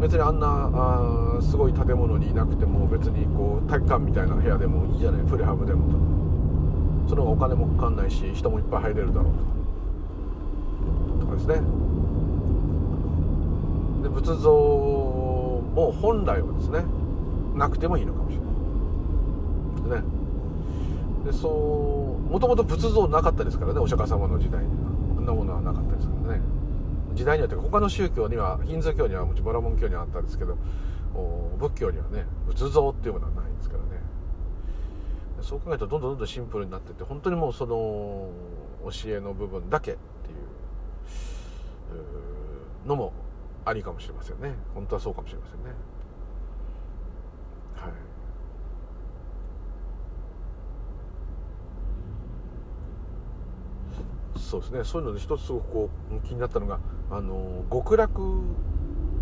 [0.00, 5.22] 別にあんなあすごい建物にいなくても別にこう体育館みたいな部屋でもいいじゃない。
[5.22, 6.23] プレハブでもと。
[7.08, 9.32] その方がお金もかかんないし人もいっぱい入れるだろう
[11.20, 11.26] と。
[11.26, 11.54] とかですね。
[14.02, 16.84] で仏像も本来はですね
[17.54, 20.00] なくてもいいのかもしれない。
[20.00, 20.06] ね。
[21.24, 24.74] でそうもともと仏像なかったですからねお釈迦様の時代には。
[25.16, 26.42] こんなものはなかったですからね。
[27.14, 30.58] 時代によって他の宗教にはヒンズー教にはもちろんバラモン教にはあったんですけど
[31.60, 33.43] 仏教にはね仏像っていうものはな
[35.44, 38.30] そう考えるとどんどんどんどんシンプルになってって本当にもうその
[38.90, 40.00] 教えの部分だけって
[40.30, 40.34] い
[42.86, 43.12] うのも
[43.66, 44.54] ありかもしれませんね。
[44.74, 45.66] 本当はそうかもしれませんね。
[47.76, 47.92] はい。
[54.38, 54.82] そうですね。
[54.84, 56.80] そういうので一つすごくこう気になったのが
[57.10, 58.20] あの極楽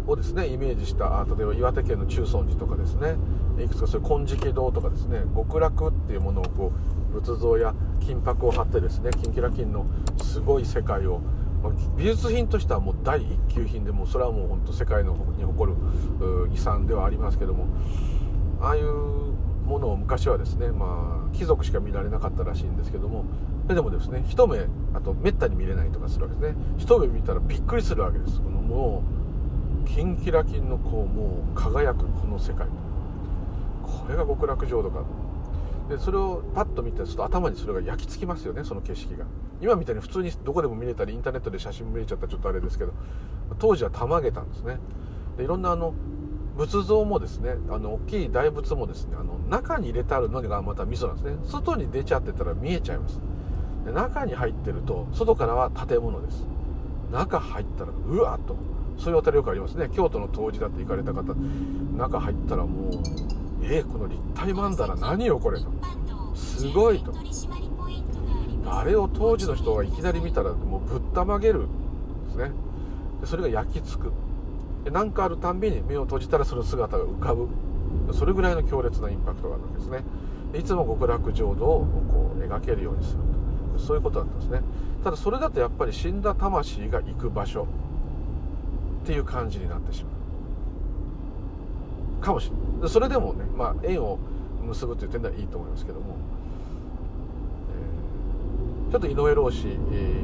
[0.07, 3.17] をですねイメージした例えば岩手県の中尊寺とかですね
[3.63, 6.73] いくつかそういう金色堂とかですね極楽っていうものをこ
[7.11, 9.87] う仏像や金箔を貼ってですねキキラキンの
[10.23, 11.21] すごい世界を、
[11.97, 15.79] 美術品としてはもう第一級品でもそれはもう本当世界のに誇る
[16.53, 17.67] 遺産ではありますけども
[18.61, 18.93] ああいう
[19.65, 23.25] ものを昔はですねまあ貴族しか見られなかったらしいんですけども
[23.65, 24.59] それでもですね一目
[24.95, 26.57] あとめったに見れないとかするわけですね。
[26.79, 28.41] 一目見たらびっくりするわけです。
[28.41, 29.22] このもう
[29.87, 32.67] キンキラキンのこうもう輝くこの世界。
[33.83, 35.05] これが極楽浄土か。
[35.89, 39.27] でそれをパッと見てちょっと頭にそれが焼き付きますよねその景色が。
[39.61, 42.93] 今みたいに普通にどこでも見れたりインターネットで写真見れちゃったらちょっとあれですけど
[43.59, 44.79] 当時はたまげたんですね。
[45.37, 45.95] でいろんなあの
[46.57, 51.37] 仏像もですねあの大きい大仏もですねあの中に入れてあるのがまた味噌なんですね。
[51.45, 53.21] 外に出ちゃってたら見えちゃいます。
[53.85, 56.47] で中に入ってると外からは建物です。
[57.11, 58.57] 中入ったらうわっと。
[58.99, 59.89] そういうお寺よくありますね。
[59.93, 61.35] 京都の東寺だって行かれた方
[61.97, 62.93] 中入ったらもう
[63.65, 65.71] えー、この立体曼荼羅何よこれと。
[66.35, 67.13] すごいと。
[68.67, 71.67] あれを当時の人がいきなり見たらもうぶったまげる
[72.27, 72.51] ですね。
[73.21, 74.13] でそれが焼き付く。
[74.91, 77.49] 何かあるたんびに目を閉じたらその姿が浮かぶ。
[78.13, 80.03] それぐらいの強烈なインパクトがあるわけですね。
[80.59, 83.19] いつも極楽浄土をこう描けるようにする
[83.79, 83.79] と。
[83.79, 84.61] そういうことだったんですね。
[85.05, 87.67] ただそれだとやっぱり死んだ魂が行く場所。
[89.03, 90.11] っていう感じになってしま
[92.21, 92.25] う。
[92.25, 92.89] かもしれない。
[92.89, 94.19] それでもね、まあ、縁を
[94.63, 96.17] 結ぶという点ではいいと思いますけども、
[98.87, 99.67] えー、ちょっと井上老子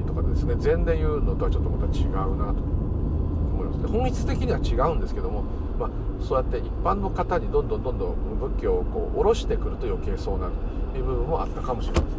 [0.07, 3.83] とかですね禅で言うのとはちょっとまた違うなと思います。
[3.83, 5.43] で本質的には違うんですけども、
[5.77, 5.91] まあ、
[6.23, 10.53] そうやって一般の方にどんどんどんどん仏教をこう下ろしてくると余計そうなる
[10.93, 12.19] という部分もあったかもしれません。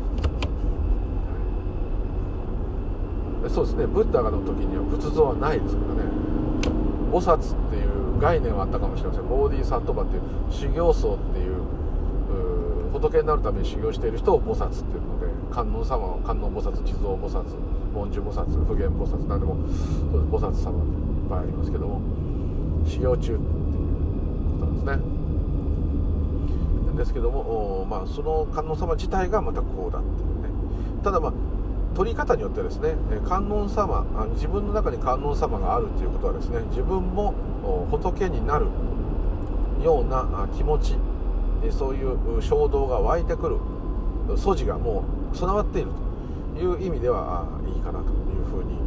[3.50, 3.88] そうですね。
[3.88, 6.02] ブッダの時には仏像はないですからね。
[7.12, 9.28] 菩薩っていう概念はあったかもしれません。
[9.28, 10.22] ボーディーサットバっていう
[10.52, 11.60] 修行僧っていう
[12.92, 17.44] 仏になるために修行している人を菩薩っていうので観音様を観音菩薩地蔵菩薩
[17.94, 19.56] 文殊菩薩普賢菩薩何でも
[20.12, 22.02] そうです菩薩様っていっぱいありますけども
[22.86, 23.40] 修行中っていう
[24.60, 25.20] ことなんですね
[27.00, 30.50] ですけども、まあ、その観音様自体がまたこうだっていうね
[31.02, 31.34] ただまあ
[31.96, 32.96] 取り方によってですね
[33.28, 37.34] 観音様自分の中に観音様があるということはですね自分も
[37.92, 38.68] 仏になる
[39.84, 40.96] ような気持ち
[41.72, 43.58] そういう衝動が湧いてくる
[44.38, 45.04] 素地がも
[45.34, 45.92] う備わっている
[46.56, 48.12] という意味ではいいかなとい
[48.42, 48.78] うふうに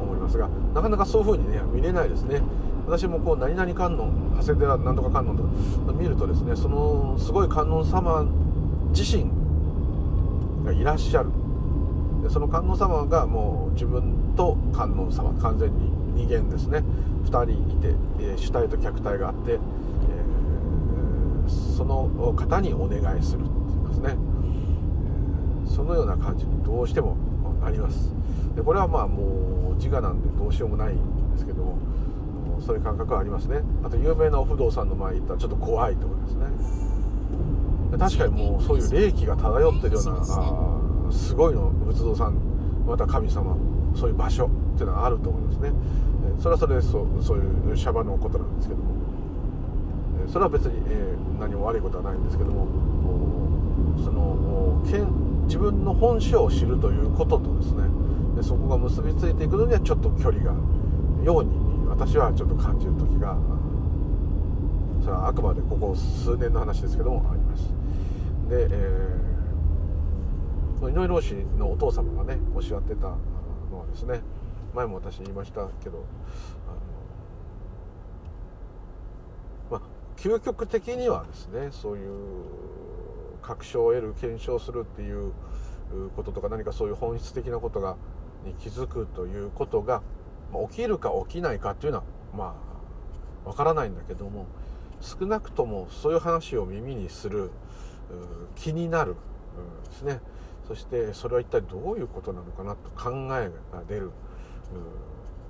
[0.00, 2.40] 思いますがなかなかそういうふうにね見れないですね。
[2.84, 8.26] 私もこう何々観音長谷寺なんとか観音とか見るとですねそのすごい観音様
[8.90, 9.30] 自身
[10.64, 11.30] がいらっしゃる。
[12.22, 16.84] でその観音様がもう自分と観音様完全に二元ですね。
[17.24, 24.16] 2人いて、え主体と客体があって、えー、その方にお願いするって言いますね、
[25.66, 27.16] えー、そのような感じにどうしても
[27.60, 28.12] なります。
[28.54, 31.78] でこれはまあもう自我なんでどうしようもないんですけども
[32.60, 33.62] そういう感覚はありますね。
[33.82, 36.46] あと有名なお不動産の前に行ったらちょっと怖いとかですね。
[37.98, 40.24] 確かにもうそういう霊気が漂ってるような
[41.12, 42.34] すごいの仏像さん
[42.86, 43.56] また神様
[43.94, 45.72] そういう場所っていうのはあると思いますね。
[46.38, 49.02] それはそれでそうそういうシャバのことなんですけども。
[50.28, 52.66] それは別に、え、何も悪いことはないんですけども
[54.02, 54.80] その
[55.44, 57.82] 自分の本性を知るということとですね
[58.36, 60.54] でそこが結びついていくのにはちょっと距離が
[61.24, 61.50] ように
[61.88, 63.36] 私はちょっと感じる時が
[65.02, 67.62] それはあくまでここ数年の話ですけどもあります。
[68.48, 69.21] で、えー、
[70.88, 74.20] 井上老師のお父様がねおっしゃってたのはですね
[74.74, 76.04] 前も私言いましたけど
[76.68, 76.70] あ
[79.74, 79.80] のまあ
[80.16, 82.10] 究極的にはですねそういう
[83.42, 85.32] 確証を得る検証するっていう
[86.16, 87.96] こととか何かそういう本質的なことが
[88.44, 90.02] に気づくということが、
[90.68, 92.04] 起きるか起きないかっていうのは
[92.36, 92.56] ま
[93.44, 94.46] あわからないんだけども
[95.00, 97.50] 少なくともそういう話を耳にする
[98.56, 99.16] 気になる
[99.84, 100.20] ですね。
[100.66, 104.10] そしてそれは一体どういうことなのかなと考えが出る。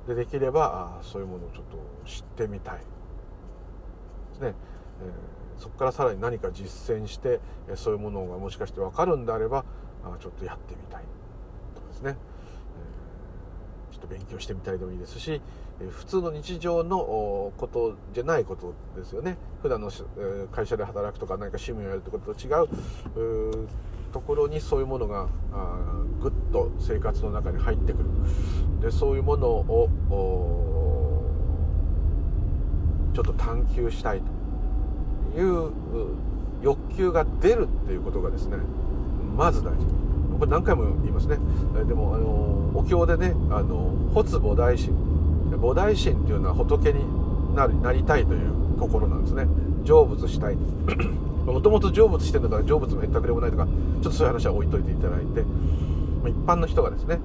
[0.07, 1.79] でできればそういうものをちょっと
[2.09, 2.81] 知ってみたいで
[4.35, 4.55] すね、
[5.01, 7.39] えー、そこからさらに何か実践して
[7.77, 9.65] そういうものがもしかして分かるんであれば
[10.19, 11.05] ちょっとやってみたい
[11.77, 12.17] とかですね、
[13.91, 15.41] えー、ちょっと勉強してみたいでもいいですし
[15.91, 19.37] 普通の日常のことじゃないことですよね。
[19.63, 19.91] 普段の
[20.53, 23.69] 会社で働くとか何か趣味をやるってことと違う。
[24.13, 25.27] ところにそういうものが
[26.21, 28.05] ぐっと生活の中に入ってくる。
[28.81, 29.89] でそういうものを
[33.15, 34.21] ちょっと探求したい
[35.35, 35.71] という
[36.63, 38.57] 欲求が出るっていうことがですね
[39.37, 39.87] まず大事。
[40.39, 41.39] これ何回も言いますね。
[41.87, 44.95] でもあのお経でね「あの発菩提心」
[45.53, 47.05] 菩提心っていうのは仏に
[47.55, 49.47] なるなりたいという心なんですね。
[49.85, 50.57] 成仏したい
[51.47, 55.41] もともと成仏してるんだから成仏もへったくれもないとかちょっとそういう話は置いといていただいて
[56.29, 57.19] 一般の人がですね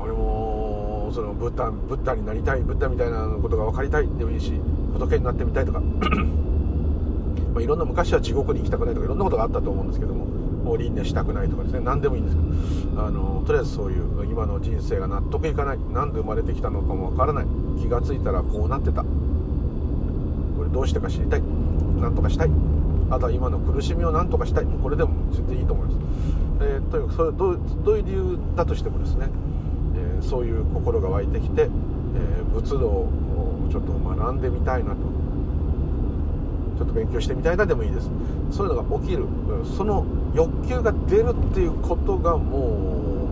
[0.00, 4.52] 俺もそのブッダブッダになりたいブッダみたいなことが分かりたいでもいいし
[4.92, 5.80] 仏になってみたいとか
[7.54, 12.42] まあいろんな昔は地獄に行きたくないとかいろんなことがあったと思うんですけどももう輪廻したくないとかですね何でもいいんですけ
[12.94, 17.46] どあのとりあえずそういう今の人生が納得いかない何で生まれてきたのかもわからない
[17.80, 19.04] 気が付いたらこうなってた。
[20.56, 21.42] これどうしてか知りたい
[22.00, 22.65] 何とかしたい。
[23.10, 24.66] あとは今の苦しみを何とかしたい。
[24.66, 25.98] これでも全然いいと思います、
[26.60, 29.28] えー、とにかくそれどうどういう理由だとしてもですね、
[29.94, 33.08] えー、そういう心が湧いてきて、えー、仏道を
[33.70, 34.96] ちょっと学んでみたいなと。
[36.76, 38.10] ちょっと勉強してみたいなでもいいです。
[38.50, 39.24] そういうのが起きる。
[39.78, 40.04] その
[40.34, 43.26] 欲求が出るっていうことがも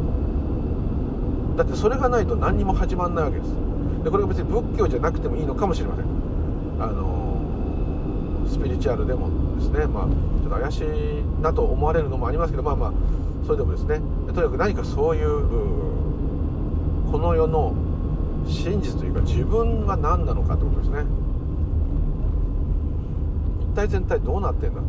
[1.54, 3.50] うだってそれがないと何にも始まんないわけです。
[4.02, 6.06] でこれが別に仏教じゃなくてもいいのかもしれません。
[6.80, 7.36] あの
[8.48, 9.43] スピリチュアルでも。
[9.54, 9.86] ですね。
[9.86, 12.92] まあちょっと怪しいなと思われるのもありますけどまあまあ
[13.44, 14.00] それでもですね。
[14.26, 15.48] とにかく何かそういう
[17.10, 17.74] この世の
[18.46, 21.04] 真実というか自分は何なのかってことですね。
[23.60, 24.86] 一体全体どうなってんだと。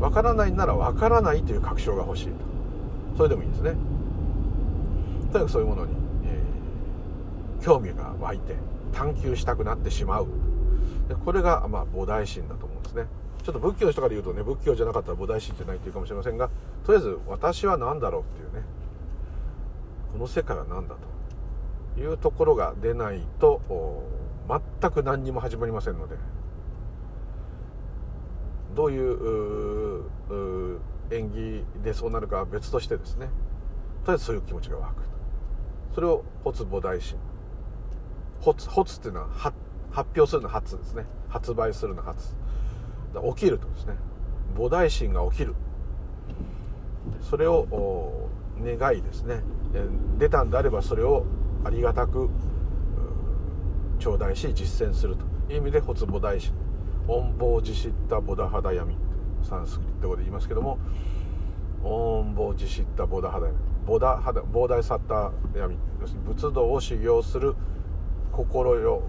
[0.00, 2.32] 分からないなら分からないという確証が欲しいと。
[3.16, 3.74] それでもいいですね。
[5.32, 5.92] とにかくそういうものに、
[6.24, 8.56] えー、興味が湧いて
[8.92, 10.26] 探求したくなってしまう。
[11.08, 13.06] でこれが、まあ、菩提心だと思うんですね。
[13.42, 16.48] ちょっと仏教の人から言うとね仏教じゃなかったら菩提心じゃないっていうかもしれませんが
[16.84, 18.66] とりあえず私は何だろうっていうね。
[20.12, 20.94] この世界は何だ
[21.94, 23.60] というところが出ないと
[24.80, 26.16] 全く何にも始まりませんので。
[28.74, 30.04] どういう
[31.10, 33.28] 演技でそうなるかは別としてですね。
[34.04, 35.02] とりあえずそういう気持ちが湧く
[35.94, 37.18] それを発菩提心。
[38.44, 39.56] 発発っていうのは発
[39.94, 41.06] 発表するの発ですね。
[41.28, 42.34] 発売するの発
[43.36, 43.94] 起きるとですね。
[44.56, 45.54] 菩提心が起きる。
[47.22, 48.28] それを
[48.60, 49.42] 願いですね。
[50.18, 51.24] 出たんであればそれを
[51.64, 52.28] ありがたく
[54.00, 55.24] 頂戴し実践すると。
[55.48, 56.52] いう意味で発菩提心。
[57.06, 58.96] 音棒ジシッタボダハダヤミ
[59.42, 60.78] サンスクリット語で言いますけども。
[61.84, 67.54] 音棒ジシッタボダハダヤミボダハダボーダイサッタヤミ要するに仏道を修行する
[68.32, 69.02] 心よ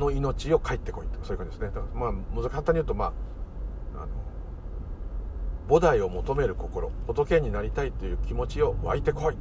[0.00, 1.24] の命を帰ってこいと。
[1.24, 1.66] そういう感じですね。
[1.68, 3.12] だからまあ簡単に言うとまあ
[3.94, 4.08] あの
[5.68, 9.36] 菩提を求める心仏になりたいという気持ちを湧いてこい。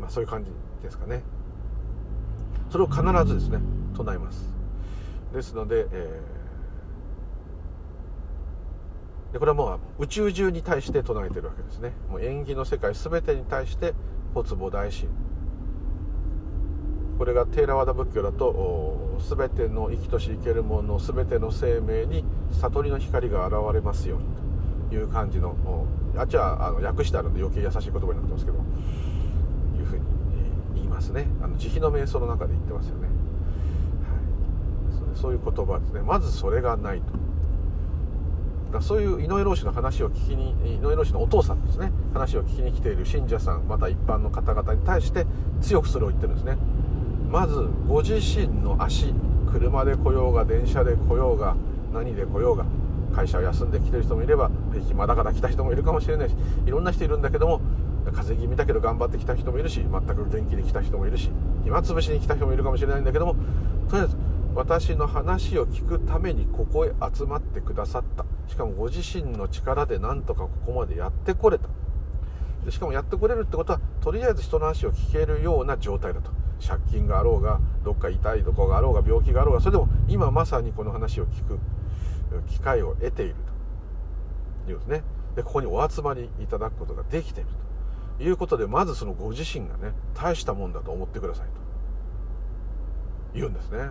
[0.00, 0.50] まあそういう感じ
[0.82, 1.22] ですかね。
[2.70, 3.58] それを必ずですね
[3.96, 4.48] 唱えます。
[5.32, 11.92] ですので,、えー、でこれはもう宇宙中に対して唱えてるわけですね。
[12.08, 13.94] もう縁起の世界全てに対して
[14.34, 15.08] 発母大心。
[17.20, 24.24] これがテーラワダ仏教だと全ての生きとし生けるもの全ての生命に悟りの光が現れますように
[24.88, 25.54] という感じの
[26.16, 28.60] あっちはあの訳してあるんで余計優しい言葉になってますけどい
[29.82, 30.04] うふうに
[30.76, 31.26] 言いますね。
[31.42, 33.08] あの慈悲の瞑想の中で言ってますよね、は
[35.14, 36.00] い、そういう言葉ですね。
[36.00, 37.12] まずそれがないと。
[38.72, 41.92] だそういう井上老師の話を聞きに井上老師のお父さんですね。
[42.14, 45.26] 話を聞きに来ている信者さんまた一般の方々に対して
[45.60, 46.56] 強くそれを言ってるんですね。
[47.30, 49.14] まずご自身の足
[49.52, 51.56] 車で来ようが電車で来ようが
[51.92, 52.64] 何で来ようが
[53.14, 54.50] 会社を休んできてる人もいれば
[54.88, 56.34] 暇だから来た人もいるかもしれないし
[56.66, 57.60] いろんな人いるんだけども
[58.06, 61.30] 風邪気味だけど頑張ってきた人もいるし全く元気に来た人もいるし
[61.64, 63.36] 暇つぶしに来た人もいるかもしれないんだけども
[63.88, 64.16] とりあえず
[64.54, 68.24] 私の話を聞くためにここへ集まってくださった。
[68.48, 71.68] しかもご自身の力でなんとかここまでやってこれた。
[72.64, 76.32] でしかもやってこれるってことはとりあえず人の話を聞けるような状態だと。
[76.60, 81.58] 借金があろうがどっか痛いとこがあろうが病気があろうがそれでも今まさにこの話を聞く
[82.48, 83.50] 機会を得ていると。
[84.68, 85.02] いうですね。
[85.36, 87.50] でここにお集まりいただくことができている
[88.18, 88.22] と。
[88.22, 91.52] いうことでまずそのご自身がね大したもんだと思ってくださいと
[93.34, 93.88] 言うんですね。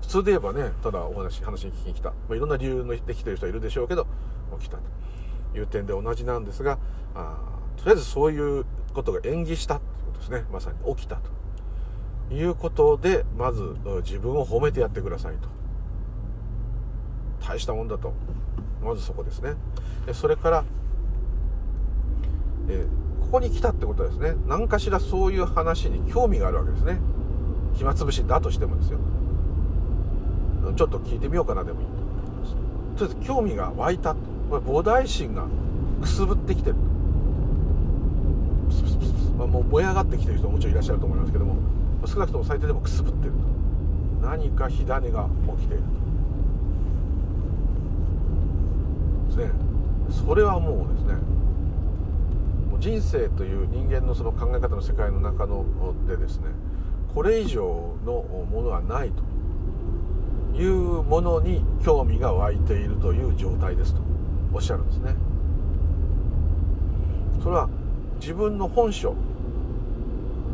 [0.00, 4.06] 普通で言えばねただお話話に聞きに来た、まあ、いろんな理由のできてる人はいるでしょうけど
[4.58, 6.78] 来たという点で同じなんですが
[7.14, 7.36] あ
[7.76, 8.64] とりあえずそういう
[8.94, 10.44] ことが演技したってことですね。
[10.50, 11.39] まさに起きたと。
[12.30, 15.48] いうことでまず自分を褒めてやってくださいと。
[17.46, 18.12] 大したもんだと。
[18.82, 19.54] まずそこですね。
[20.12, 20.64] それから、
[22.68, 24.34] えー、ここに来たってことはですね。
[24.46, 26.98] 何かしらそういう話に興味があるわけですね。
[27.74, 28.98] 暇つぶしだとしてもですよ。
[30.76, 31.86] ちょっと聞いてみようかなでもいい
[32.96, 34.14] ととりあえず興味が湧いた。
[34.14, 35.46] これ菩提心が
[36.00, 36.76] くすぶってきてる。
[39.38, 41.79] まあ、もう燃え上がってきてる人ももちろんいらっしゃると思いますけども。
[42.06, 43.38] 少なくとも最低でもくすぶってると。
[44.26, 45.90] 何か火種が起きていると。
[49.28, 49.50] ですね。
[50.26, 51.14] それはもうですね。
[52.70, 55.64] もう人生という人間のその考え方の世界の中の
[56.06, 56.46] でですね。
[57.14, 59.22] これ以上のものはないと。
[60.52, 64.00] いうものに興味が湧いているという状態ですと。
[64.52, 65.14] おっしゃるんですね。
[67.42, 67.68] それは
[68.20, 69.14] 自分の本性。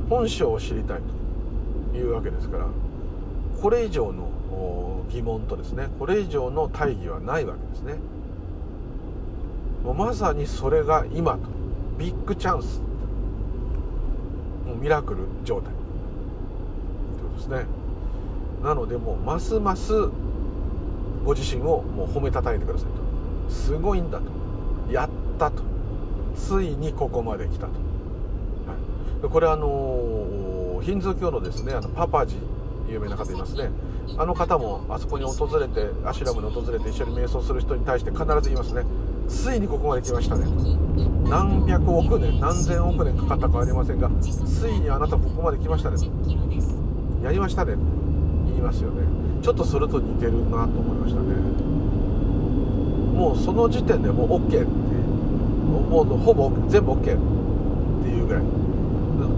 [0.09, 1.16] 本性を知りたいと。
[1.97, 2.67] いうわけですから
[3.61, 7.95] これ以上の疑問とですねこれ以上の大義はないわけですね。
[9.85, 11.41] もうまさにそれが今と
[11.99, 12.81] ビッグチャンス。
[14.67, 15.73] もうミラクル状態。
[15.73, 17.67] ということですね。
[18.63, 19.93] なのでもうますます
[21.25, 22.89] ご自身をもう褒めたたえてください
[23.49, 23.53] と。
[23.53, 24.25] すごいんだと。
[24.93, 25.09] やっ
[25.39, 25.63] たと。
[26.37, 27.79] ついにここまで来たと、は
[29.25, 29.67] い、これあの
[30.81, 32.37] ヒンズー教のですねあのパパジ
[32.89, 33.71] 有名な方いますね。
[34.17, 38.85] あの方もあそこに訪れてアシュラムに訪れて一緒に瞑想する人に対して必ず言いますね。
[39.29, 40.45] ついにここまで来ましたね。
[40.45, 40.51] と
[41.29, 45.97] 何百億年何千億年かかったか分かりませんがついにあなたここまで来ましたね。
[45.99, 46.05] と
[47.25, 47.75] やりましたね。
[48.47, 49.03] 言いますよね。
[49.43, 51.27] ちょっとそれと似てるなと思いましたね。
[53.17, 54.65] もうその時点でもう OK って
[55.91, 57.11] もうほぼ全部 OK って
[58.11, 58.43] いうぐらい。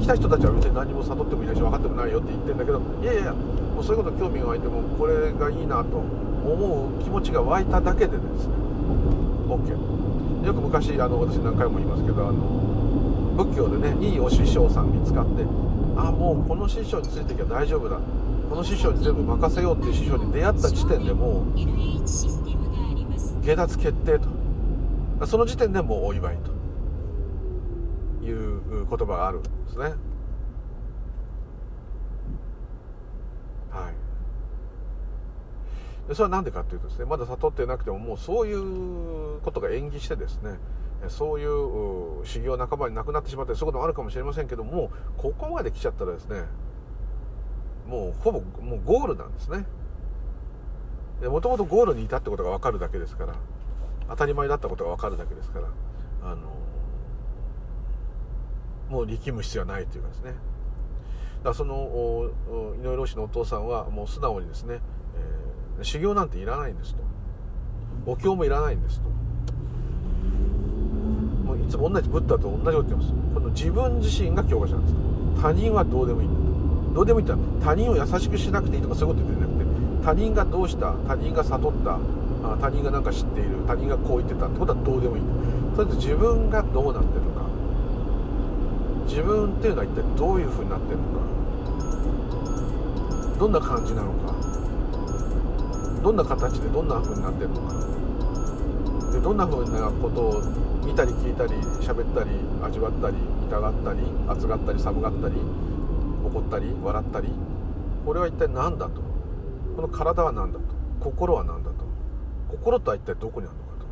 [0.01, 8.55] 来た人たちは別に何も悟ってもいないし分かってもないよって言ってるんだけどいやいやもうそういうこと興味が湧いてもこれがいいなと思う気持ちが湧いただけでですね。
[9.49, 12.39] OK よく昔あの私何回も言いますけどあの
[13.37, 15.43] 仏教でねいいお師匠さん見つかって
[15.97, 17.99] あもうこの師匠についていけば大丈夫だ。
[18.49, 21.59] この師匠に全部任せようっていう師匠に出会った時点でもう
[23.45, 25.27] 下脱決定と。
[25.27, 26.58] その時点でもうお祝いと
[28.29, 29.85] いう言葉があるんですね。
[33.71, 33.95] はい。
[36.15, 40.59] それは何でかっていうとですねまだ悟ってなくてももうそういうことが演技してですね
[41.09, 46.45] そういう修行仲間になくなってしまったりそういうこともあるかもしれませんけどもここまで来ちゃったらですね
[47.87, 49.67] もうほぼもうゴールなんですね。
[51.27, 53.35] もともとゴールにいたってことが分かるだけですから
[54.09, 55.69] 当たり前だったことが分かるだけですから
[56.23, 56.58] あの
[58.89, 60.35] もう力む必要はないというかですね。
[61.45, 62.31] だその
[62.83, 64.81] 井上老師のお父さんはもう素直にですね、
[65.79, 67.03] えー、修行なんていらないんですと。
[68.07, 69.09] お経もいらないんですと。
[71.45, 73.13] もういつも同じブッダと同じこと言ってます。
[73.35, 74.95] この自分自身が教科書なんです。
[74.95, 76.95] と他人はどうでもいいんだと。
[76.95, 81.99] どうでもいいって他人を優しくしなくていいとかそういうこと言ってなくて他人がどうした他人が悟った
[82.61, 85.29] 他人が何か知っている他人がこう言ってたってことはどうでもいいと。
[85.85, 87.43] りあえず自分がどうなってるのか
[89.09, 91.11] 自分っていうのは一体どういうふうになってるのか？
[93.39, 94.35] どんな感じなのか？
[96.03, 97.75] どんな形でどんな風になってるのか？
[99.13, 100.41] でどんな風なことを
[100.85, 102.31] 見たり聞いたり喋ったり
[102.63, 103.17] 味わったり
[103.49, 105.35] 痛がったり熱がったり寒がったり
[106.25, 107.33] 怒ったり笑ったり
[108.05, 109.01] これは一体何だと？
[109.75, 110.65] この体は何だと？
[111.01, 111.77] 心は何だと？
[112.51, 113.87] 心とは一体どこにあるのかと？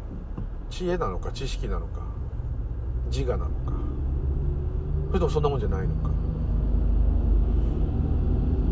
[0.71, 2.03] 知恵なのか知識なのか
[3.11, 3.55] 自我なのか。
[5.17, 6.11] れともそんなもんじゃないのか。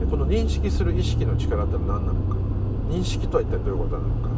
[0.01, 2.37] でこの認識する意識の力って何なのか。
[2.89, 4.31] 認識とは一体どういうことなのか。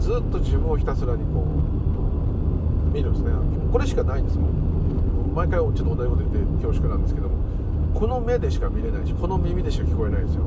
[0.00, 1.46] ずっと自分をひたすらにこ
[2.90, 3.30] う見るんですね。
[3.70, 5.32] これしかないんですもん。
[5.34, 7.36] 毎回ちょっと同じこと言って恐縮なんですけども。
[7.94, 10.42] この目でしか見れないしこの耳でしか聞こえないんですよ。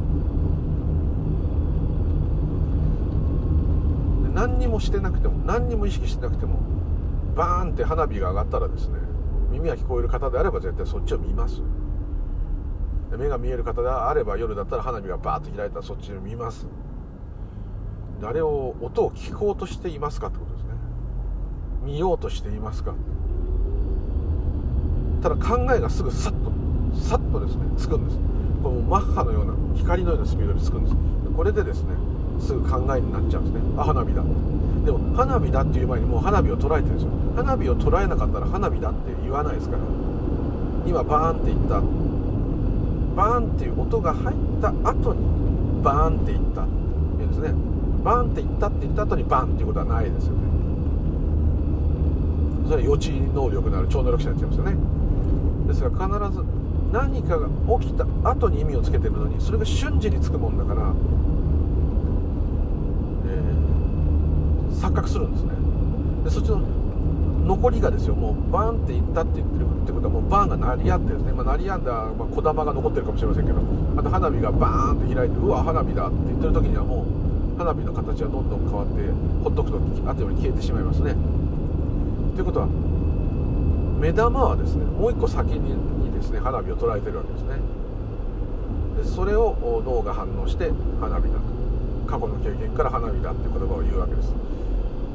[4.24, 6.60] で何にもしてなくても何にも意識してなくても
[7.36, 9.05] バーンって花火が上がったらですね
[9.56, 11.62] 耳が聞こえる方であれば絶対そっちを見ます。
[13.18, 16.68] 目が見える方であれば夜だったら花火がバーッと開いたらそっちを見ます。
[18.22, 20.72] あれを音を聞こうとしていますかってことですね。
[21.84, 22.94] 見ようとしていますか。
[25.22, 26.52] ただ考えがすぐさっと
[27.00, 28.20] さっとですねつくんです。
[28.62, 30.96] このマッハのような光のようなスピードでつくんです。
[31.36, 31.92] これでですね
[32.40, 33.74] すぐ考えになっちゃうんですね。
[33.78, 34.22] あ花火だ。
[34.86, 37.12] でも花火だっていう前にもう花火を捉えてるんですよ。
[37.36, 39.82] 花火を捉えなかったら花火だって言わないですから。
[40.86, 41.82] 今バーンって言った。
[43.16, 46.64] バーンっていう音が入った後にバーンって言った。
[46.64, 46.68] っ
[47.18, 47.54] ていうんですね。
[48.04, 50.40] バーンって言ったって言った後にバーンっていうことはないですよね。
[52.66, 55.06] それは予知能力のある超能力者になっちゃいますよね。
[55.68, 56.44] ですから必ず
[56.92, 57.48] 何かが
[57.80, 60.94] 起きた後に意味をつけてるのにそれが瞬時につくもんだから、
[63.28, 65.52] えー、錯覚するんですね。
[66.24, 66.62] でそっちの
[67.46, 73.62] 残りがですよもうバーンっていったって言ってるってことはもうバーンが鳴り合ってですね、まあ、鳴りやんだ、まあ、小玉が残ってるかもしれませんけど
[73.98, 79.02] あと花火がバーンって開いてうわ花火だって言ってる時にはもう花火の形はどんどん変わって
[79.44, 81.16] ほっとくとあっという間に消えてしまいますね。
[82.34, 82.68] ということは
[84.02, 85.70] 目玉はですねもう一個先に
[86.14, 87.62] ですね花火を捉えてるわけですね。
[88.98, 89.56] でそれを
[89.86, 91.56] 脳が反応して花火だと。
[92.06, 94.34] 過去の経験から花火だって言葉を言うわけです。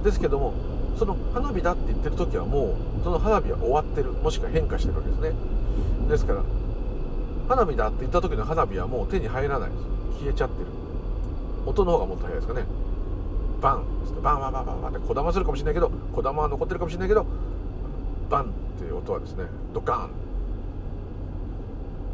[0.02, 0.54] ですけども
[0.98, 5.32] その花火だって言ってる時はもうその花火は終わってるもしくは変化してるわけですね。
[6.08, 6.42] ですから
[7.48, 9.82] 花火だって言った時の花火はもう手に入らないです。
[10.20, 10.66] 消えちゃってる。
[11.66, 12.64] 音の方がもっと早いですかね。
[13.60, 13.84] バン
[14.22, 17.26] バンバンバンバンバンってこだまするかもしれないけどこだまは残ってるかもしれないけど
[18.30, 18.46] バンっ
[18.78, 20.10] ていう音はですねドカーン。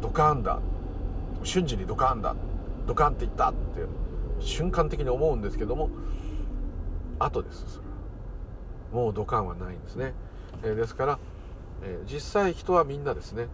[0.01, 0.59] ドカーンだ。
[1.43, 2.35] 瞬時にドカーンだ。
[2.87, 3.57] ドカンって言ったって
[4.39, 5.89] 瞬間的に思うんですけども
[7.19, 7.81] 後です。
[8.91, 10.13] もうドカンはないんですね、
[10.63, 11.19] えー、ですから、
[11.83, 13.47] えー、実際人はみんなですね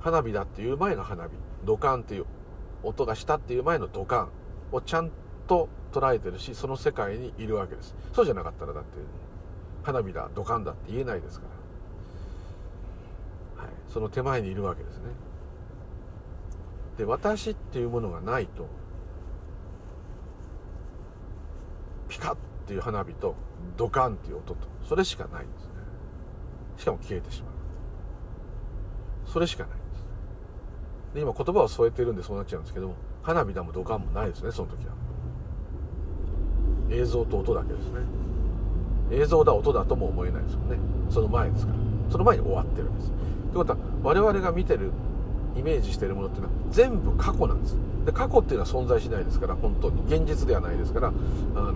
[0.00, 1.30] 花火だっていう前の花火
[1.64, 2.26] ドカンっていう
[2.82, 4.30] 音がしたっていう前のドカン
[4.72, 5.10] をちゃん
[5.46, 7.94] と捉えてるしその世界にいるわけです。
[8.14, 8.90] そうじゃなかったらだって
[9.82, 11.46] 花火だドカンだって言えないですか
[13.58, 15.02] ら、はい、その手前にいるわけですね。
[16.96, 18.66] で私っていうものがないと
[22.08, 22.36] ピカッ
[22.70, 23.34] っていう花火と
[23.76, 25.70] ドカンっていう音とそれしかないんですね。
[26.76, 27.52] しかも消えてしまう。
[29.28, 30.04] それしかないんです。
[31.14, 32.94] で今言葉を添えてるんでそうなっちゃうんですけども
[33.24, 34.92] 花火だもドカンもないですねその時は。
[36.90, 38.02] 映像と音だけですね。
[39.10, 40.78] 映像だ音だとも思えないですよね。
[41.10, 41.78] その前ですから。
[42.08, 43.10] その前に終わってるんです。
[43.10, 43.18] とい
[43.50, 44.92] うことは我々が見てる
[45.56, 47.76] イメージしてるものっていうのは全部過去なんです。
[48.06, 50.04] で過去っていうのは存在しないですから本当に。
[50.06, 51.10] 現実ではないですからあ
[51.60, 51.74] の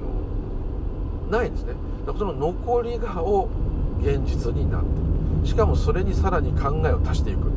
[1.31, 1.75] ないですね。
[2.07, 3.49] だからその残りがを
[4.01, 4.87] 現実になって
[5.43, 5.47] る。
[5.47, 7.51] しかもそれにさらに考えを足していく。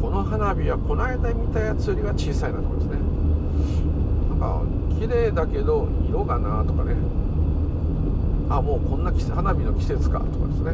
[0.00, 2.98] この花火はこの間見たやつよりは小さいなとこですね。
[4.30, 4.62] なんか
[5.00, 6.94] 綺麗だけど色がなとかね。
[8.50, 10.72] あもうこんな花火の季節かとかですね。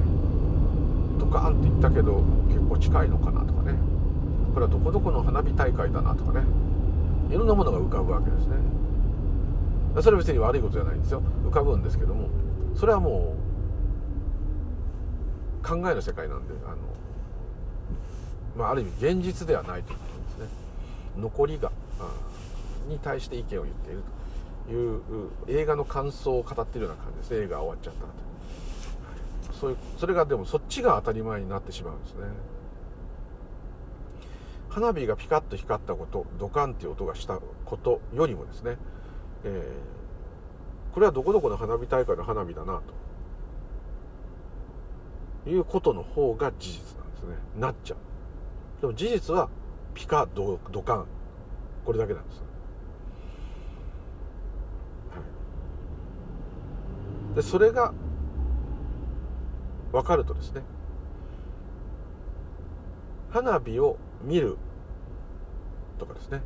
[1.18, 3.78] ドカーンって言ったけど結構近いのかなとかね。
[4.52, 6.44] これはどこどこの花火大会だなとかね。
[7.30, 8.56] いろんなものが浮かぶわけですね。
[10.02, 11.22] それは別に悪いことじゃないんですよ。
[11.44, 12.28] 浮かぶんですけども。
[12.74, 13.36] それはも
[15.62, 16.76] う考えの世界なんであの、
[18.56, 20.04] まあ、ある意味現実ではないというこ
[20.38, 20.56] とですね。
[21.16, 21.70] 残りが
[22.88, 24.02] に対して意見を言っている
[24.66, 25.00] という
[25.48, 28.00] 映画の感想を語っているような感じです映画終わっちゃった
[29.52, 32.20] とそういうそれがでもそっちが当たり前になってしまうんですね。
[34.68, 38.76] 花火がピカッと光ったことドカンっていう音がしたことよりもですね、
[39.44, 43.04] えー、これはどこどこの花火大会の花火だなと。
[45.46, 47.36] いうことの方が事実なんですね。
[47.58, 48.80] なっちゃう。
[48.80, 49.48] でも事実は
[49.92, 51.06] ピカドドカン。
[51.84, 52.42] これだけなんです。
[57.34, 57.92] でそれが
[59.92, 60.62] 分かるとですね。
[63.30, 64.56] 花火を見る
[65.98, 66.40] とかですね。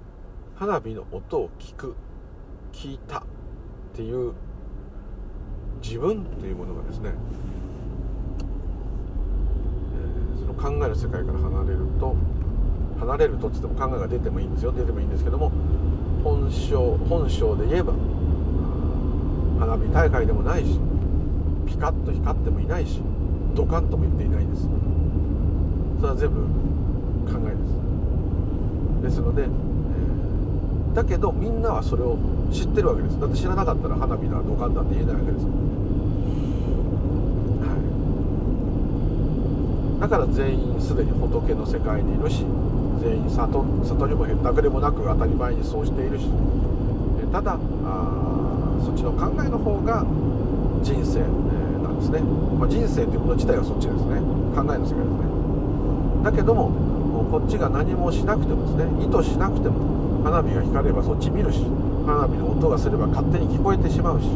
[0.57, 1.95] 花火の音を聞く。
[2.79, 3.23] 聞いたっ
[3.93, 4.33] ていう
[5.83, 7.11] 自分っていうものがですね、
[9.97, 12.15] えー、その考えの世界から離れると
[13.01, 14.71] 離れるとっつっても考えが出てもいいんですよ。
[14.71, 15.51] 出てもいいんですけども
[16.23, 16.77] 本性
[17.09, 17.95] 本性で言えば
[19.59, 20.79] 花火大会でもないし
[21.67, 23.01] ピカッと光ってもいないし
[23.57, 24.69] ドカンとも言っていないです。
[25.99, 26.43] それは全部
[27.27, 29.17] 考えです。
[29.17, 29.49] ですので、
[30.95, 32.17] だけどみんなはそれを
[32.53, 33.21] 知ってるわけです。
[33.21, 35.51] だって知らなかったら花火だドカンだって言えないわけですは
[39.99, 40.01] い。
[40.01, 42.45] だから全員すでに仏の世界にいるし
[43.01, 46.27] 全員里里にもへったくれもなく当たり前にそうしているし。
[47.31, 50.05] ただあそっちの考えの方が
[50.83, 51.23] 人生、え、
[51.83, 52.21] なんですね、
[52.59, 54.17] まあ、人生というもの自体はそっちですね。
[54.57, 55.29] 考えの世界ですね。
[56.25, 56.71] だけども
[57.31, 59.77] こっちが何もしなくてもですね意図しなくても
[60.29, 61.65] 花火が光ればそっち見るし
[62.05, 64.25] 花火の音がすれば勝手に聞こえてしまうし。
[64.25, 64.29] ね。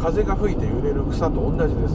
[0.00, 1.94] 風が吹いて揺れる草と同じです。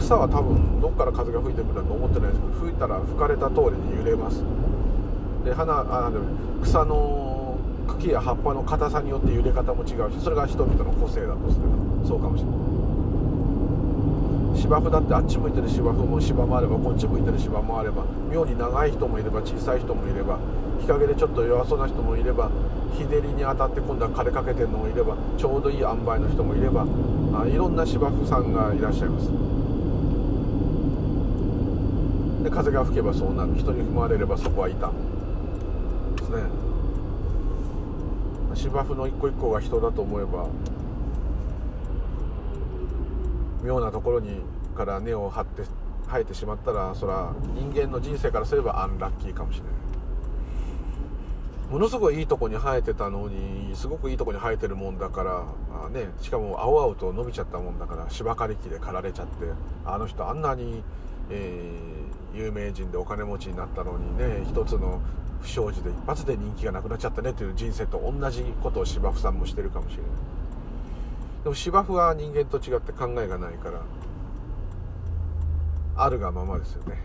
[0.00, 4.42] 草は多分どっから風が吹いてくるんだと思ってないですけど吹いたら吹かれた通りに揺れます。
[5.44, 6.10] で花あ
[6.62, 7.56] 草の
[7.86, 12.69] 茎や葉っぱの硬さによって揺れ方も違うしそれが人々の個性だとすればそうかもしれない。
[14.60, 20.38] 芝生だってあっち向いてる芝生も芝もあればこっち向いてる芝もあれば妙に長い人もいれば小さい人もいれば
[20.80, 22.50] 日陰でちょっと弱そうな人もいれば
[22.94, 26.86] 日照りに当たって今度は枯れかけてるのもいればちょうどいい塩梅の人もいれば
[27.32, 29.30] あいろんな芝生さんがいらっしゃいます。
[32.44, 33.54] で風が吹けばそうなる。
[33.56, 34.92] 人に踏まれればそこは板で
[36.24, 36.42] すね。
[38.54, 40.46] 芝生の一個一個が人だと思えば
[43.62, 44.40] 妙なところに
[44.76, 45.62] から根を張って
[46.06, 49.72] 生えてしまったらそれは人間の人生からすればアンラッキーかもしれない。
[51.70, 55.44] ものすごいいいとこに生えてたのにすごくいいとこに生えてるもんだから
[55.86, 59.46] あ、ね、しかも青々と伸びちゃったもんだから芝刈り機で刈られちゃって
[59.84, 60.82] あの人あんなに、
[61.30, 65.00] えー、有名人でお金持ちになったのにね一つの
[65.42, 70.10] 不祥事で一発で人気がなくなっちゃったねという人生と同じことを芝生さんもしてるかもしれない。
[71.44, 73.80] でも芝生は人間と違って考えがないから
[75.96, 77.02] あるがままですよね。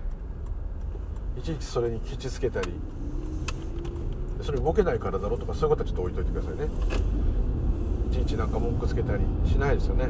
[1.38, 2.72] いちいちそれにケチつけたり
[4.42, 6.70] それ動けないからだろうとかそういうことはちょっと置いといてくださいね。
[8.12, 10.08] いちいちなんか文句つけたりしないですよね。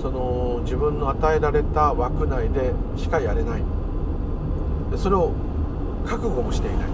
[0.00, 3.62] その自分の与えられた枠内でしかやれない。
[4.90, 5.32] でそれを
[6.06, 6.88] 覚悟もしていない。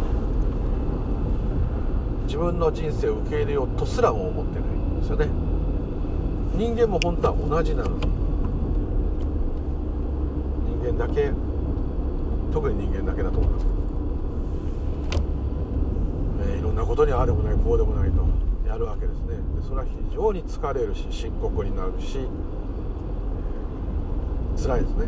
[2.27, 4.78] 自分の人生を受け入れようとすらも思ってない。
[5.09, 5.29] ですよね。
[6.55, 7.89] 人間も本当は同じなの。
[7.97, 7.97] に
[10.83, 11.33] 人間だけ
[12.53, 13.67] 特に人間だけだと思います。
[16.51, 18.23] え、いろんなことにああでもないこうでもないと
[18.69, 19.37] やるわけですね。
[19.57, 22.19] でそれは非常に疲れるし深刻になるし
[24.63, 25.07] 辛いですね。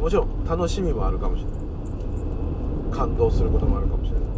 [0.00, 1.58] もちろん楽しみもあるかもしれない。
[2.92, 4.28] 感動することもあるかもしれない。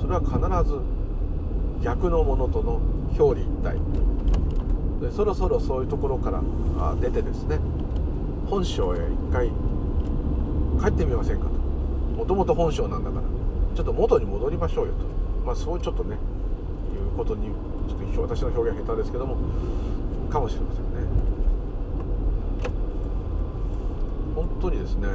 [0.00, 0.78] それは必ず
[1.82, 2.80] 逆のものとの
[3.18, 3.78] 表裏一体。
[5.00, 6.42] でそろそろそういうところから
[7.00, 7.58] 出てですね
[8.46, 9.50] 本性へ一回
[10.80, 11.50] 帰ってみませんかと。
[12.16, 13.22] もともと本性なんだから
[13.74, 14.98] ちょっと元に戻りましょうよと。
[15.44, 17.48] まあそうちょっとねいうことに
[17.88, 19.36] ちょっと私の表現下手ですけども
[20.30, 20.88] かもしれませんね。
[24.34, 25.08] 本当にですね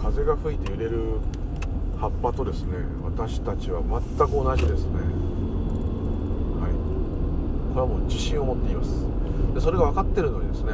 [0.00, 1.20] 風が吹いて揺れる
[1.98, 5.35] 葉っぱとですね私たちは全く同じですね。
[7.76, 9.06] れはもう自信を持っています。
[9.54, 10.72] でそれが分かってるのにですね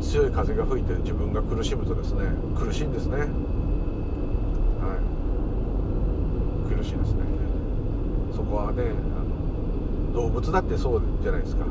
[0.00, 2.22] 強い風が吹いて自分が苦しむとですね
[2.58, 3.18] 苦しいんですね。
[3.18, 3.24] は
[6.66, 6.74] い。
[6.74, 7.22] 苦しいですね。
[8.34, 11.64] そこはねあの動物だってそうじゃないですか。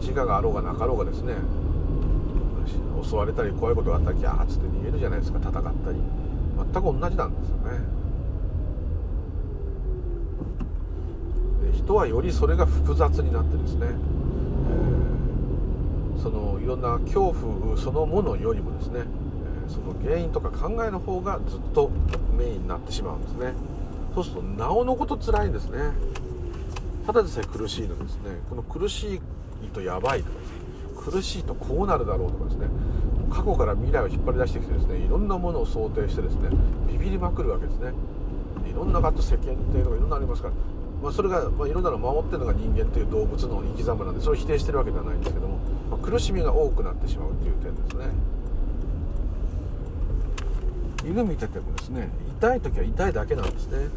[0.00, 1.34] 自我があろうがなかろうがですね
[3.02, 5.38] 襲われたり怖いことがあったらギャーッつって逃げるじゃないですか。
[5.38, 5.60] 戦った
[5.92, 5.98] り。
[6.56, 7.78] 全く同じなんですよね
[11.58, 13.88] で人はよりそれが複雑になってですね、
[16.16, 19.04] えー、そのいろんな恐怖そのものよりもですね、え、
[19.70, 21.90] その原因とか考えの方がずっと
[22.36, 23.52] メインになってしまうんですね。
[24.14, 25.78] そうするとなおのこと辛いんですね。
[27.06, 28.40] ただでさえ苦しいのですね。
[28.48, 29.20] この苦しい
[29.68, 30.54] とやばいとかですね
[30.96, 32.68] 苦しいとこうなるだろうとかですね
[33.30, 36.48] 過去から未来を引っ張り出してきてですねいろんなものを想定してですね
[36.90, 37.92] ビビりまくるわけですね。
[38.70, 40.54] いろんなガッと世間体とかいろんなありますから、
[41.04, 45.58] まあ、それが、まあ、いろんなのを守ってるのが人間っていう動物の生き様なんでそれを否定してるわけではないんですけども、
[45.90, 48.06] まあ、苦しみが多くなってしまうっていう点ですね。
[51.04, 52.08] 犬見ててもですね
[52.38, 53.88] 痛い時は痛いだけなんですね。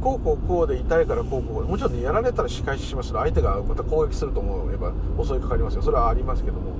[0.00, 5.82] こうこうこうで痛いからこうこうもちろん、やられたら仕返しします相手がまた攻撃すると思えば襲いかかりますよ。
[5.82, 6.72] それはありますけども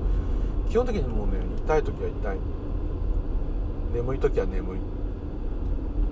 [0.68, 1.34] 基本的にもうね
[1.64, 2.38] 痛い時は痛い。
[3.94, 4.99] 眠い時は眠い。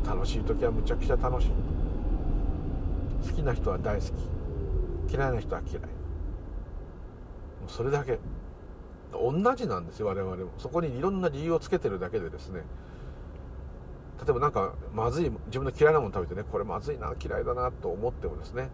[0.06, 1.50] 楽しい時はむちゃくちゃ楽しい。
[3.28, 4.06] 好きな人は大好
[5.08, 5.12] き。
[5.14, 5.82] 嫌いな人は嫌い。
[5.82, 5.88] も
[7.68, 8.18] うそれだけ。
[9.12, 10.50] 同じなんですよ我々も。
[10.58, 12.62] そこにいろんな理由をつけてるだけでですね。
[14.24, 18.68] 例えば何かまずい自分の嫌いなもの食べてねこれまずいな嫌いだなと思ってもですね。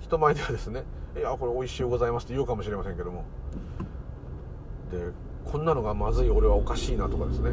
[0.00, 0.84] 人前ではですね
[1.16, 3.24] 「いやこれ美味しいございます」って言うかもしれませんけども。
[4.90, 5.12] で
[5.44, 7.52] こんなのがまずい俺はおかしいなとかですね。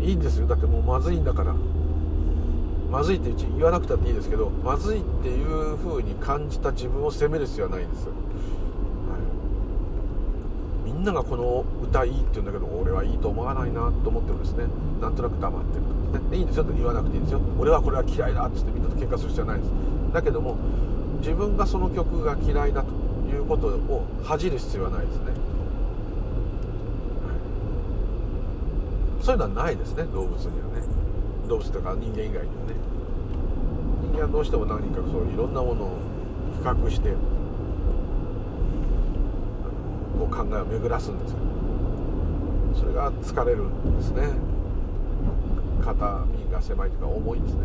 [0.00, 0.46] いいんですよ。
[0.46, 1.54] だってもうまずいんだから。
[2.92, 8.12] まずいって言わなくたっていいですけどまずいっていう風に感じた自分を責める必要はないです、は
[10.86, 14.66] い、みんながこの歌いいって言うんだけど俺はいいと思わないなと思ってるんですね。
[15.00, 16.36] なんとなく黙ってるとでね。
[16.36, 17.40] いいんですよと言わなくていいんですよ。
[17.58, 19.72] 俺はこれは嫌いだっつってみんなと喧嘩する必要はないです。
[20.12, 20.56] だけども
[21.20, 22.88] 自分がその曲が嫌いだと
[23.34, 25.32] いうことを恥じる必要はないですね、
[29.22, 30.04] そういうのはないですね。
[30.04, 30.84] 動物にはね。
[31.48, 32.81] 動物とか人間以外にはね。
[34.12, 35.96] 人間はどうしても何かそういろんなものを
[36.52, 37.12] 比較して
[40.18, 41.38] こう考えを巡らすんですよ。
[42.74, 44.28] それが疲れるんですね。
[45.82, 47.60] 肩身が狭いというか重いんですね。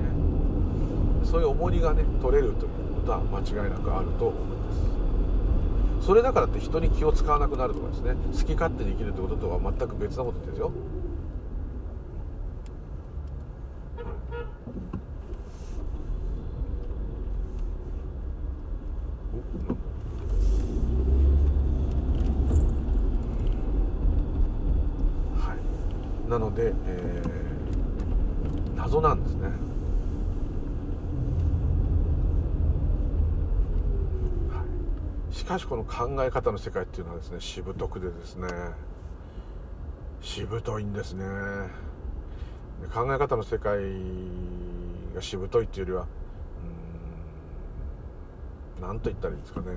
[1.26, 6.08] そういう重りがね取れるということは間違いなくあると思います。
[6.08, 8.16] それだからって人に気を使わなくなるとかですね。
[8.32, 10.72] 好き勝手に生きるということとは全く別なことですよ
[26.28, 29.50] なので、えー、謎なんですね。
[35.32, 38.48] しかしこの考え方の世界っていうのはですねしぶとくでですね
[40.22, 41.26] しぶといんですね。
[42.94, 43.80] 考え方の世界
[45.16, 46.08] がしぶといっていうよりは
[48.82, 49.68] 何と言ったらいいんですかね。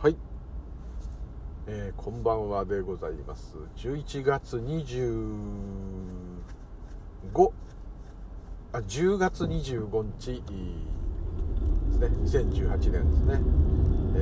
[0.00, 0.16] はい。
[1.66, 3.56] えー、こんばんはでございます。
[3.76, 7.50] 11月25
[8.72, 10.42] あ10月25日。
[11.90, 12.08] ですね。
[12.44, 13.40] 2018年ですね、
[14.16, 14.18] え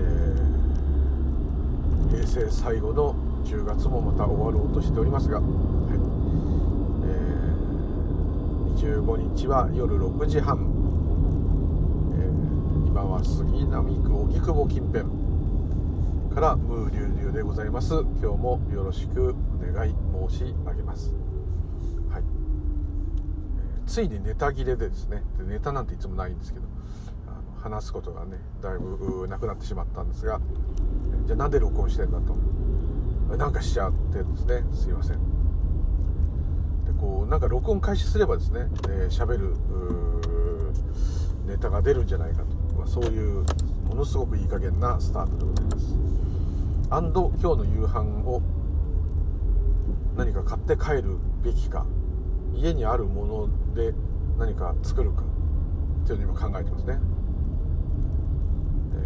[2.07, 3.15] ー、平成最後の
[3.45, 5.47] 10月もまた終わろうとしておりますが、はい。
[7.05, 10.59] えー、25日は夜6時半、
[12.15, 15.05] えー、今は杉並区荻窪近辺
[16.35, 17.95] からムーリュウリュウでございます。
[18.21, 19.95] 今日もよろしくお願い
[20.31, 21.13] 申し上げます。
[22.09, 25.23] はい、えー、ついにネタ切れでですね。
[25.39, 26.72] でネタなんていつもないんですけど。
[27.63, 30.41] 話すことがねだいぶなくなってしまったんですが
[31.27, 32.37] じゃあなんで録音してんだと。
[33.37, 34.65] なんかしちゃってですね。
[34.75, 35.17] すいません。
[36.85, 38.69] でこうなんか録音開始すればですね
[39.09, 39.57] 喋、えー、る
[41.47, 43.45] ネタが出るんじゃないかと、まあ、そういう
[43.89, 45.97] ものすごくいい加減なスタートでございます。
[46.91, 48.43] アンド今日の夕飯を
[50.17, 51.87] 何か買って帰るべきか。
[52.55, 53.95] 家にあるもので
[54.39, 55.23] 何か作るか。
[56.07, 56.99] というのを今考えてますね。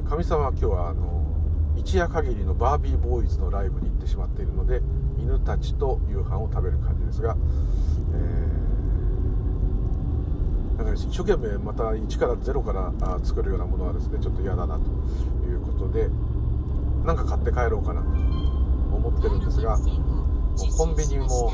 [0.09, 1.25] かみさんは今日はあの
[1.77, 4.81] 一夜限りのバービーボーイズのライブに行ってしまっているので
[5.19, 7.37] 犬たちと夕飯を食べる感じですが、
[8.15, 12.93] えー、なんか一生懸命また1から0から
[13.25, 14.83] 作るようなものはですねちょっと嫌だなと
[15.49, 16.09] いうことで
[17.05, 18.09] なんか買って帰ろうかなと
[18.95, 19.77] 思ってるんですが
[20.77, 21.53] コンビニも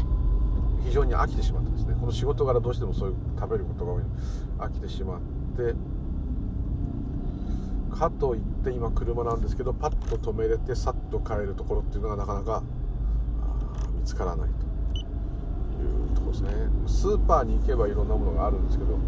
[0.84, 4.02] 非常に飽きてしまってですねこの仕事柄どうしてもそういう食べることが多い
[4.58, 5.20] 飽きてしまっ
[5.56, 5.74] て
[7.96, 12.62] かといって今車なんですけどパッと止めれてさっと帰るところっていうのがなかなか
[13.94, 14.54] 見つからないと。
[15.82, 16.50] いうところですね。
[16.86, 18.98] スーパーに行けばいろんなものがあるんですけどう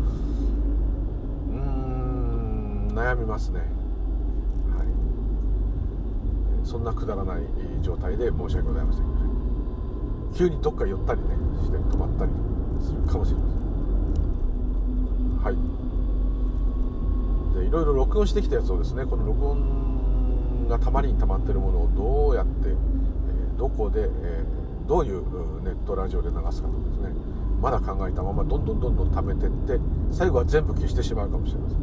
[1.51, 3.61] ーん悩みますね。
[3.61, 3.65] は
[4.83, 4.87] い。
[6.67, 7.43] そんなくだらない
[7.83, 9.05] 状態で申し訳ございません。
[10.35, 11.29] 急にどっか寄ったりね
[11.63, 12.33] して止まったり
[12.81, 13.65] するかもしれません。
[15.45, 15.84] はい。
[17.55, 22.75] でいろいろ録音してきたやつをですねこの録音がたまりにたまってるものをどうやって、え、
[23.59, 24.45] どこで、え、
[24.89, 27.11] どういうネットラジオで流すかとかですね。
[27.61, 29.79] まだ考えたままどんどんどんどん貯めてって
[30.11, 31.79] 最後は全部消してしまうかもしれません。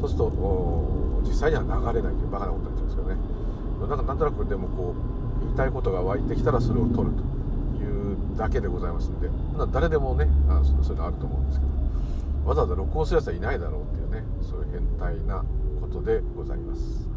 [0.00, 3.16] そうすると実際には流れないというバカなことになっちゃうんですけどね。
[3.80, 4.94] なんかなんとなくでもこ
[5.40, 7.22] う言いたいことが湧いてきたらそれを取ると
[7.82, 9.28] いうだけでございますんで
[9.72, 11.79] 誰でもねあそういうのあると思うんですけど。
[12.44, 15.44] わざわざ録音するやつはいないだろうっていうねそういう変態な
[15.80, 17.08] ことでございます。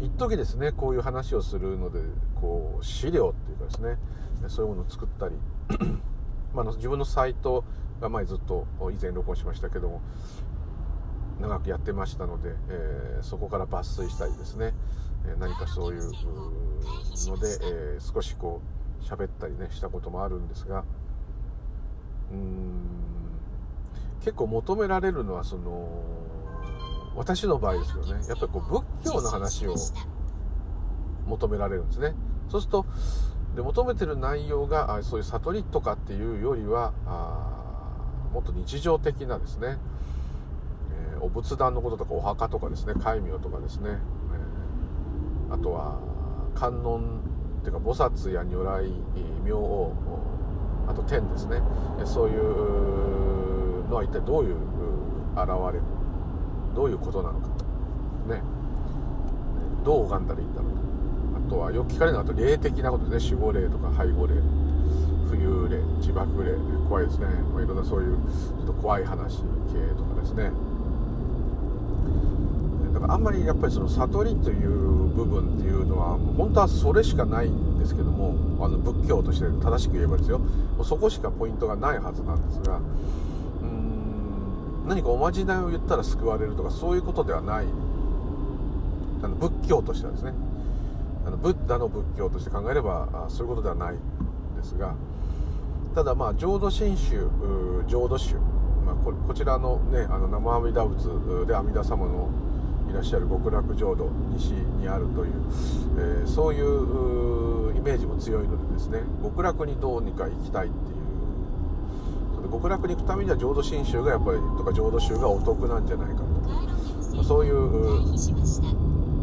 [0.00, 2.00] 一時ですねこういう話をするので
[2.34, 3.98] こう資料っていうかですね
[4.48, 5.34] そういうものを作ったり
[6.54, 7.64] まあの、自分のサイト
[8.00, 10.02] が前ずっと以前録音しましたけども
[11.40, 14.74] 長くやってましたので、えー、そこから抜粋したりですね、
[15.26, 16.12] え何かそういうの
[17.36, 18.60] で、えー、少しこ
[19.00, 20.84] う喋ったりねしたこともあるんですが
[24.20, 25.88] 結構求められるのはその
[27.16, 28.24] 私の場合ですけどね。
[28.28, 28.70] やっぱりこう
[29.02, 29.74] 仏教の話を
[31.26, 32.14] 求められるんですね。
[32.48, 32.86] そうすると
[33.56, 36.92] で求めてる内容がそういう悟りとかっていうよりは
[38.32, 39.76] もっと日常的なですね、
[41.14, 42.94] えー、お仏壇のこととかお墓とかですね。
[42.94, 43.98] 戒名とかですね、
[45.50, 45.98] えー、あとは
[46.54, 47.20] 観音
[47.60, 48.90] っていうか菩薩や如来
[49.44, 49.92] 明王
[50.92, 51.62] あと天ですね。
[52.04, 54.56] そういうのは一体どういう
[55.34, 55.80] 現れ
[56.74, 57.48] どういうことなのか。
[58.28, 58.42] ね。
[59.84, 60.78] どう拝んだらいいんだろうと。
[61.38, 63.36] あとはよく聞かれるのはあと霊的なことですね。
[63.36, 64.34] 守護霊とか背後霊。
[65.32, 66.52] 浮遊霊自爆霊。
[66.88, 69.44] 怖いですね、ま、いろんなそういうちょっと怖い話系
[69.96, 70.52] とかですね。
[73.02, 80.40] からあんまりやっぱりその悟りという部分っていうのは本当はそれしかないんですけどもあの仏教として正しく言えばですよ。
[80.84, 82.78] そこしかポイントがないはずなんですが
[83.62, 87.66] うん何かおまじないを言ったら救われるとかそういうことではない。
[89.22, 90.32] あの仏教としてはですね。
[91.24, 93.98] あのブッダの仏教として考えればそういうことではないん
[94.56, 94.96] ですが
[95.94, 97.28] ただまあ浄土真宗
[97.86, 98.34] 浄土宗、
[98.84, 102.28] まあ、こちらのねあの生阿弥陀仏で阿弥陀様の
[102.92, 105.32] いらっしゃる極楽浄土西にあるという、
[105.96, 110.80] えー、そういうイメージも強いのでですね極楽にどうにか行きたいってい
[112.46, 116.20] う極楽に行くためには浄土真宗がやっぱりとか浄土宗がお得なんじゃないか
[117.14, 117.24] と。
[117.24, 118.12] そういう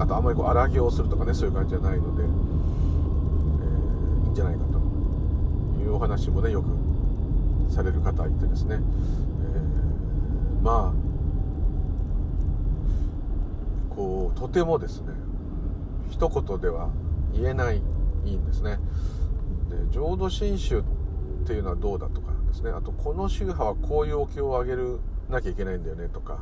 [0.01, 2.29] あとあんまりこう荒行するとかねそういう感じじゃないので、えー、
[4.25, 4.79] いいんじゃないかと。
[5.79, 6.69] いうお話もねよく
[7.71, 8.81] される方いてですね、えー、
[10.63, 11.08] まあ
[13.99, 15.09] こうとてもですね
[16.09, 16.89] 一言では
[17.33, 17.81] 言えない
[18.25, 18.79] いいんですね。
[19.69, 20.83] で浄土真宗っ
[21.45, 22.71] ていうのはどうだとかですね。
[22.71, 26.39] あとこの宗派はこういうお経をあげるなきゃいけないんだよねとか、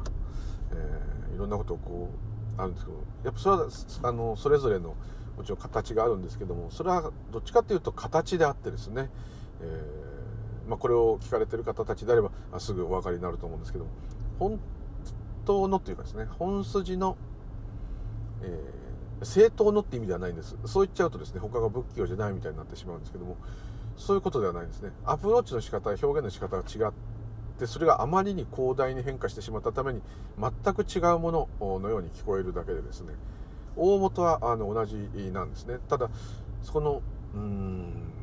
[0.72, 2.10] えー、いろんなことをこ
[2.58, 3.70] うあるんですけどやっぱそれは
[4.04, 4.96] あのそれぞれの
[5.36, 9.10] もちろん形があるんですけどもそれはどっちかっていうと形であってですね、
[9.62, 13.92] えー、まあ、これを聞かれてる方たちであればすぐお分かりになると思うんですけども
[14.38, 14.60] 本
[15.46, 17.18] 当のというかですね本筋の、
[18.42, 20.56] えー、正当のって意味ではないんです。
[20.66, 23.38] そう言っちゃうとですね他が仏教じゃないみたいになってしまうんですけども
[23.96, 24.92] そういうことではないんですね。
[25.06, 26.94] アプローチの仕方表現の仕方が違っ
[27.60, 30.02] てそれがあまりに広大に変化してしまったために
[30.40, 33.14] 全く違うもののように聞こえるだけでですね
[33.76, 34.96] 大元はあの同じ
[35.32, 35.78] なんですね。
[35.90, 36.10] ただ
[36.62, 37.02] そこの
[37.34, 38.14] うーん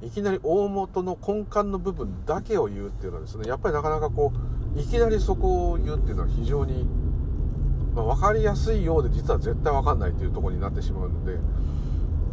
[0.00, 4.32] いきなり大元の根幹の部分だけを言うっていうのはですねやっぱりなかなかこ
[4.76, 6.86] ういきなりそこを言うっていうのは非常に、
[7.94, 11.38] まあ、分かりやすいようで実は絶対分かんないっていうとこになってしまうので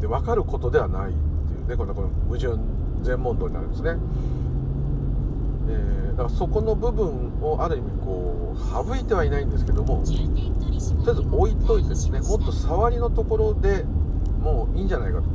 [0.01, 2.57] で分かることではないっていうねこの矛盾
[3.01, 3.95] 全問答になるんですね。
[5.67, 10.29] えー、だからそこの部分をある意味こう省いてはいないんですけどもとり
[11.07, 13.83] あえず置いといてですねもっと触りのところで
[14.39, 15.25] もういいんじゃないかと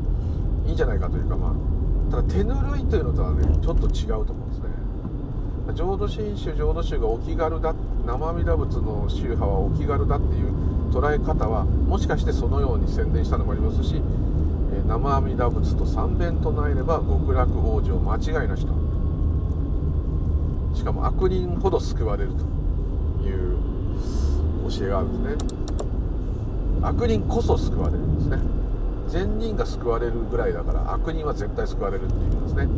[0.66, 4.49] いいんじゃないかというかまあただ手ぬるいというのとはねちょっと違うと思う
[5.72, 7.74] 浄土真宗浄土宗がお気軽だ
[8.06, 10.52] 生阿弥陀仏の宗派はお気軽だっていう
[10.90, 14.02] 捉え方はもしかしてそのように宣伝したのもありますし
[14.86, 18.72] 生阿弥陀仏と三遍唱えれば極楽往生間違いなしと。
[20.74, 23.58] しかも悪人ほど救われるという
[24.70, 25.60] 教えがあるんですね。
[26.82, 28.38] 悪人こそ救われるんですね。
[29.08, 32.68] 善人が親れるぐらいだから悪人は絶対救われるっていうんですね。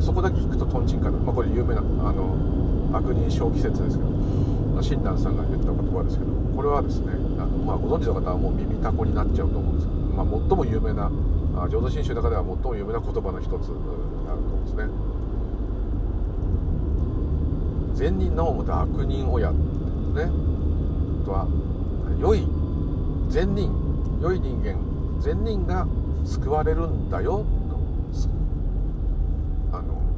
[0.00, 2.36] そこだけ聞くとトンチンカンまあ、これ有名なあの
[2.92, 4.10] 悪人小季節ですけど
[4.82, 11.10] 親鸞さんが言った言葉ですけどこれはですねあの、まあ、ご存知の方はもう耳たこになっちゃうと思うんですけど、まあ、最も有名な
[11.70, 13.74] 浄土真宗の中では最も有名な言葉の一つに
[14.26, 15.14] なると思うんですね。
[17.94, 19.56] 善人なおもて悪人親ね
[21.24, 21.46] とは
[22.20, 22.44] 良い
[23.28, 23.70] 善人
[24.20, 24.76] 良い人間
[25.20, 25.86] 善人が
[26.24, 27.78] 救われるんだよと。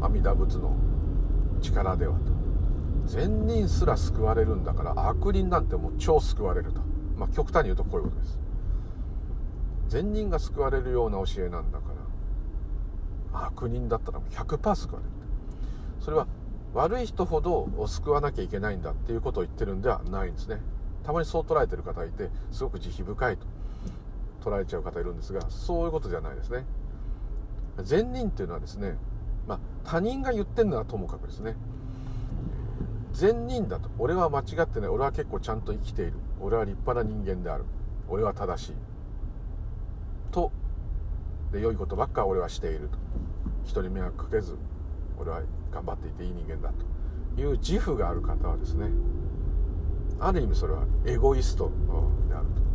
[0.00, 0.76] 阿弥陀仏の
[1.60, 2.20] 力ではと。
[3.06, 6.80] 善人すら救われるんだから悪人なんてもう超救われると。
[7.16, 8.38] まあ極端に言うとこういうことです。
[9.88, 11.84] 善人が救われるような教えなんだか
[13.32, 15.12] ら悪人だったら100%救われる。
[16.00, 16.26] それは
[16.74, 20.60] 悪い人ほど救わなきゃいけないんだっていうことを言ってるんではないんですね。
[21.04, 23.46] たまにそう捉えてる方がいてすごく慈悲深いと。
[24.42, 26.64] 捉えちゃう方いるんですがそういうことじゃないですね。
[27.82, 28.96] 善人っていうのはですね、
[29.46, 31.56] まあ、他人が言ってるのはともかくですね。
[33.12, 33.88] 善人だと。
[33.98, 34.88] 俺は間違ってない。
[34.88, 36.14] 俺は結構ちゃんと生きている。
[36.40, 37.64] 俺は立派な人間である。
[38.08, 38.72] 俺は正しい。
[40.30, 40.52] と
[41.52, 42.98] で良いことばっか俺はしていると。
[43.64, 44.56] 人に迷惑かけず。
[45.18, 45.40] 俺は
[45.72, 47.40] 頑張っていていい人間だと。
[47.40, 48.90] いう自負がある方はですね。
[50.20, 51.70] ある意味それはエゴイスト
[52.28, 52.65] であると。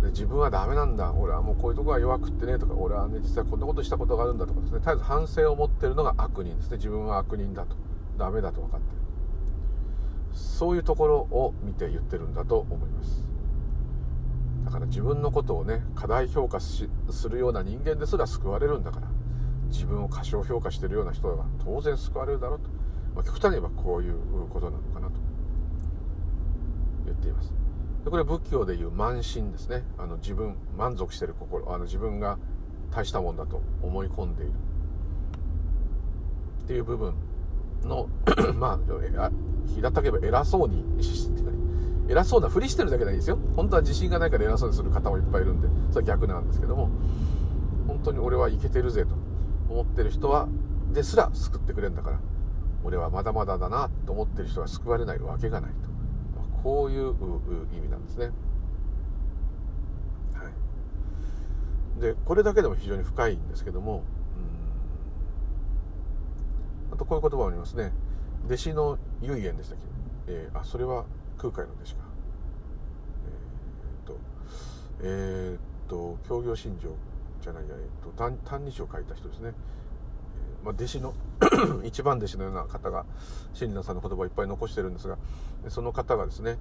[0.00, 1.12] で自分はダメなんだ。
[1.12, 4.78] 俺はもうこういうとこが弱くってねとか俺はね実はこんなことしたことがあるんだとかですね。
[4.78, 6.76] 絶えず反省を持ってるのが悪人ですね。
[6.78, 7.76] 自分は悪人だと。
[8.18, 9.00] ダメだと分かってる。
[10.32, 13.24] そういうところを見て言ってるんだと思います。
[14.64, 16.88] だから自分のことをね過大評価す
[17.28, 19.08] るような人間ですら救われるんだから
[19.68, 22.68] 自分を過小評価してるような人は当然救われるだろうと、
[23.14, 24.14] まあ、極端に言えばこういう
[24.48, 25.14] ことなのかなと。
[27.06, 27.59] 言っています。
[28.04, 29.82] でこれ仏教でいう慢心ですね。
[29.98, 31.72] あの自分満足してる心。
[31.72, 32.38] あの自分が
[32.90, 34.52] 大したもんだと思い込んでいる。
[36.64, 37.14] っていう部分
[37.82, 38.08] の
[38.54, 38.78] ま
[39.18, 39.30] あ
[39.74, 40.84] 平たけば偉そうに
[42.08, 43.38] 偉そうなふりしてるだけないいですよ。
[43.54, 46.90] 本当は自信がないから偉そうにする方もいっぱいいるんでそれは逆なんですけども。
[47.90, 49.16] 本当に俺はいけてるぜと
[49.68, 50.48] 思ってる人は
[50.92, 52.20] ですら救ってくれるんだから
[52.84, 55.89] 俺はまだまだだなと思ってる人は救われないわけがないと、
[56.62, 57.14] こういう
[57.72, 58.26] 意味なんですね。
[60.34, 60.48] は
[61.98, 64.02] い、でこれだけでも非常に深いんですけども
[66.92, 67.92] あとこういう言葉もありますね。
[68.46, 69.84] 弟子の唯円でしたっけ、
[70.28, 71.04] えー、あそれは
[71.38, 72.00] 空海の弟子か。
[73.26, 74.18] えー、っと
[75.02, 76.94] えー、っと協業信条
[77.40, 78.10] じゃないや、えっと、
[78.44, 79.54] 単日を書いた人ですね、
[80.64, 81.14] まあ、弟子の
[81.84, 83.06] 一番弟子のような方が
[83.54, 85.16] 親鸞さんの言葉をいっぱい残してるんですが
[85.68, 86.58] その方がですね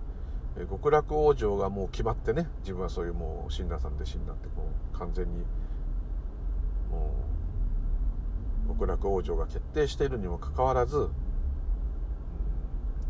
[0.69, 5.45] 極楽往生がもう決まってね自分はそういうもう親鸞さん弟子になってこう完全に
[6.89, 7.13] も
[8.65, 11.09] う極楽往生が決定しているにもかかわらず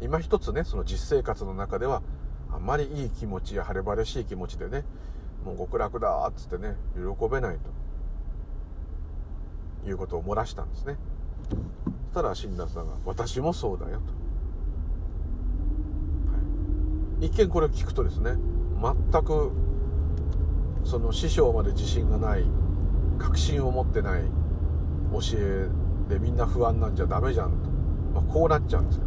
[0.02, 2.02] 今一つねその実生活の中では
[2.52, 4.84] あんまりいい気持ちや晴れ晴れしい気持ちでね
[5.44, 7.79] もう極楽だっつってね喜べないと。
[9.86, 10.98] いうことを漏らしたんですね。
[11.50, 14.06] そしたら親鸞さんが「私もそうだよ」と、
[16.32, 16.40] は
[17.22, 18.36] い、一見これを聞くとですね
[19.12, 19.52] 全く
[20.84, 22.46] その師匠まで自信がない
[23.20, 24.24] 確信を持ってない
[25.12, 25.70] 教え
[26.10, 27.70] でみんな不安なんじゃダメじゃんと、
[28.14, 29.06] まあ、こうなっちゃうんですけ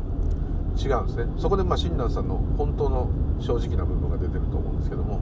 [0.89, 1.33] ど違うんですね。
[1.37, 5.21] そこでま親鸞さんの本当の正直な部分が出てると思うんですけども。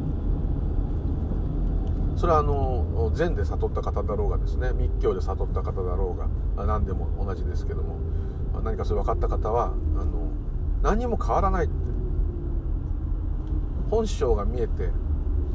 [2.20, 6.18] それはあの禅で悟った方だろうがですね密教で悟った方だろう
[6.58, 7.96] が何でも同じですけども
[8.62, 10.30] 何かそれ分かった方はあの
[10.82, 11.74] 何も変わらないって
[13.88, 14.90] 本性が見えて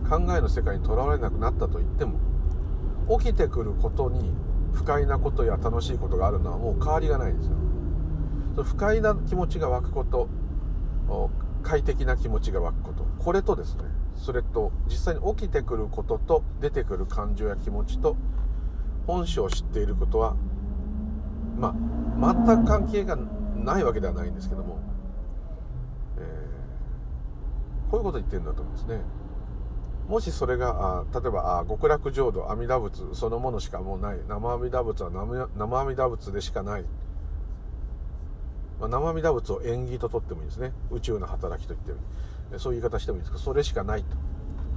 [0.10, 2.18] 考えの世界にとらわれなくなったと言っても
[3.20, 4.34] 起きてくることに
[4.74, 7.54] 不快なことや楽しいことがあるのはもう変わりがないんですよ。
[8.56, 10.30] その不快な気持ちが湧くこと
[11.62, 13.05] 快適な気持ちが湧くこと。
[13.26, 13.86] これとですね
[14.16, 18.16] それと実際に起きてくることと出てくる感情や気持ちと
[19.08, 20.36] 本性を知っていることは
[21.58, 21.76] ま
[22.22, 24.78] あ全く関係がないわけではないんですけども、
[26.20, 29.02] えー、こういうことを言ってるんだと思うんですね。
[30.08, 34.20] もしそれがあ例えばあ極楽浄土阿弥陀仏そのものしかもうない。
[34.28, 36.86] 生阿弥陀仏は生阿弥陀仏でしかない、
[38.80, 40.74] まあ、生阿弥陀仏を縁起ととってもいいですね。
[40.92, 42.06] 宇宙の働きと言ってもいい
[42.58, 44.16] そういう言い方してもいいですけどそれしかないと。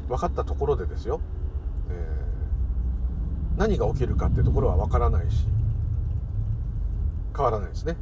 [0.08, 1.20] 分かったところでですよ、
[1.90, 5.46] えー、何が起きるかっていうところは分からないし
[7.36, 7.96] 変わらないですね。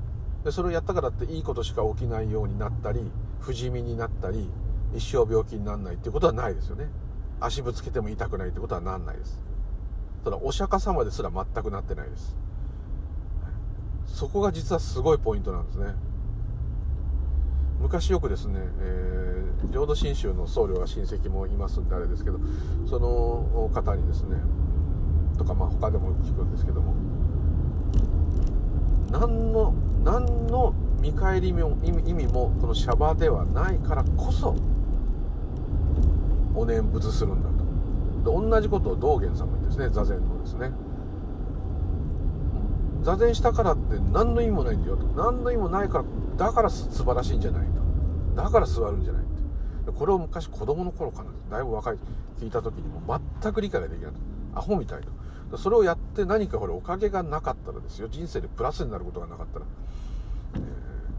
[0.45, 3.11] でそれをやったからっていいことしか起きないようになったり
[3.41, 4.49] 不死身になったり
[4.95, 6.89] 一生病気にならないっていうことはないですよね。
[7.41, 9.41] 足ぶつけても痛くないってことはなんないです。
[10.25, 12.37] ただお釈迦様ですら全くなってないです。
[14.07, 15.95] そこが実はすごいポイントなんですね。
[17.81, 22.39] 昔よくですね、えー、浄土真宗の僧侶が親戚もいますんであれですけど
[22.89, 24.37] その方にですね
[25.39, 26.95] とかまあ他でも聞くんですけども
[29.11, 29.75] 何の
[30.05, 34.57] 何の見返りも意味もこのシャバではないからこそ
[36.55, 37.57] お念仏するんだと。
[38.41, 40.73] で同じことを道元さんも言ってですね座禅のですね。
[43.03, 45.07] 座禅したからって何の意味もないんだよと。
[45.09, 46.05] 何の意味もないから
[46.37, 48.43] だから素晴らしいんじゃないと。
[48.43, 49.27] だから座るんじゃないっ
[49.87, 49.93] て。
[49.93, 51.31] これを昔子供の頃かな。
[51.51, 51.99] だいぶ若い
[52.39, 54.19] 聞いた時にも全く理解ができないと
[54.55, 55.01] アホみたい
[55.51, 55.57] と。
[55.57, 58.09] それをやって何かこれおかげがなかったらですよ。
[58.09, 59.67] 人生でプラスになることがなかったら、
[60.57, 60.63] えー、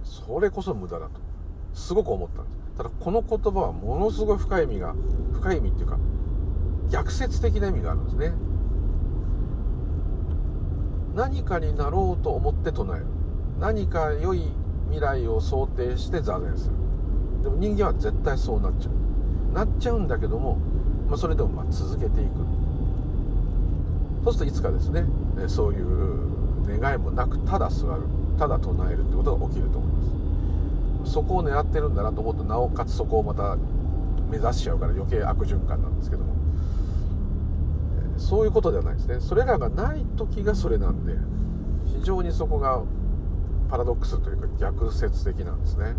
[0.04, 1.14] それこそ無駄だと。
[1.74, 2.58] すごく思ったんです。
[2.78, 4.94] ただこの言葉はものすごい深い意味が
[5.34, 5.98] 深い意味っていうか
[6.90, 8.34] 逆説的な意味があるんですね。
[11.16, 13.06] 何かになろうと思って唱える。
[13.60, 14.52] 何か良い
[14.88, 16.76] 未来を想定して座禅する。
[17.44, 19.54] でも人間は絶対そうなっちゃう。
[19.54, 20.58] なっちゃうんだけども、
[21.08, 22.30] まあ、それでもま続けていく。
[24.24, 25.06] そうするといつかですね
[25.48, 28.04] そういう願いもなくただ座る。
[28.38, 31.14] ただ唱えるってことが起きると思います。
[31.14, 33.58] そこを狙ってるんだなと思うとなおかつそこをまた
[34.30, 36.36] 目指しちゃうから余計悪循環なんですけども。
[38.18, 39.20] そういうことではないですね。
[39.20, 41.14] それらがない時がそれなんで
[41.86, 42.82] 非常にそこが
[43.70, 45.96] パラドックスというか逆説的なんですね。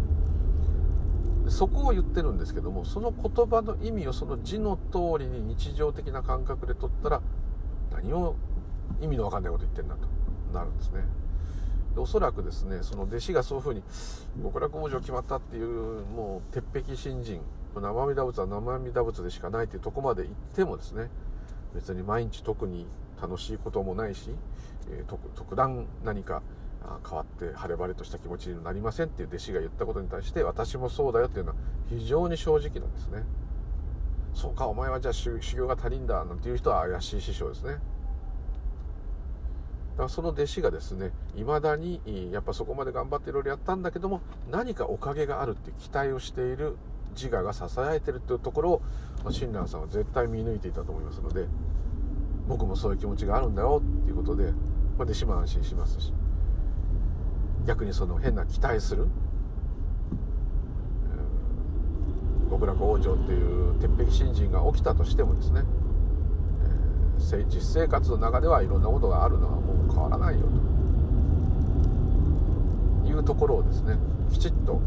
[1.49, 7.23] そこを言ってるんですけどもその言葉の意味をその字の通りに日常的な感覚で取ったら
[7.90, 8.36] 何を
[9.01, 10.07] 意味の分かんないこと言ってんだと
[10.53, 11.05] なるんですね。
[11.95, 13.82] でおそらくですねその弟子がそういうふうに
[14.43, 17.40] 極楽往生決まったっていうもう鉄壁新人
[17.74, 21.09] 生阿弥陀仏は生阿弥陀仏でしかないっていうとこまで行ってもですね
[21.74, 22.86] 別に毎日特に
[23.20, 24.31] 楽しいこともないし、
[24.90, 26.43] えー、特段何か
[27.09, 31.56] 変わって晴れ晴れとした気持ちになりませんっていう弟子が言ったことに対して私もそうだよっていうのは
[31.89, 33.24] 非常に正直なんですね。
[34.35, 37.73] そうかお前はじゃあ修行が足りんだなんていう人は怪しい師匠ですね。
[37.73, 37.78] だ
[39.97, 42.01] からその弟子がですねいまだに
[42.31, 46.77] やっぱそこまで頑張っていろいろやったんだけども何かおかげがあるって期待をしている
[47.16, 48.82] 自我が支えてるっていうところを、
[49.28, 51.47] 親鸞さんは絶対見抜いていたと思いますので
[52.47, 54.52] 僕もそういう気持ちがあるんだよっていうことで、ま
[55.01, 56.12] あ、弟子も安心しますし。
[57.69, 59.09] 逆にその変な期待する？
[62.51, 65.65] 極楽往生っていう鉄壁新人が起きたとしてもですね、
[67.31, 70.47] えー、実生活の中ではいろんなことがあるのはもう変わらないよ
[73.05, 73.09] と。
[73.11, 73.99] いうところをですね
[74.32, 74.81] きちっと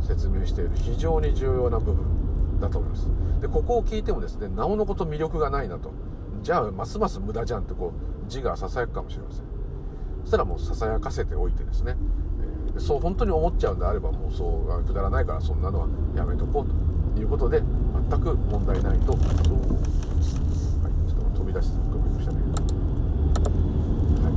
[0.00, 3.06] 説明している非常に重要な部分だと思います。
[3.42, 5.92] でここを聞いてもですねなおのこと魅力がないなと。
[6.42, 7.92] じゃあますます無駄じゃんってこ
[8.26, 9.51] う字がささやくかもしれません。
[10.22, 11.96] そしたらもうささやかせておいてですね、
[12.74, 17.62] えー、そう本当に思っちゃうんであればもうそうがくだらないからそんなのはやめとこうということで
[18.10, 19.12] 全く問題ないと。
[19.12, 19.32] 思いま
[20.22, 20.36] す、
[20.82, 22.38] はい、ちょっと飛び出してくましたね。
[24.22, 24.32] はい。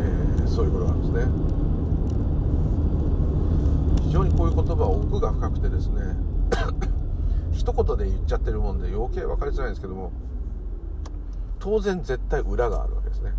[0.00, 1.54] えー、そういうことなんですね。
[4.04, 6.16] 非常にこういう言葉は奥が深くてですね
[7.52, 10.12] 一言で言っちゃってるもんで余計分かりづらいんですけども
[11.64, 13.32] 当然絶対裏があるわけですね。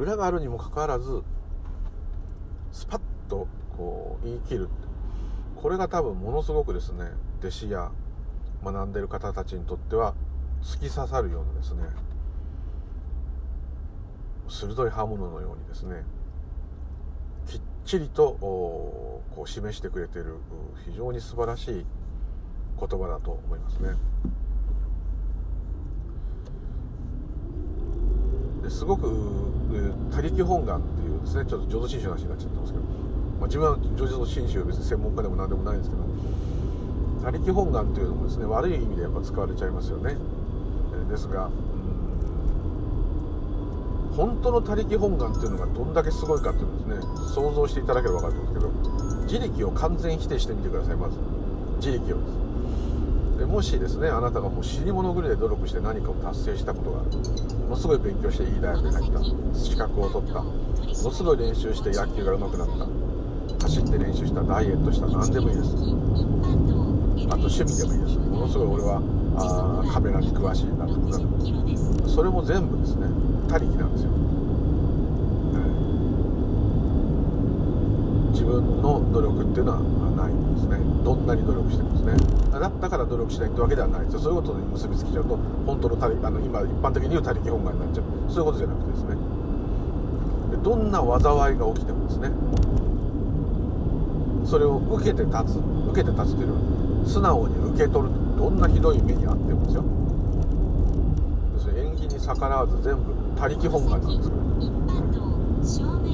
[0.00, 1.22] 裏があるにもかかわらず
[2.72, 3.46] スパッと
[3.76, 4.70] こう言い切る。
[5.54, 7.90] これが多分ものすごくですね弟子や
[8.64, 10.14] 学んでる方たちにとっては
[10.62, 11.82] 突き刺さるようなですね
[14.48, 16.04] 鋭い刃物のようにですね
[17.46, 20.36] きっちりとこう示してくれてる
[20.86, 21.86] 非常に素晴らしい
[22.78, 23.90] 言葉だと思いますね。
[28.62, 29.10] ですごく
[30.12, 32.90] 「他力本願」っていうですねちょっと浄土真宗の話になっちゃってますけど、ま
[33.44, 36.02] あ、自分は浄土真宗別に専門家でも何でもないんですけど
[37.24, 40.16] 「他力本願」というのもですね悪い意味でやっぱ使われちゃいますよね。
[41.08, 41.48] ですが
[44.14, 48.98] 本当の他力本願っていうのがどんだけすごいかっていうのですね想像していただければ分かると思うんですけど。
[49.28, 51.18] 自力を完全否定してみてくださいまず。
[51.76, 52.47] 自力をです。
[53.38, 57.10] でもしですねあなたがもう死に物狂いで努力して何かを達成したことがある
[57.68, 59.54] ものすごい勉強していい大学に入った。
[59.54, 60.42] 資格を取った。
[60.42, 60.52] も
[60.82, 63.66] のすごい練習して野球が上手くなった。
[63.66, 64.42] 走って練習した。
[64.42, 65.06] ダイエットした。
[65.06, 65.68] 何でもいいです。
[65.70, 68.18] あと趣味でもいいです。
[68.18, 69.02] ものすごい俺は
[69.36, 73.06] あカメラに詳しいなとかそれも全部ですね。
[73.48, 74.10] 他力なんですよ、
[78.38, 79.80] 自分の努力っていうのは
[80.14, 80.78] ないんですね。
[81.02, 82.14] どんなに努力してもですね。
[82.54, 84.04] だから努力しないってわけではない。
[84.04, 85.36] ですよそういうことに結びつけちゃうと
[85.66, 88.04] 本当の他力あの今一般的に言う他力本願になっちゃう。
[88.30, 89.16] そういうことじゃなくてですね。
[90.62, 92.30] どんな災いが起きてもですね。
[94.46, 95.58] それを受けて立つ。
[95.58, 96.60] 受けて立つというのは
[97.10, 98.14] 素直に受け取る。
[98.38, 99.82] どんなひどい目にあってもですよ。
[101.96, 103.02] 気に逆らわず全部
[103.34, 106.07] 他力本願なんですから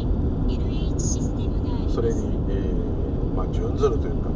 [1.95, 4.29] それに、えー、まあ、準ずるというか、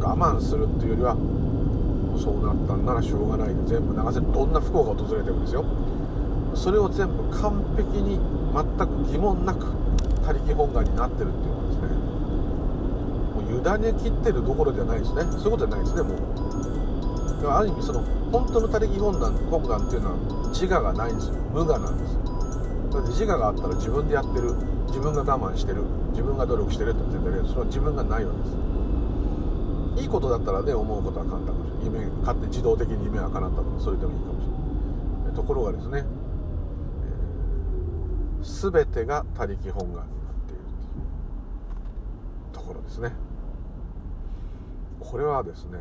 [0.00, 3.54] まあ、我慢するっていうよりはもうそうなったんならしょうがない。
[3.54, 5.64] で全部流せるどんな不幸が訪れてるんですよ。
[6.54, 8.18] それを全部完璧に
[8.56, 9.66] 全く疑問なく
[10.24, 11.92] 他力本願になってるっていうのはですね
[13.32, 15.24] もう委ねきってるどころじゃないですね。
[15.32, 17.52] そういうことじゃないですねもう。
[17.52, 18.00] ある意味その
[18.32, 20.16] 本当の他力本願本願っていうのは
[20.56, 21.34] 自我がないんですよ。
[21.52, 22.16] 無我なんです。
[22.96, 24.71] だって自我があったら自分でやってる。
[24.92, 28.44] 自分が我慢してる自分が努力してるって言ってるけどそれは自分がないわけで
[29.96, 30.02] す。
[30.02, 34.58] いいことだったらね思うことは簡単かもしれない夢勝手に自動的に夢が叶ったとかそれでもいいかもしれな
[35.32, 35.34] い。
[35.34, 36.04] ところがですね、
[38.42, 40.06] えー、全てが他力本願になっ
[40.46, 40.62] ている
[42.52, 43.12] というところですね。
[45.00, 45.78] これはですね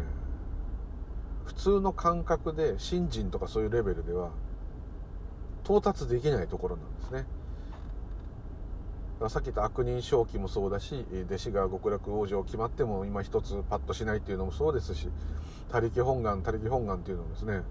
[1.46, 4.32] 普通の感覚で信心とかそういうレベルでは
[5.64, 7.26] 到達できないところなんですね。
[9.30, 15.10] さっき言った悪人正気もそうだし弟子が極楽往生決まっても今一つパッとしないっていうのもそうですし
[15.72, 17.62] 他力本願他力本願っていうのもですね。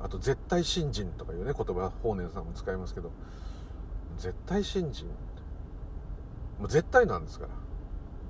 [0.00, 3.12] あと絶対信心とかいうね言葉法然さんも使いますけど
[4.18, 5.06] 絶対信心
[6.58, 7.46] もう絶対なんですか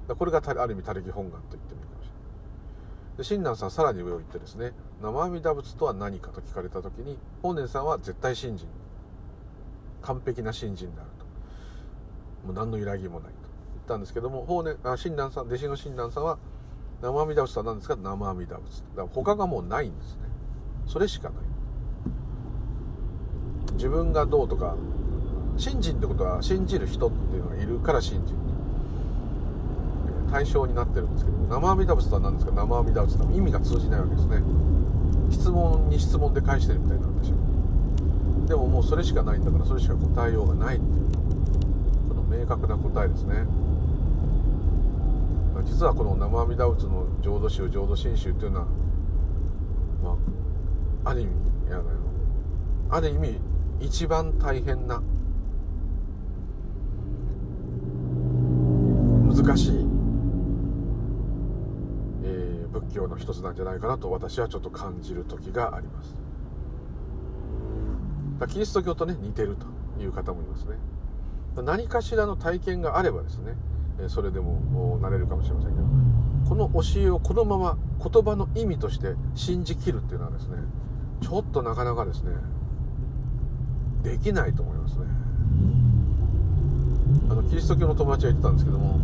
[0.08, 0.14] ら。
[0.14, 2.18] これがある意味他力本願と言ってもいいかもしれな
[3.14, 3.16] い。
[3.18, 8.68] で親鸞さんさらに上を言ってですね生阿弥陀仏とは何かと聞かれた時に法然さんは絶対信心。
[10.02, 11.24] 完璧な信心であると。
[12.46, 13.36] もう何の揺らぎもないと。
[13.74, 16.38] 言ったんですけども法然あ親鸞さん弟子の親鸞さんは
[17.00, 17.96] 生阿弥陀仏とは何ですか？
[17.96, 18.80] 生阿弥陀仏。
[18.80, 20.20] だから他がもうないんですね。
[20.86, 21.42] それしかない。
[23.74, 24.76] 自分がどうとか
[25.56, 28.36] 信心ってことは信じる人っていうのがいるから信心
[30.30, 32.52] 対象になってるんですけど生阿弥陀仏とは何ですか？
[32.52, 34.42] 生阿弥陀仏とは意味が通じないわけですね。
[35.30, 37.38] 質問に質問で返してるみたいなんでしょう。
[38.52, 41.08] でももうそれしかないんだからそれしか答えようがないっていう
[42.06, 43.46] この明確な答えですね。
[45.64, 48.66] 実はこの生阿弥陀仏の浄土宗浄土真宗っていうのは
[50.04, 50.18] ま
[51.06, 51.32] あある意味
[51.66, 51.80] いや
[52.90, 53.40] ある意味
[53.80, 55.02] 一番大変な
[59.34, 59.86] 難しい、
[62.24, 66.21] えー、仏教の一つなんじゃないかなと私はちょっと感じる時があります。
[68.46, 70.76] だキリスト教とね似てるという方もいますね。
[71.62, 73.54] 何かしらの体験があればですね
[74.08, 75.86] それでもなれるかもしれませんけど
[76.48, 80.56] この教えをこのまま言葉の意味として信じきるっていうのはですね
[81.20, 82.30] ちょっとなかなかですね
[84.02, 85.04] できないと思いますね。
[87.30, 88.98] あのキリスト教の友達が言ってたんですけども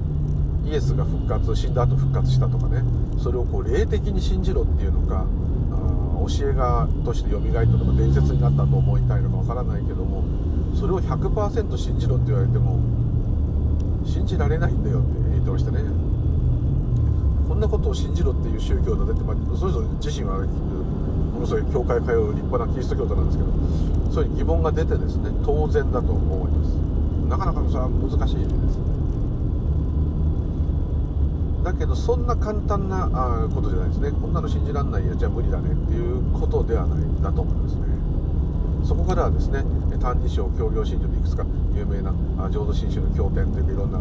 [0.64, 2.82] イエスが復活死んだ後復活したとかね
[3.18, 5.26] それをこう霊的に信じろっていうのか
[6.26, 10.24] 教えがとして蘇ったとか伝説になったと思いたいのかわからないけども
[10.74, 12.80] それを100%信じろって言われても
[14.04, 15.80] 信じられないんだよって言ってましたね。
[17.48, 26.74] こんなことを信じろっていう宗教だって、まあ、それぞれ自身はものすごい教会通う立派なキリスト教徒なんですけどそういう疑問が出てですね当然だと思います。
[27.28, 28.48] なかなかそれは難しいです。
[28.48, 28.97] ね
[31.68, 34.10] だけどそんな簡単なあことじゃないですね。
[34.10, 35.06] こんなの信じらんない。
[35.06, 37.82] やじゃあ無理だねっていうことではないんだと思いますね。
[38.84, 39.62] そこからはですね
[40.00, 42.14] 「歎異抄教行信条」でいくつか有名な
[42.48, 43.98] 浄土真宗の経典というかいろんな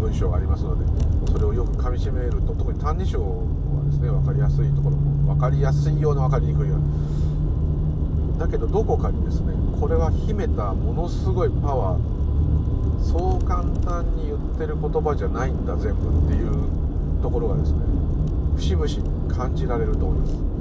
[0.00, 0.84] 文章がありますので
[1.30, 8.44] それをよくかみしめると特に「歎異抄」はですね分かりやすいところも分かりやすいような分かりにくいような。
[8.44, 12.21] だけどどこかにですねこれは秘めたものすごいパワー
[13.02, 17.78] そう簡単に言ってる言葉じゃないんだ全部っていうところがですね
[18.56, 20.52] 節々感じられると思います。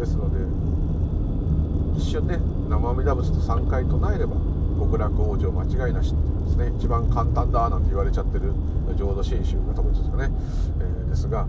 [0.00, 0.38] ですので
[1.98, 2.38] 一瞬ね
[2.68, 4.36] 生阿弥陀仏と3回唱えれば
[4.78, 8.52] 極楽往生間違いなしっていうですね一番簡単だなんて言われちゃってる
[8.96, 10.30] 浄土真宗が特にですかね、
[10.80, 11.46] えー、ですが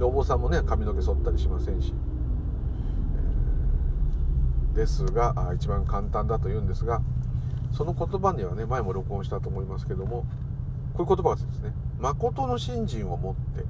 [0.00, 1.94] お坊さんもね髪の毛剃ったりしませんし、
[4.74, 7.00] え、ですが一番簡単だと言うんですが
[7.76, 10.24] その言葉にはね前も録音したと思いますけども
[10.94, 11.74] こういう言葉がですね。
[11.98, 13.64] 誠の信心を持って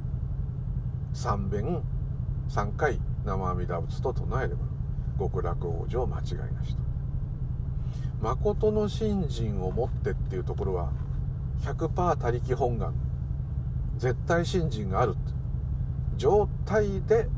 [1.13, 1.83] 三遍
[2.49, 4.61] 三回生阿弥陀仏と唱えれば
[5.19, 6.83] 極楽往生間違いなしと。
[8.21, 10.93] 誠の信心を持ってっていうところは
[11.63, 12.95] 100%他力本願
[13.99, 15.17] 絶対信心がある
[16.17, 17.29] 状態で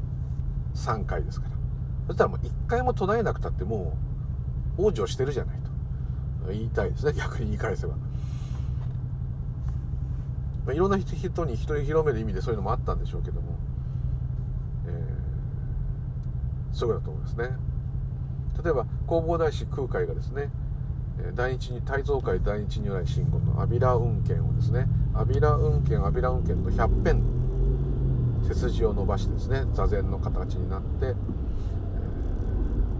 [0.74, 1.56] 3回ですから。
[2.08, 3.96] そしたらもう1回も唱えなくたっても
[4.76, 5.57] う往生してるじゃない。
[6.52, 7.12] 言いたいですね。
[7.12, 8.00] 逆に言い返せば、ま
[10.68, 13.58] あ、いろんな人に人に広める意味でそういうのもあったんでしょうけども、
[14.86, 17.68] えー、そうだと思いますね。
[18.62, 20.50] 例えば弘法大師空海がですね
[21.34, 27.22] 第一に大蔵会第一如来信言の阿弥陀運慶をですね阿弥陀運慶阿弥陀運慶と100遍
[28.46, 31.14] 背筋を伸ばしてですね座禅の形になって、え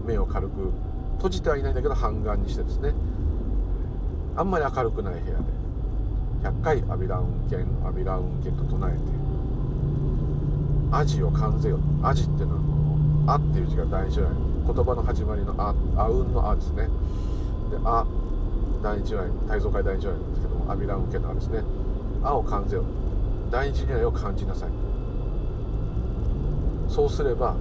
[0.03, 0.71] ー、目を軽く
[1.17, 2.93] 閉じてはいないんだけど半眼にしてですね
[4.39, 5.59] あんまり明るくない部屋で。
[6.43, 8.99] 100回阿弥陀運慶阿弥陀運慶と唱えて
[10.95, 12.55] 「アジを感ぜよ」アジっていうの
[13.27, 14.27] は「あ」っていう字が大事な
[14.65, 16.83] 言葉の始まりの「あ」「あうん」の「あ」ですね。
[16.83, 18.05] で「あ」
[18.81, 21.63] 第一如来大蔵会第一如来なんですけども阿弥陀運慶の「あ」ですね
[22.23, 22.83] 「あ」を感ぜよ。
[23.51, 24.69] 第一如来を感じなさい。
[26.87, 27.55] そうすれば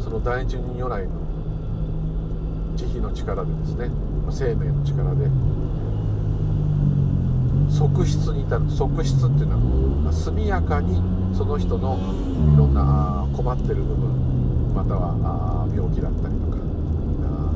[0.00, 1.10] その第一如来の
[2.74, 3.88] 慈悲の力でですね
[4.32, 5.30] 生命の力で。
[7.70, 8.70] 側室に至る。
[8.70, 11.02] 側室っていうのは速やかに
[11.34, 11.98] その人の
[12.54, 16.58] いろんな困ってる部分または病気だったりとか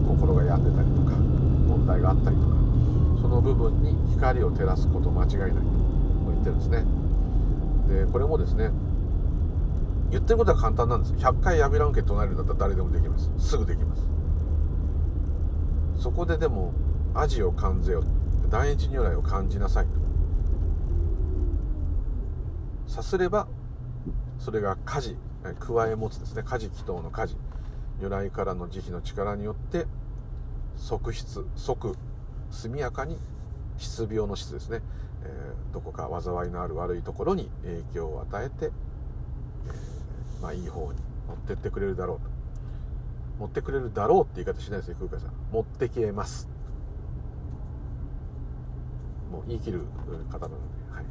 [0.09, 1.17] 心が病んでたりとか
[1.69, 2.49] 問題があったりとか
[3.23, 5.57] その部分に光を照らすこと間違いないと
[6.31, 6.85] 言ってるんですね。
[7.89, 8.71] でこれもですね
[10.11, 11.13] 言ってることは簡単なんです。
[11.15, 13.31] 100回やめらんけ唱えるんだったら誰でもできます。
[13.39, 14.03] すぐできます。
[16.09, 16.73] そこででも
[17.15, 18.03] アジを感ぜよ
[18.49, 19.91] 第一如来を感じなさいと。
[22.91, 23.47] さすれば
[24.39, 25.17] それが家事
[25.61, 26.43] 加え持つですね。
[26.43, 27.37] 家事祈祷の家事。
[28.01, 29.85] 如来からの慈悲の力によって
[30.79, 31.95] 側室即
[32.51, 33.19] 速やかに
[33.77, 34.81] 失病の質ですね、
[35.25, 42.38] えー、どこか災いのある悪いところに影響を与えて、えー、まあ、いい方に持ってってくれるだろうと。
[43.39, 45.33] 持ってくれるだろうって言い方しないですよ空海さん。
[45.53, 46.49] 持ってけます。
[49.31, 49.83] もう言い切る
[50.31, 50.57] 方なので
[50.93, 51.05] はい。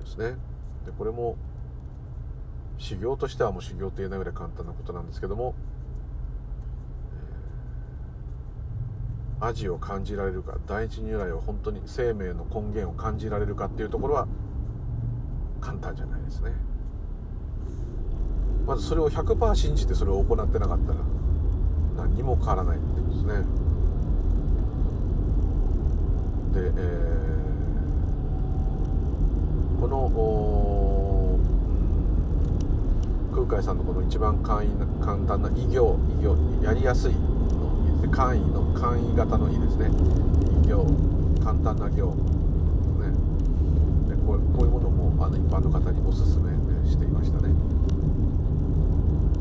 [0.00, 0.36] ですね。
[0.84, 1.36] でこれも
[2.78, 5.54] 修行としてはもう修行と言えないぐらい簡単なことなんですけども、
[9.40, 14.26] えー、味を感じられるか第一如来を本当に生命の根源を感じられるかっていうところは
[15.60, 16.50] 簡単じゃないですね。
[18.66, 20.98] まずそれを100%信じてそれを行ってなかったら
[21.96, 23.32] 何にも変わらないってことですね。
[26.52, 30.02] で、えー、この
[33.34, 39.90] 空海さんのこの一番簡易な簡単な異行異行やりやすいの簡易の簡易型の「い」ですね。
[40.64, 40.84] 異行
[41.42, 42.14] 簡単な行ね。
[44.08, 46.52] でこうこういうものもあの一般の方におすすめ
[46.88, 47.54] していましたね。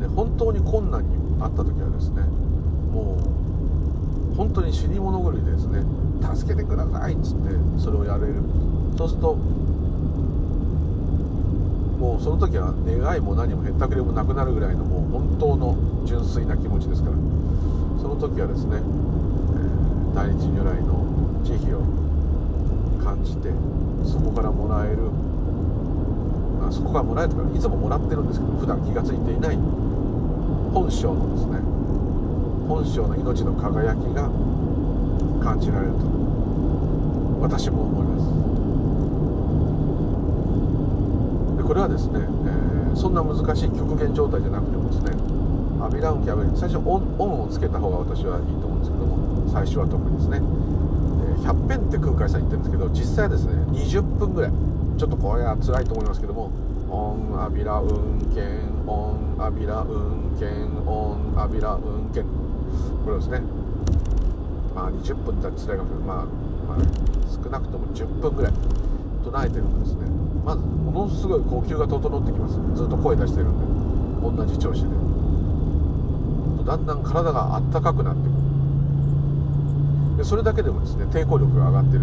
[0.01, 1.09] で本当に困難に
[1.39, 2.23] あった時はですね
[2.91, 3.21] も
[4.33, 5.83] う本当に死に物狂いでですね
[6.35, 8.41] 助けてくださいっつってそれをやれる。
[8.97, 9.35] そうすると
[12.01, 17.15] もうその時は願いも何もへったくれもなくなるぐらいのもう本当の純粋な気持ちですから。
[18.01, 21.05] その時はですね、えー、大日如来の
[21.45, 21.85] 慈悲を
[23.03, 23.53] 感じて
[24.03, 25.11] そこからもらえる。
[26.65, 29.57] あそこからもらえるとかいつももらってるんですけど普段気が付いていない。
[30.73, 31.59] 本性のですね
[32.67, 34.29] 本性の命の輝きが
[35.43, 35.99] 感じられると
[37.41, 38.41] 私も思います。
[41.57, 45.11] でこれはですね、えー、そんな難しい極限状態じゃなくてもですね
[45.83, 50.39] アビラウンキャベ最初オンオンをつけた方が私はいいと思うんですけども最初は特にですね
[51.41, 54.51] 100遍って空海さん言ってるんですけど実際はですね20分ぐらい
[54.97, 56.51] ちょっとこれは辛いと思いますけども
[56.87, 62.25] オンアビラウンケンオンアビラウンケンオンアビラウンケン
[63.05, 63.41] これですね。
[64.75, 66.77] まあ20分だって辛いかもしれないまあ、まあ、
[67.43, 68.53] 少なくとも10分ぐらい。
[69.23, 70.09] 唱えてるとですね。
[70.43, 72.55] まずものすごい呼吸が整ってきます。
[72.75, 73.65] ずっと声出してるんで
[74.43, 74.89] 同じ調子で。
[76.65, 78.31] だんだん体があったかくなってくる。
[80.17, 82.01] でそれだけでもですね抵抗力が上がってる。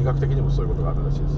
[0.00, 1.34] 医学的にもそういうことがあるらしいです。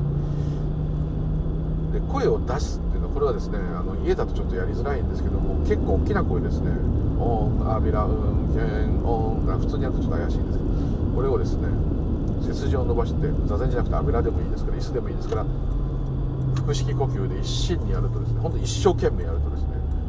[1.93, 6.71] で声を出すっていうこれはですねあの家だとちょっとやりづらいんですけども結構大きな声ですね。
[7.17, 10.59] オンアビラウンケンオン普通にやるとちょっと怪しいんです。
[10.59, 10.71] けど
[11.15, 11.69] これをですね
[12.43, 15.47] 背筋を伸ばして座禅じゃなくて油でもいいですから椅子でもいいですから
[16.57, 19.69] 腹式呼吸で一心にやるとですねほんと一生懸命やるとですね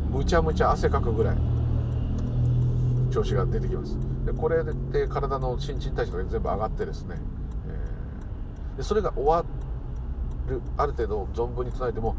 [0.10, 1.38] むちゃむちゃ汗かくぐらい
[3.14, 3.96] 調子が出てきます。
[4.26, 7.16] でこれで体の新陳代謝が全部上がってですね、
[7.68, 9.46] えー、でそれが終わ
[10.50, 12.16] るある程度存分に唱えても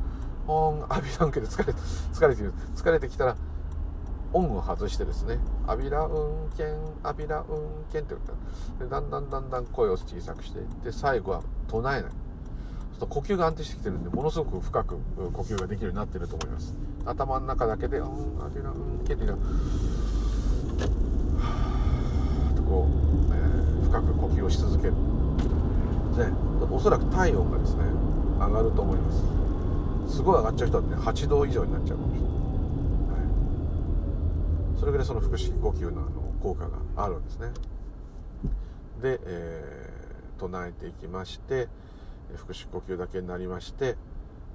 [0.48, 2.42] オンアビランケで疲れ疲れて
[2.74, 3.36] 疲れてきたら
[4.32, 5.38] オンを外してですね。
[5.66, 7.46] アビラウンケンアビラウン
[7.92, 8.20] ケンって言っ
[8.78, 12.12] たでだんだんだんだん声を小さくしていって最後は唱えない。
[12.98, 14.96] と呼吸が安定してきてるんでものすごく深く
[15.32, 16.74] 呼吸ができるようになってると思います。
[17.04, 18.06] 頭の中だけで「うん
[18.44, 19.34] あてなうんけてな」
[22.56, 24.92] とこう、えー、深く呼吸をし続ける。
[24.92, 26.32] ね
[26.70, 27.84] おそらく体温がですね
[28.38, 29.22] 上がると思います。
[30.08, 31.98] すごい上がっちゃう人はね8度以上になっちゃう。
[31.98, 33.26] かもしれない、は
[34.76, 36.10] い、それぐらいその腹式呼吸のあの
[36.40, 37.50] 効果があるんですね。
[39.02, 41.68] で、えー、唱えていきまして
[42.36, 43.96] 腹式呼吸だけになりまして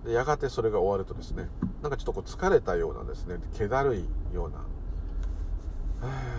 [0.05, 1.47] でやがてそれが終わるとですね
[1.83, 3.37] なんかちょっとこう疲れたようなですね。
[3.53, 4.57] 気だるいような。
[4.57, 4.63] は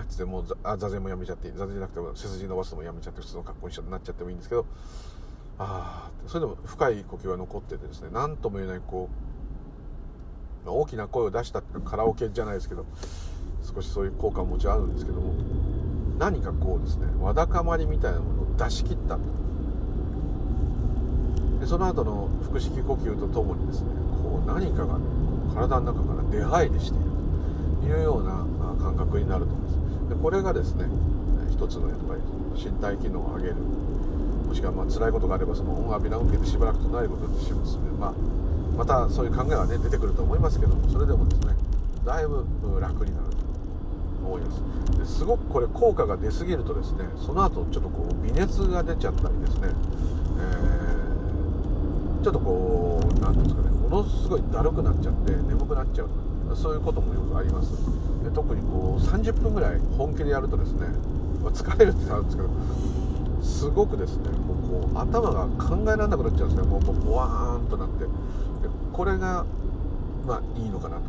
[0.03, 4.67] あつってもうあ座禅もやめちゃって座禅じゃなくても背筋伸ばすのもやめちゃって普通の格好になっちゃってもいいんですけど
[5.65, 9.09] あそれでも深い呼吸が残っててですね何とも言えないこ
[10.67, 12.85] う大きな声を出したっていうかカラオケじゃないですけど
[13.75, 15.35] 少しそういう効果ももちろんあるんですけども
[16.19, 19.19] 何かこうですねわだかまりみたいなものを出し切った。
[21.61, 23.91] でその後の腹式呼吸とともにですね
[24.21, 25.05] こう何かが、ね、
[25.55, 27.11] 体の中から出入りしている
[27.83, 28.45] というような
[28.83, 30.09] 感覚になると思います。
[30.09, 30.87] でこれがですね
[31.51, 32.21] 一つのやっぱり
[32.57, 33.57] 身体機能を上げる
[34.53, 38.13] もしくはまあ辛いことがあればその音浴びな受けてしばらく唱えることにしますので、まあ、
[38.77, 41.57] またそういう考えはね出てくると思いますけどもそれでもですね
[42.05, 42.45] だいぶ
[42.79, 43.41] 楽になると
[44.29, 44.61] 思います。
[44.99, 49.69] ですごくこれ効果が出過ぎるとですねその後ちょっとこう微熱が出ちゃったりですね、
[50.37, 56.09] えー、ちょっとこう何ていうんですかねものすごいだるくなっちゃって眠くなっちゃう
[56.55, 57.73] そういうこともよくあります。
[58.23, 60.89] で特にこう30分ぐらい本気でやるとですね、
[61.43, 62.51] まあ、疲れるってなるんですけど
[63.43, 66.69] すごくですねもうこう頭が考えられなくなっちゃうんですね。
[66.69, 68.05] もうもうボワーンとなって。
[68.05, 68.09] で
[68.93, 69.45] これが
[70.27, 71.03] まあいいのかなと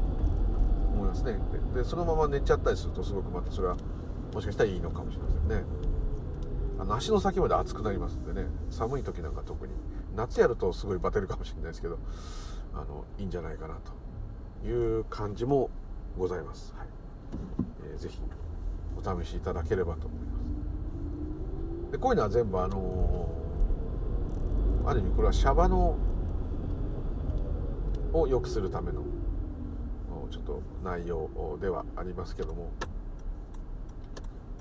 [0.93, 1.37] 思いますね。
[1.75, 3.77] でそのまま寝ちゃったりするとすごくまたそれは
[4.33, 5.63] もしかしたらいいのかもしれませんね。
[6.79, 8.47] あの足の先まで熱くなりますんでね。
[8.69, 9.73] 寒い時なんか特に。
[10.15, 11.97] 夏やるとすごいバテるかもしれないですけど
[12.75, 13.75] あのいいんじゃないかな
[14.61, 15.71] という感じも
[16.19, 16.87] ございます、はい。
[17.91, 18.21] えー、ぜひ
[18.95, 20.32] お試しいただければと思います。
[21.93, 25.95] でこういうのは全部あのー、ある意味これはシャバの
[28.11, 29.03] を良くするための
[30.31, 31.29] ちょっと内容
[31.61, 32.71] ではありますけども。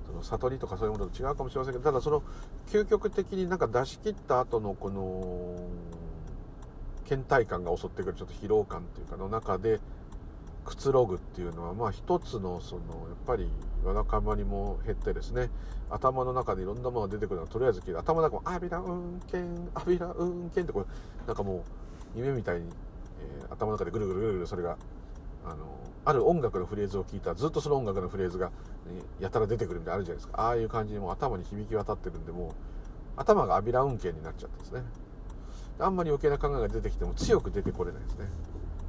[0.07, 2.23] その悟りとかそういうものと違うかもしれませんけどただその
[2.67, 5.57] 究極的になんか出し切った後のこの
[7.09, 9.81] 倦怠感が襲ってくるちょっと疲労感っていうかの中で
[10.66, 13.48] くつろぐっていうのはまあ一つのそのやっぱり
[13.85, 15.51] わだかまりも減ってですね
[15.90, 19.38] 頭の中でいろんなものが出てくるのはとりあえず聞いて頭の中も「アビラ運転
[19.74, 20.86] アビラ運転」ってこれ
[21.27, 21.64] なんかも
[22.14, 22.69] う夢みたいに、
[23.20, 24.77] えー、頭の中でぐるぐるぐるぐるそれが
[25.44, 25.66] あの
[26.04, 28.51] ある音楽のフレーズを聞いたらずっとその音楽のフレーズが、
[29.20, 30.43] やたら出てくるみたいなあるじゃないですか。
[30.43, 32.51] ああいう感じにもう頭に響き渡ってるんでもう
[33.16, 34.82] 頭がアビラ運転になっちゃってですね。
[35.78, 38.27] あんまり余計な考えが出てきても強く出てこれないですね。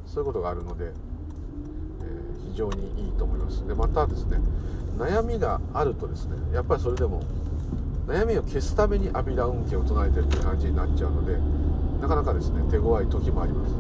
[0.08, 0.92] そういうことがあるので、
[2.54, 3.68] 非常にいいと思います。
[3.68, 4.38] でまたですね
[4.98, 7.24] 悩みがあるとですねやっぱりそれでも
[8.08, 11.38] 悩みを消すためにアビラ運転を唱えてるっていう感じになっちゃうので
[12.00, 13.74] なかなかですね手強い時もあります。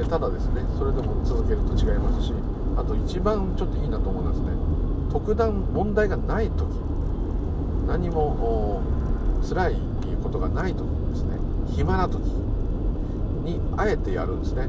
[0.00, 2.32] えただですねそれでも続けると違いますし
[2.76, 4.48] あと一番ちょっといいなと思うのはですね
[5.12, 6.64] 特段問題がない時
[7.86, 8.80] 何も
[9.46, 9.76] 辛い
[10.22, 11.36] ことがない時ですね
[11.76, 12.22] 暇な時
[13.44, 14.68] にあえてやるんですね。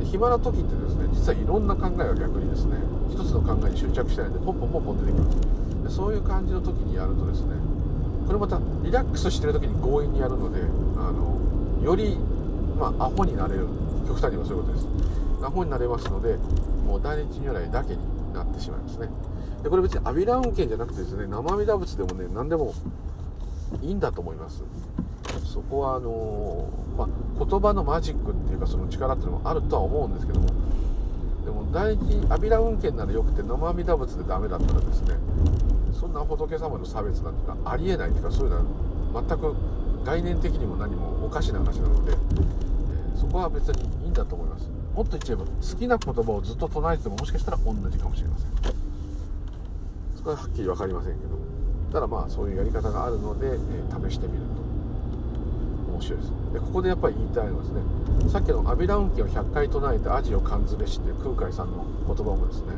[0.00, 2.76] で暇な時ってですね実はいろんな考えが逆にですね
[3.12, 5.38] 一つの考えに執着してないんでポンポンポンポン出てきます
[5.84, 7.54] でそういう感じの時にやるとですね
[8.26, 10.62] これまたリラックスしてる時に強引にやるので
[10.96, 11.38] あの
[11.84, 12.16] より
[12.78, 13.66] まあアホになれる。
[14.10, 14.86] 極端にはそういうことです。
[15.44, 16.36] アホになれますので
[16.86, 19.08] もう大日如来だけになってしまいますね。
[19.62, 22.74] でこれ別に阿弥陀運慶じゃなくてですね生阿弥陀仏でもね何でも
[23.82, 24.62] いいんだと思います。
[25.44, 30.48] そこはあのー、まあ、言葉のマジックっていうかその力っていうのもあるとは思うんですけども。
[31.44, 35.14] でも大日阿弥陀運慶ならよくて生阿弥陀仏でダメだったらですね
[35.98, 38.56] そんな仏様の差別なんていうかありえないっていうかそういうの
[39.14, 39.56] は全く
[40.04, 42.16] 概念的にも何もおかしな話なのでえ
[43.18, 44.68] そこは別にいいんだと思います。
[44.94, 48.50] もっと言っちゃえば好きな言葉をずっと唱えててももしかしたら同じかもしれません。
[50.16, 51.49] そこははっきり分かりませんけど
[51.92, 54.60] ただまあそういうやり方があるので、えー、試してみると。
[55.90, 56.32] 面白いです。
[56.54, 57.80] でここでやっぱり言いたいのはですね
[58.30, 62.72] さっきの「阿弥陀運慶を100回唱えてアジを感ずべし」っていう空海さんの言葉もですね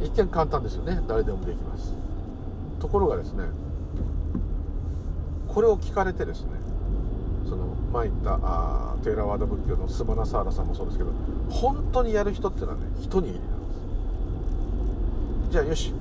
[0.00, 1.02] 一見簡単ですよね。
[1.06, 1.92] 誰でもできます。
[2.80, 3.44] ところがですね
[5.48, 6.50] これを聞かれてですね
[7.48, 11.10] その前言ったあテーラワード仏教のスマナサーラさんもそうですけど
[11.50, 13.40] 本当にやる人っていうのはね一握りなんで
[15.46, 15.52] す。
[15.52, 15.94] じゃあよし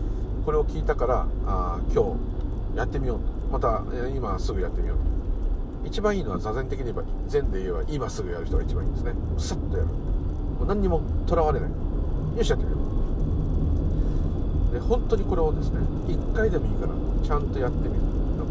[0.46, 2.16] これを聞いたからあ今
[2.74, 3.26] 日やってみようと。
[3.52, 3.84] また
[4.16, 5.04] 今すぐやってみようと。
[5.88, 9.14] 一番いいのは座禅的に言えば禅で言えば今すぐやる人が一番いいんですね。
[9.38, 9.90] さっとやる。
[9.90, 11.70] もう何にもとらわれない。
[12.38, 12.78] よしやってみよ
[14.72, 14.74] う。
[14.74, 18.02] で本当にこれをですね1回でもいいからちゃんとやってみる。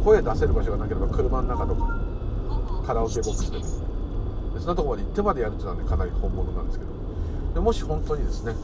[0.04, 2.00] 声出せる場所がなければ車の中とか
[2.86, 3.64] カラオケボックスでも
[4.54, 6.90] でそんなとこまで行ってまでやるっていうのはねかなり本物なんですけど。
[7.54, 8.54] でもし本当にですね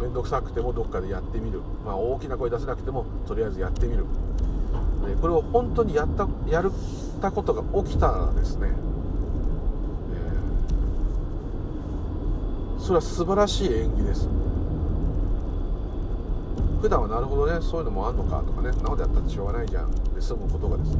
[0.00, 4.04] 面倒、くさくてもどっかでやってみる、まあ、大きな声出せなくてもとりあえずやってみる。
[5.06, 8.72] でこれを本当にやったやるったことが起きたらですね、
[12.78, 14.28] えー、それは素晴らしい演技です。
[16.80, 18.70] 普段はなるほどねそういうのもあんのかとかね。
[18.82, 19.90] なのでやったってしょうがないじゃん。
[20.14, 20.98] で済むことがですね。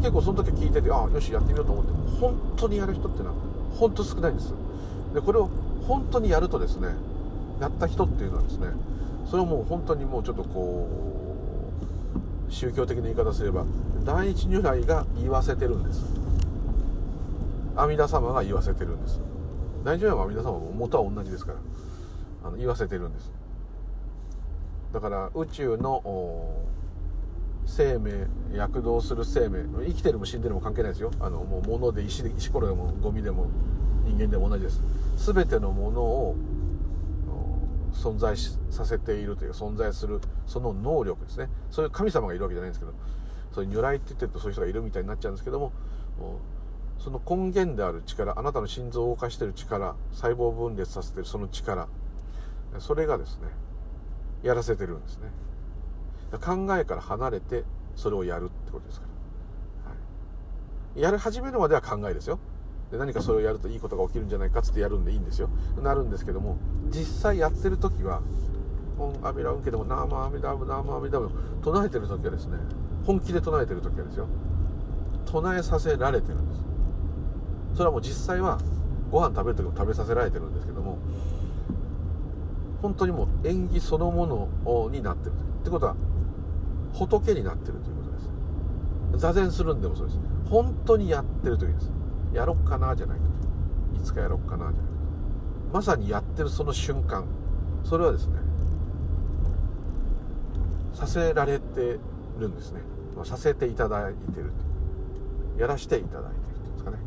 [0.00, 1.92] 結構その時聞いててああよしやってみようと思って。
[2.20, 3.34] 本当にやる人ってのは
[3.78, 4.54] 本当少ないんです。
[5.14, 5.50] でこれを
[5.86, 6.88] 本当にやるとですね
[7.60, 8.68] やった人っていうのはですね
[9.26, 10.88] それをもう本当にもうちょっとこ
[12.48, 13.64] う宗教的な言い方すれば
[14.04, 16.04] 第一如来が言わせてるんです。
[17.76, 19.20] 阿弥陀様が言わせてるんです。
[19.84, 21.58] 第一如来も阿弥陀様も元は同じですから
[22.44, 23.30] あの言わせてるんです。
[24.92, 26.64] だから宇宙の
[27.66, 31.10] 生命躍動する生命生きてるも死んでるも関係ないですよ。
[31.20, 33.46] あのもう物で石で石ころでもゴミでも
[34.06, 34.80] 人間でも同じです。
[35.18, 36.36] 全てのものを
[37.92, 38.36] 存在
[38.70, 41.48] させているという存在するその能力ですね。
[41.70, 42.92] そういう神様がいるわけじゃないんですけど
[43.52, 45.72] そういう如来って言ってるとそういう人がいるみたいになっちゃうんですけども
[46.98, 51.88] その根源である力あなたの心臓を動かしてる力細胞分裂させてるその力
[52.78, 53.48] それがですね
[54.42, 55.30] やらせてるんですね。
[56.40, 57.64] 考えから離れて
[57.96, 59.06] それをやるってことですか
[59.86, 59.96] ら、は
[60.94, 62.38] い、やる始めるまでは考えですよ。
[62.90, 65.50] で何かそれをやるといいことが起きるんじゃないかっつってやるんでいいんですよ。
[65.82, 66.56] なるんですけども
[66.90, 68.22] 実際やってる時は
[68.98, 71.30] 「オンアミラウンケ」でも「ナーマアミダムナーマアミダム」
[71.62, 72.56] 唱えてる時はですね
[73.04, 74.26] 本気で唱えてる時はですよ。
[75.26, 76.64] 唱えさせられてるんです。
[77.74, 78.58] それはもう実際は
[79.10, 80.98] ご飯食べる時も食べさせられてるんですけども
[82.80, 84.26] 本当にもう縁起そのも
[84.64, 85.32] のになってる。
[85.32, 85.94] ってことは
[86.94, 89.20] 仏になってるということです。
[89.20, 90.18] 座禅するんでもそうです。
[90.48, 91.92] 本当にやってる時です。
[92.32, 93.24] やろっかなじゃないか
[93.96, 94.00] と。
[94.00, 94.82] いつかやろっかなじゃないと。
[95.72, 97.24] まさにやってるその瞬間。
[97.84, 98.38] それはですね
[100.94, 101.98] させられて
[102.38, 102.80] るんですね。
[103.24, 104.52] させていただいてる
[105.58, 106.98] やらしていただいてるっていうんですかね。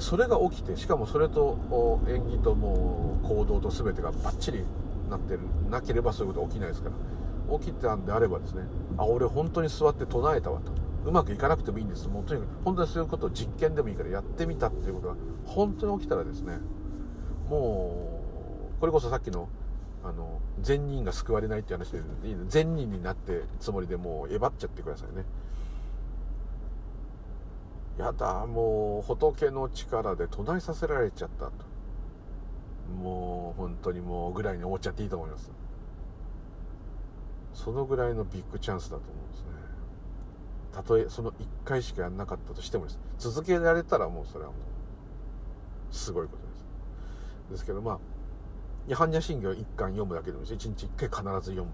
[0.00, 4.64] それが起きてしかもそれと演技ともう行動と全てがバッチリ
[5.10, 5.40] なってる。
[5.70, 7.58] なければそういうこと起きないですから。
[7.58, 8.62] 起きたんであればですね
[8.98, 10.72] あ俺本当に座って唱えたわと。
[11.08, 12.06] うまくいかなくてもいいんです。
[12.06, 15.14] もうとにかく本当にそういうことを実験でもいいからやってみたっていうことが
[15.46, 16.58] 本当に起きたらですね
[17.48, 18.20] も
[18.76, 19.48] うこれこそさっきの
[20.04, 25.24] あの善人が救われないっていう話でいい善人になってつもりでもうえばっちゃってくださいね。
[27.98, 31.52] やだもう仏の力で唱えさせられちゃったと。
[33.02, 35.50] もう本当にもうぐらいに思っちゃっていいと思います。
[37.54, 39.17] そのぐらいのビッグチャンスだと思
[40.78, 41.34] たとえその1
[41.64, 43.00] 回しかやんなかったとしてもです。
[43.18, 44.56] 続けられたらもうそれはも
[45.90, 47.50] うすごいことです。
[47.50, 47.98] ですけどまあ
[48.86, 51.70] 「般若心経」1巻読むだけでも1日1回必ず読む。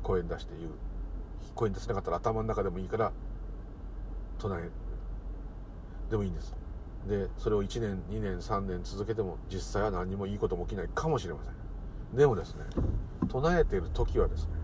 [0.00, 0.70] 声に出して言う。
[1.56, 3.12] 声に出せなかったら頭の中でもいいから
[4.38, 4.70] 唱え
[6.08, 6.54] でもいいんです。
[7.08, 12.16] でそれを1年2年3年続けても実際は何にもいいことも起きないかもしれません。
[12.16, 12.62] でもですね
[13.28, 14.61] 唱えている時はですね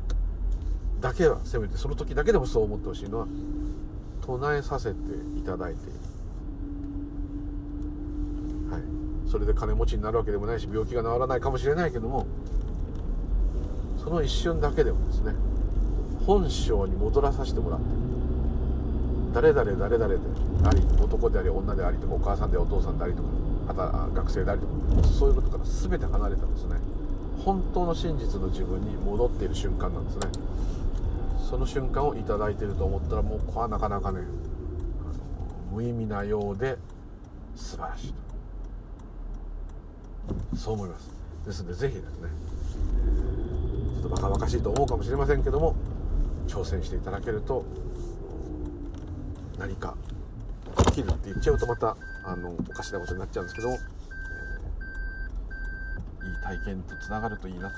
[1.01, 3.27] だけはせめてその時だけでもそう思ってほしいのは
[4.25, 4.97] 唱えさせて
[5.39, 5.81] いただいて。
[8.71, 8.83] はい。
[9.31, 12.27] それで金持ちになるわけでもないし病気が治らないかもしれないけども
[14.03, 15.35] その一瞬だけでもですね
[16.27, 17.87] 本性に戻らさせてもらって
[19.35, 20.21] 誰々誰々で
[20.65, 23.29] あり男であり女でありとかお母さんでお父さんでありとか
[23.69, 24.73] あとは学生でありとか
[25.09, 26.77] そういうことから全て離れたんですね。
[27.45, 30.29] 本当の真実の自分に戻っている瞬間なんですね。
[31.49, 34.21] その瞬間を頂いてると思ったらもうここはなかなかね
[35.73, 36.77] 無意味なようで
[37.57, 38.15] 素晴らしい
[40.53, 41.11] とそう思います
[41.47, 42.29] ですので是非ですね
[43.95, 45.75] ちょっとバカバカしいと思うかもしれませんけども
[46.47, 47.65] 挑戦していただけると
[49.59, 49.97] 何か
[50.89, 53.79] 起きるって言っちゃうとまたあのおかしなことになっちゃうんですけども、
[56.21, 57.77] えー、いい体験とつながるといいなと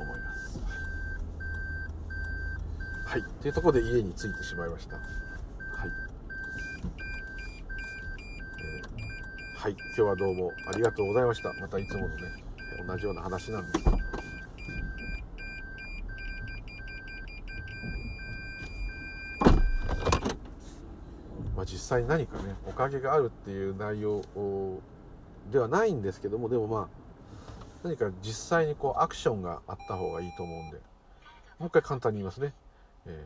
[0.00, 0.27] 思います。
[3.08, 4.96] はい、というところで家に着いてしまいました。
[4.96, 5.04] はい。
[8.60, 11.54] えー、はい、今日はどうもありがとうございました。
[11.54, 12.44] またいつものね、
[12.86, 13.96] 同じような話なんですけど。
[21.56, 24.22] まあ、実際に何かねおかげがあるっていう内容
[25.50, 26.88] ではないんですけどもでもまあ
[27.82, 30.76] 何か実際にこうアクションがあった方がいいと思うんで
[31.58, 32.52] もう一回簡単に言いますね、
[33.08, 33.24] え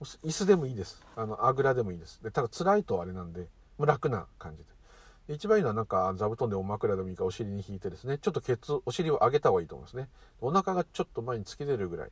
[0.00, 1.04] ー、椅子でもいいです。
[1.14, 2.22] あのあぐらでもいいです。
[2.22, 3.46] でただ辛いとあれなんで
[3.78, 5.34] 楽な感じで。
[5.34, 8.18] 一番いいのはなんか座布団でお枕でもいいかお尻に引いてですね。
[8.18, 10.08] ちょっとケツお尻を上げた方がいいと思いますね。
[10.40, 12.10] お腹がちょっと前に突き出るぐらい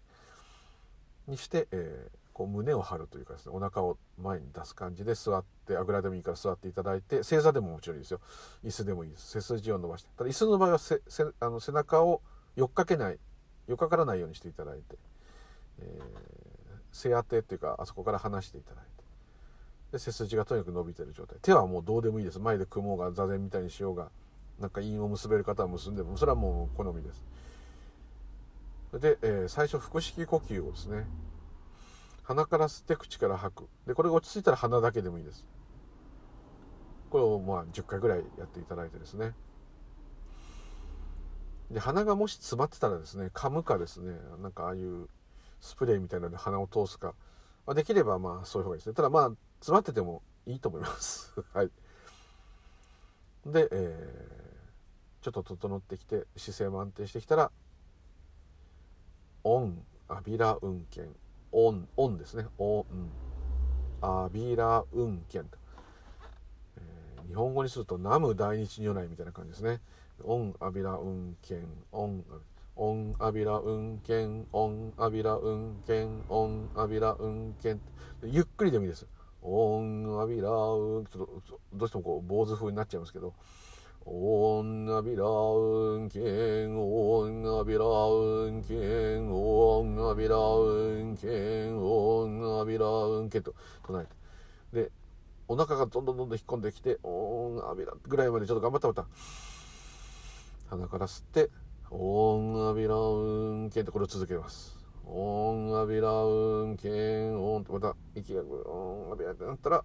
[1.27, 3.53] にして、えーこう胸を張るというかですね。
[3.55, 8.21] お腹を前に出す感じで座ってあぐらでもいいから座っていただいて正座でももちろんいいですよ。
[8.65, 9.41] 椅子でもいいです。
[9.41, 10.09] 背筋を伸ばして。
[10.17, 11.01] ただ椅子の場合はせ
[11.41, 12.23] あの背中を
[12.57, 13.19] よっかけない
[13.69, 14.97] よっかからないようにしていただいて、
[15.81, 16.52] えー、
[16.93, 19.03] 背当てっていうかあそこから離していただいて。
[19.93, 21.39] で背筋がとにかく伸びてる状態。
[21.43, 22.39] 手はもうどうでもいいです。
[22.39, 24.11] 前で組もうが座禅みたいにしようが
[24.59, 27.25] なんか陰を結べる方は結んでもそれはもう好みです。
[29.01, 31.07] で、えー、最初腹式呼吸をですね
[32.25, 33.69] 鼻から吸って口から吐く。
[33.87, 35.47] でこれが落ち着いたら鼻だけでもいいです。
[37.11, 39.35] これをまあ10回ぐらいやっていただいてですね。
[41.71, 45.09] で鼻がもし詰まってたらですね噛むかですねなんかああいう
[45.63, 47.15] スプレーみたいなので鼻を通すか、
[47.67, 48.95] まあ、できればまあそういう方がいいですね。
[48.95, 51.33] ただまあ詰まっててもいいと思います。
[51.55, 51.71] はい。
[53.47, 57.51] で、えー、ちょっと整ってきて姿勢も安定してきたら
[59.45, 61.09] オンアビラウンケン
[61.53, 62.47] オン、オンですね。
[62.57, 63.11] オン、
[64.01, 65.59] アビラウンケンと。
[66.79, 69.81] えー、日本語にすると南無大日如来みたいな感じですね。
[70.25, 72.25] オン、アビラウンケン、オン、
[72.77, 77.81] オン、アビラウンケン、オン、アビラウンケン、オン、アビラウンケン。
[78.25, 79.07] ゆっくりでもいいです。
[79.43, 83.35] オン、アビラウン、ちょっとどうしてもこう坊主風になっちゃいますけど、
[84.05, 88.75] オンアビラウンケン、オンアビラウンケ
[89.19, 93.55] ン、オンアビラウンケン、オンアビラウンケンと
[93.87, 94.07] 唱え
[94.73, 94.83] て。
[94.85, 94.91] で、
[95.47, 99.07] お腹がどんどんどんどん引っ込んできて、オンアビラぐらいまでちょっと頑張ったまた。
[100.71, 101.51] 鼻から吸って、
[101.95, 104.75] オンアビラウンケンとこれを続けます。
[105.05, 109.85] オンアビラウンケン、オンとまた息がオンアビラってなったら、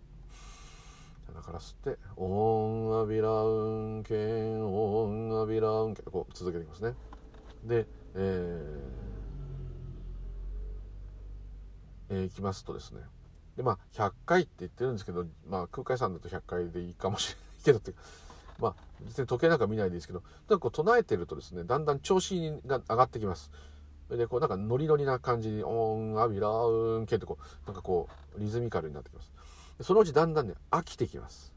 [1.27, 6.95] 鼻から吸って「オンアビラウンケンオンアビラウンケン」とこう続けていきますね。
[7.65, 13.01] でえー、えー、いきますとですね。
[13.57, 17.93] でまあ100回って言ってるんですけどまあ空海さんだと100回でいいかもしれないけどって
[18.59, 23.51] まあ別に時計なんか見ないですけどだこう唱えてるとですねだんだん調子が上がってきます。
[24.09, 29.33] でこうなんかノリノリな感じに「オーンアビラウンケン」ってこうなんかこうリズミカルになってきます。
[29.81, 31.53] そのうちだんだんね飽きてきます。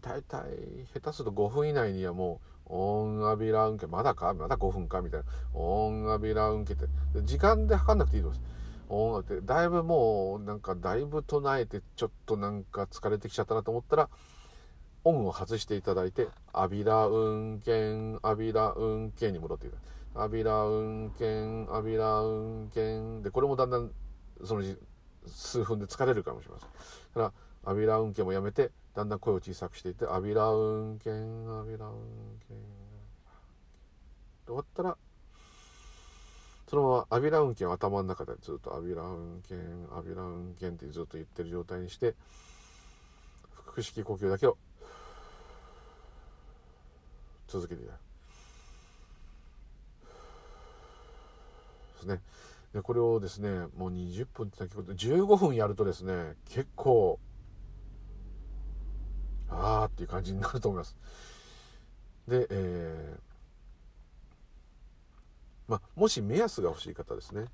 [0.00, 0.44] 大体
[0.92, 5.26] 下手すると5分以内にはもうオンアビラウンケまだかまだ5分かみたいな。
[5.54, 6.86] オンアビラウンケって。
[7.22, 8.54] 時間で測んなくていいと思います。
[8.88, 9.46] 音楽って。
[9.46, 14.08] だいぶもうなんかだいぶ唱えてちょっとなんか疲れてきちゃったなと思ったら
[15.04, 22.30] オンを外していただいてアビラウンケンアビラウンケンに戻っていただいてアビラウンケンアビラウ
[22.64, 23.90] ンケンでこれもだんだん
[24.44, 24.62] その
[25.26, 26.68] 数分で疲れるかもしれません。
[27.14, 27.34] だか
[27.64, 31.94] らアビラ運転もやめてだんだん声を小さくしていってアビラ運転アビラ運
[32.40, 32.54] 転
[34.46, 34.96] 終わったら
[36.68, 39.54] そのままアビラ運転を頭の中でずっとアビラ運転
[39.96, 42.14] アビラ運転ってずっと言ってる状態にして
[43.66, 44.56] 腹式呼吸だけを
[47.54, 47.82] 続けて。
[47.82, 47.90] で
[52.00, 52.20] すね。
[52.72, 57.20] でこれをですねもう20分って先ほど15分やるとですね結構
[59.48, 60.96] ああっていう感じになると思います
[62.26, 63.20] で、えー、
[65.68, 67.44] まあ、もし目安が欲しい方ですね、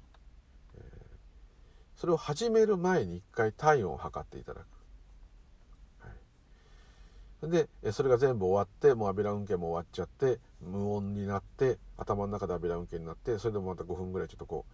[1.96, 4.79] それを始める前に一回体温を測っていただく
[7.42, 14.72] でそれが全部終わってもうアビラ運転も終わっちゃって無音になって頭の中でアビラ運転になってそれでもまた5分ぐらいちょっとこう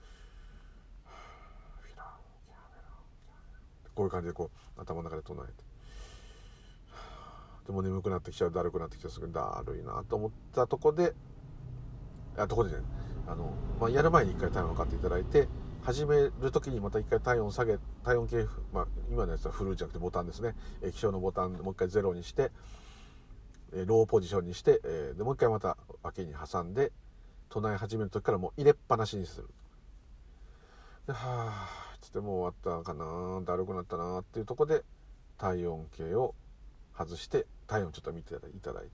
[3.95, 5.67] こういう感じでこう頭の中で唱えて。
[7.67, 11.15] でも眠くなってきちゃうだるくなってきちゃうすぐだるいなと思ったとこで
[12.37, 12.77] あとこでね
[13.27, 15.49] あの、まあ、やる前に一回体温を測っていただいて
[15.87, 20.57] 始める時にまた一回体温下げ体温計、まあ、今のやつはフルーじゃなくてボタンですね。
[20.83, 22.51] 液晶のボタンもう一回ゼロにして
[23.73, 24.81] ローポジションにして、
[25.17, 26.91] でもう一回また脇に挟んで
[27.51, 29.49] 唱え始める時からもう入れっぱなしにする。
[31.07, 34.83] ではあつってもう終わったかなだるくなったなっていうとこで
[35.39, 36.35] 体温計を
[36.99, 38.89] 外して体温ちょっと見ていただい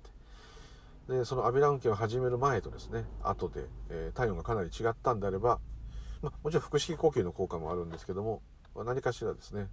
[1.08, 5.58] てでそのアビラ運計を始める前とですね後で、えー、体温がかなり違ったんであれば、
[6.22, 8.42] まあ、もちろん腹式呼吸の効果もあるんですけども、
[8.74, 9.68] まあ、何かしらですね、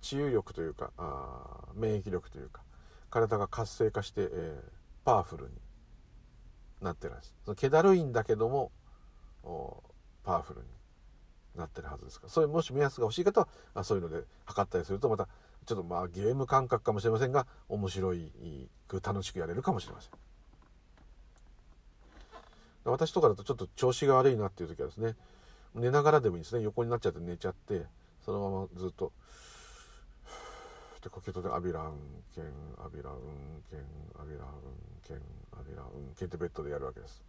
[0.00, 2.62] 治癒力というかあ免疫力というか
[3.10, 4.62] 体が活性化して、えー、
[5.04, 5.50] パワフルに
[6.80, 8.70] なってるんですその気だるいんだけども
[10.24, 10.66] パワフルに
[11.56, 12.32] なってるはずですから。
[12.32, 15.28] そういうもし目安が欲しい方はそういうので測ったりするとまた
[15.66, 18.32] ちょっとまあゲーム感覚かもしれませんが面白い
[18.88, 20.10] く楽しくやれるかもしれません。
[22.84, 25.14] 私とかだとちょっと調子が悪いなっていう時はですね
[25.74, 26.62] 寝ながらでもいいですね。
[26.62, 27.86] 横になっちゃって寝ちゃって
[28.24, 29.12] そのままずっと
[31.02, 31.94] で呼吸とでアビラン
[32.34, 32.44] ケン
[32.78, 33.80] アビラウンケン
[34.20, 34.52] アビラウン
[35.02, 35.16] ケン
[35.58, 37.24] アビラウンケンってベッドでやるわけです。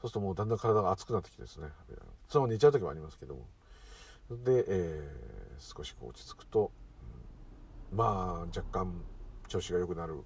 [0.00, 1.68] そうするともうだんだん体が熱くなってきてですね。
[2.28, 3.46] そのまま寝ちゃう時もありますけども。
[4.30, 6.70] で、えー、少しこう落ち着くと、
[7.92, 9.02] うん、まあ若干
[9.48, 10.22] 調子が良くなる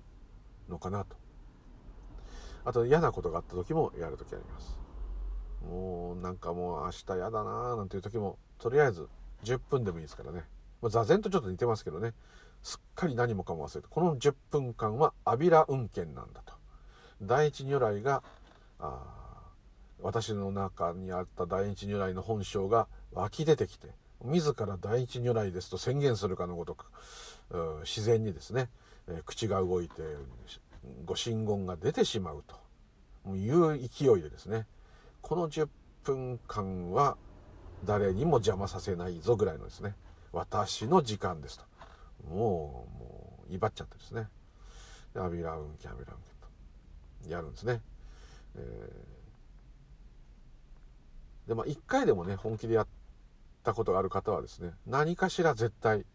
[0.68, 1.16] のかなと。
[2.64, 4.81] あと嫌なことがあった時もやる時あります。
[5.68, 9.08] もうなんかもう明日嫌だなーなんていう時もとりあえず
[9.44, 10.44] 10分でもいいですからね。
[10.81, 12.15] まあ、座禅とちょっと似てますけどね。
[12.62, 13.89] すっかり何もかも忘れて。
[13.89, 16.55] この10分間は阿弥陀運転なんだと。
[17.23, 18.23] 第一如来が
[18.78, 19.23] あ
[20.00, 23.89] 私の中にあった第一如来の本性が湧き出てきて
[24.24, 26.86] 自ら第一如来ですと宣言するかのごとく
[27.84, 28.68] 自然にですね、
[29.08, 30.02] え、口が動いて
[31.05, 32.62] ご神言が出てしまうと。
[33.36, 34.66] いう勢いでですね
[35.23, 35.68] この10
[36.05, 37.17] 分間は
[37.84, 39.94] 誰にも邪魔させないぞぐらいのですね
[40.33, 41.65] 私の時間ですと。
[42.28, 44.28] もう、もう、威張っちゃってですね。
[45.15, 47.83] アビラウンケ、アビラウンケと、やるんですね。
[48.57, 52.86] えー、で、まあ、一回でもね、本気でやっ
[53.62, 56.07] たことがある方はですね、何かしら絶対、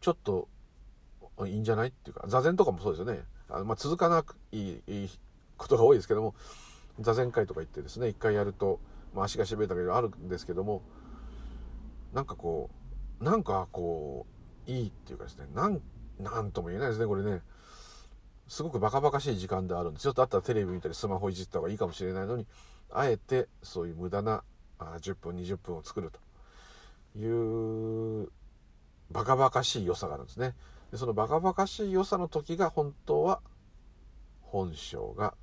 [0.00, 0.48] ちょっと、
[1.46, 3.22] いいんじゃないっていうか、座禅とかもそうですよね。
[3.48, 5.10] あのまあ、続かなくいいいい
[5.56, 6.34] ことが多いですけども、
[7.00, 8.80] 座禅会とか行ってですね、一回やると、
[9.14, 10.82] まあ、足がしびれたけどあるんですけども、
[12.12, 14.26] なんかこう、なんかこ
[14.66, 15.80] ういいっていうかですねなん
[16.20, 17.42] なんとも言えないですねこれね。
[18.48, 20.12] すごくバカバカしい時間であるんですよ。
[20.12, 22.46] だったらテレビ見たりスマホいじった方がいいかもしれないのに
[22.90, 24.44] あえてそういう無駄な
[24.78, 26.20] あ10分20分を作ると。
[27.18, 28.28] いう
[29.10, 30.54] バカバカしい良さがあるんですね。
[30.90, 33.40] でそのバカバカしい良さの時が本当は
[34.42, 35.34] 本性が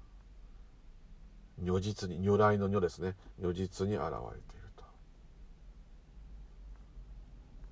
[1.62, 4.84] 如実に如来の如ですね如実に現れていると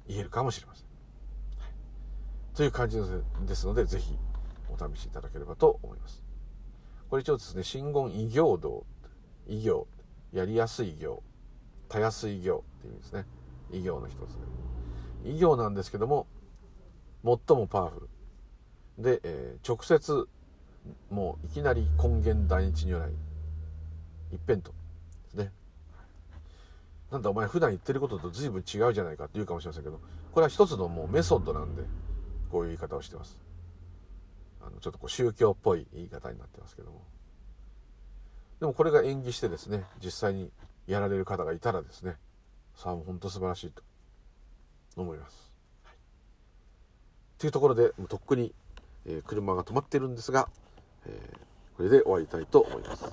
[0.07, 0.85] 言えるかもしれません。
[1.59, 2.97] はい、という感じ
[3.47, 4.17] ですので、ぜひ
[4.69, 6.23] お試しいただければと思います。
[7.09, 8.85] これ一応ですね、真言異行道、
[9.47, 9.87] 異行、
[10.31, 11.23] やりやすい行、
[11.89, 13.25] たやすい行っていう意味ですね。
[13.71, 14.17] 異行の一つ
[15.23, 15.31] で。
[15.31, 16.27] 異行なんですけども、
[17.23, 18.07] 最もパワフ
[18.97, 19.03] ル。
[19.03, 20.27] で、えー、直接、
[21.09, 23.11] もういきなり根源第一如来、
[24.31, 24.71] 一辺と
[25.23, 25.51] ですね。
[27.11, 29.99] なんだお前普段言ってることと随分違うじゃないかって言うかもしれませんけど、
[30.31, 31.83] これは一つのもうメソッドなんで、
[32.49, 33.37] こういう言い方をしてます。
[34.61, 37.01] あの、ちょっとこう宗教っぽい言い方になってますけども。
[38.59, 40.51] でもこれが演技してですね、実際に
[40.87, 42.15] やられる方がいたらですね、
[42.75, 43.83] さあもう本当素晴らしいと
[44.95, 45.51] 思います。
[45.83, 45.95] はい、
[47.39, 48.53] というところで、もうとっくに、
[49.05, 50.47] えー、車が止まってるんですが、
[51.05, 53.05] えー、これで終わりたいと思います。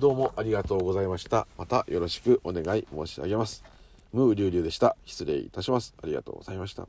[0.00, 1.46] どうもありがとうございました。
[1.56, 3.64] またよろしくお願い申し上げます。
[4.12, 4.96] ムーリュウリュウでした。
[5.04, 5.94] 失礼いたします。
[6.02, 6.86] ありがとうございました。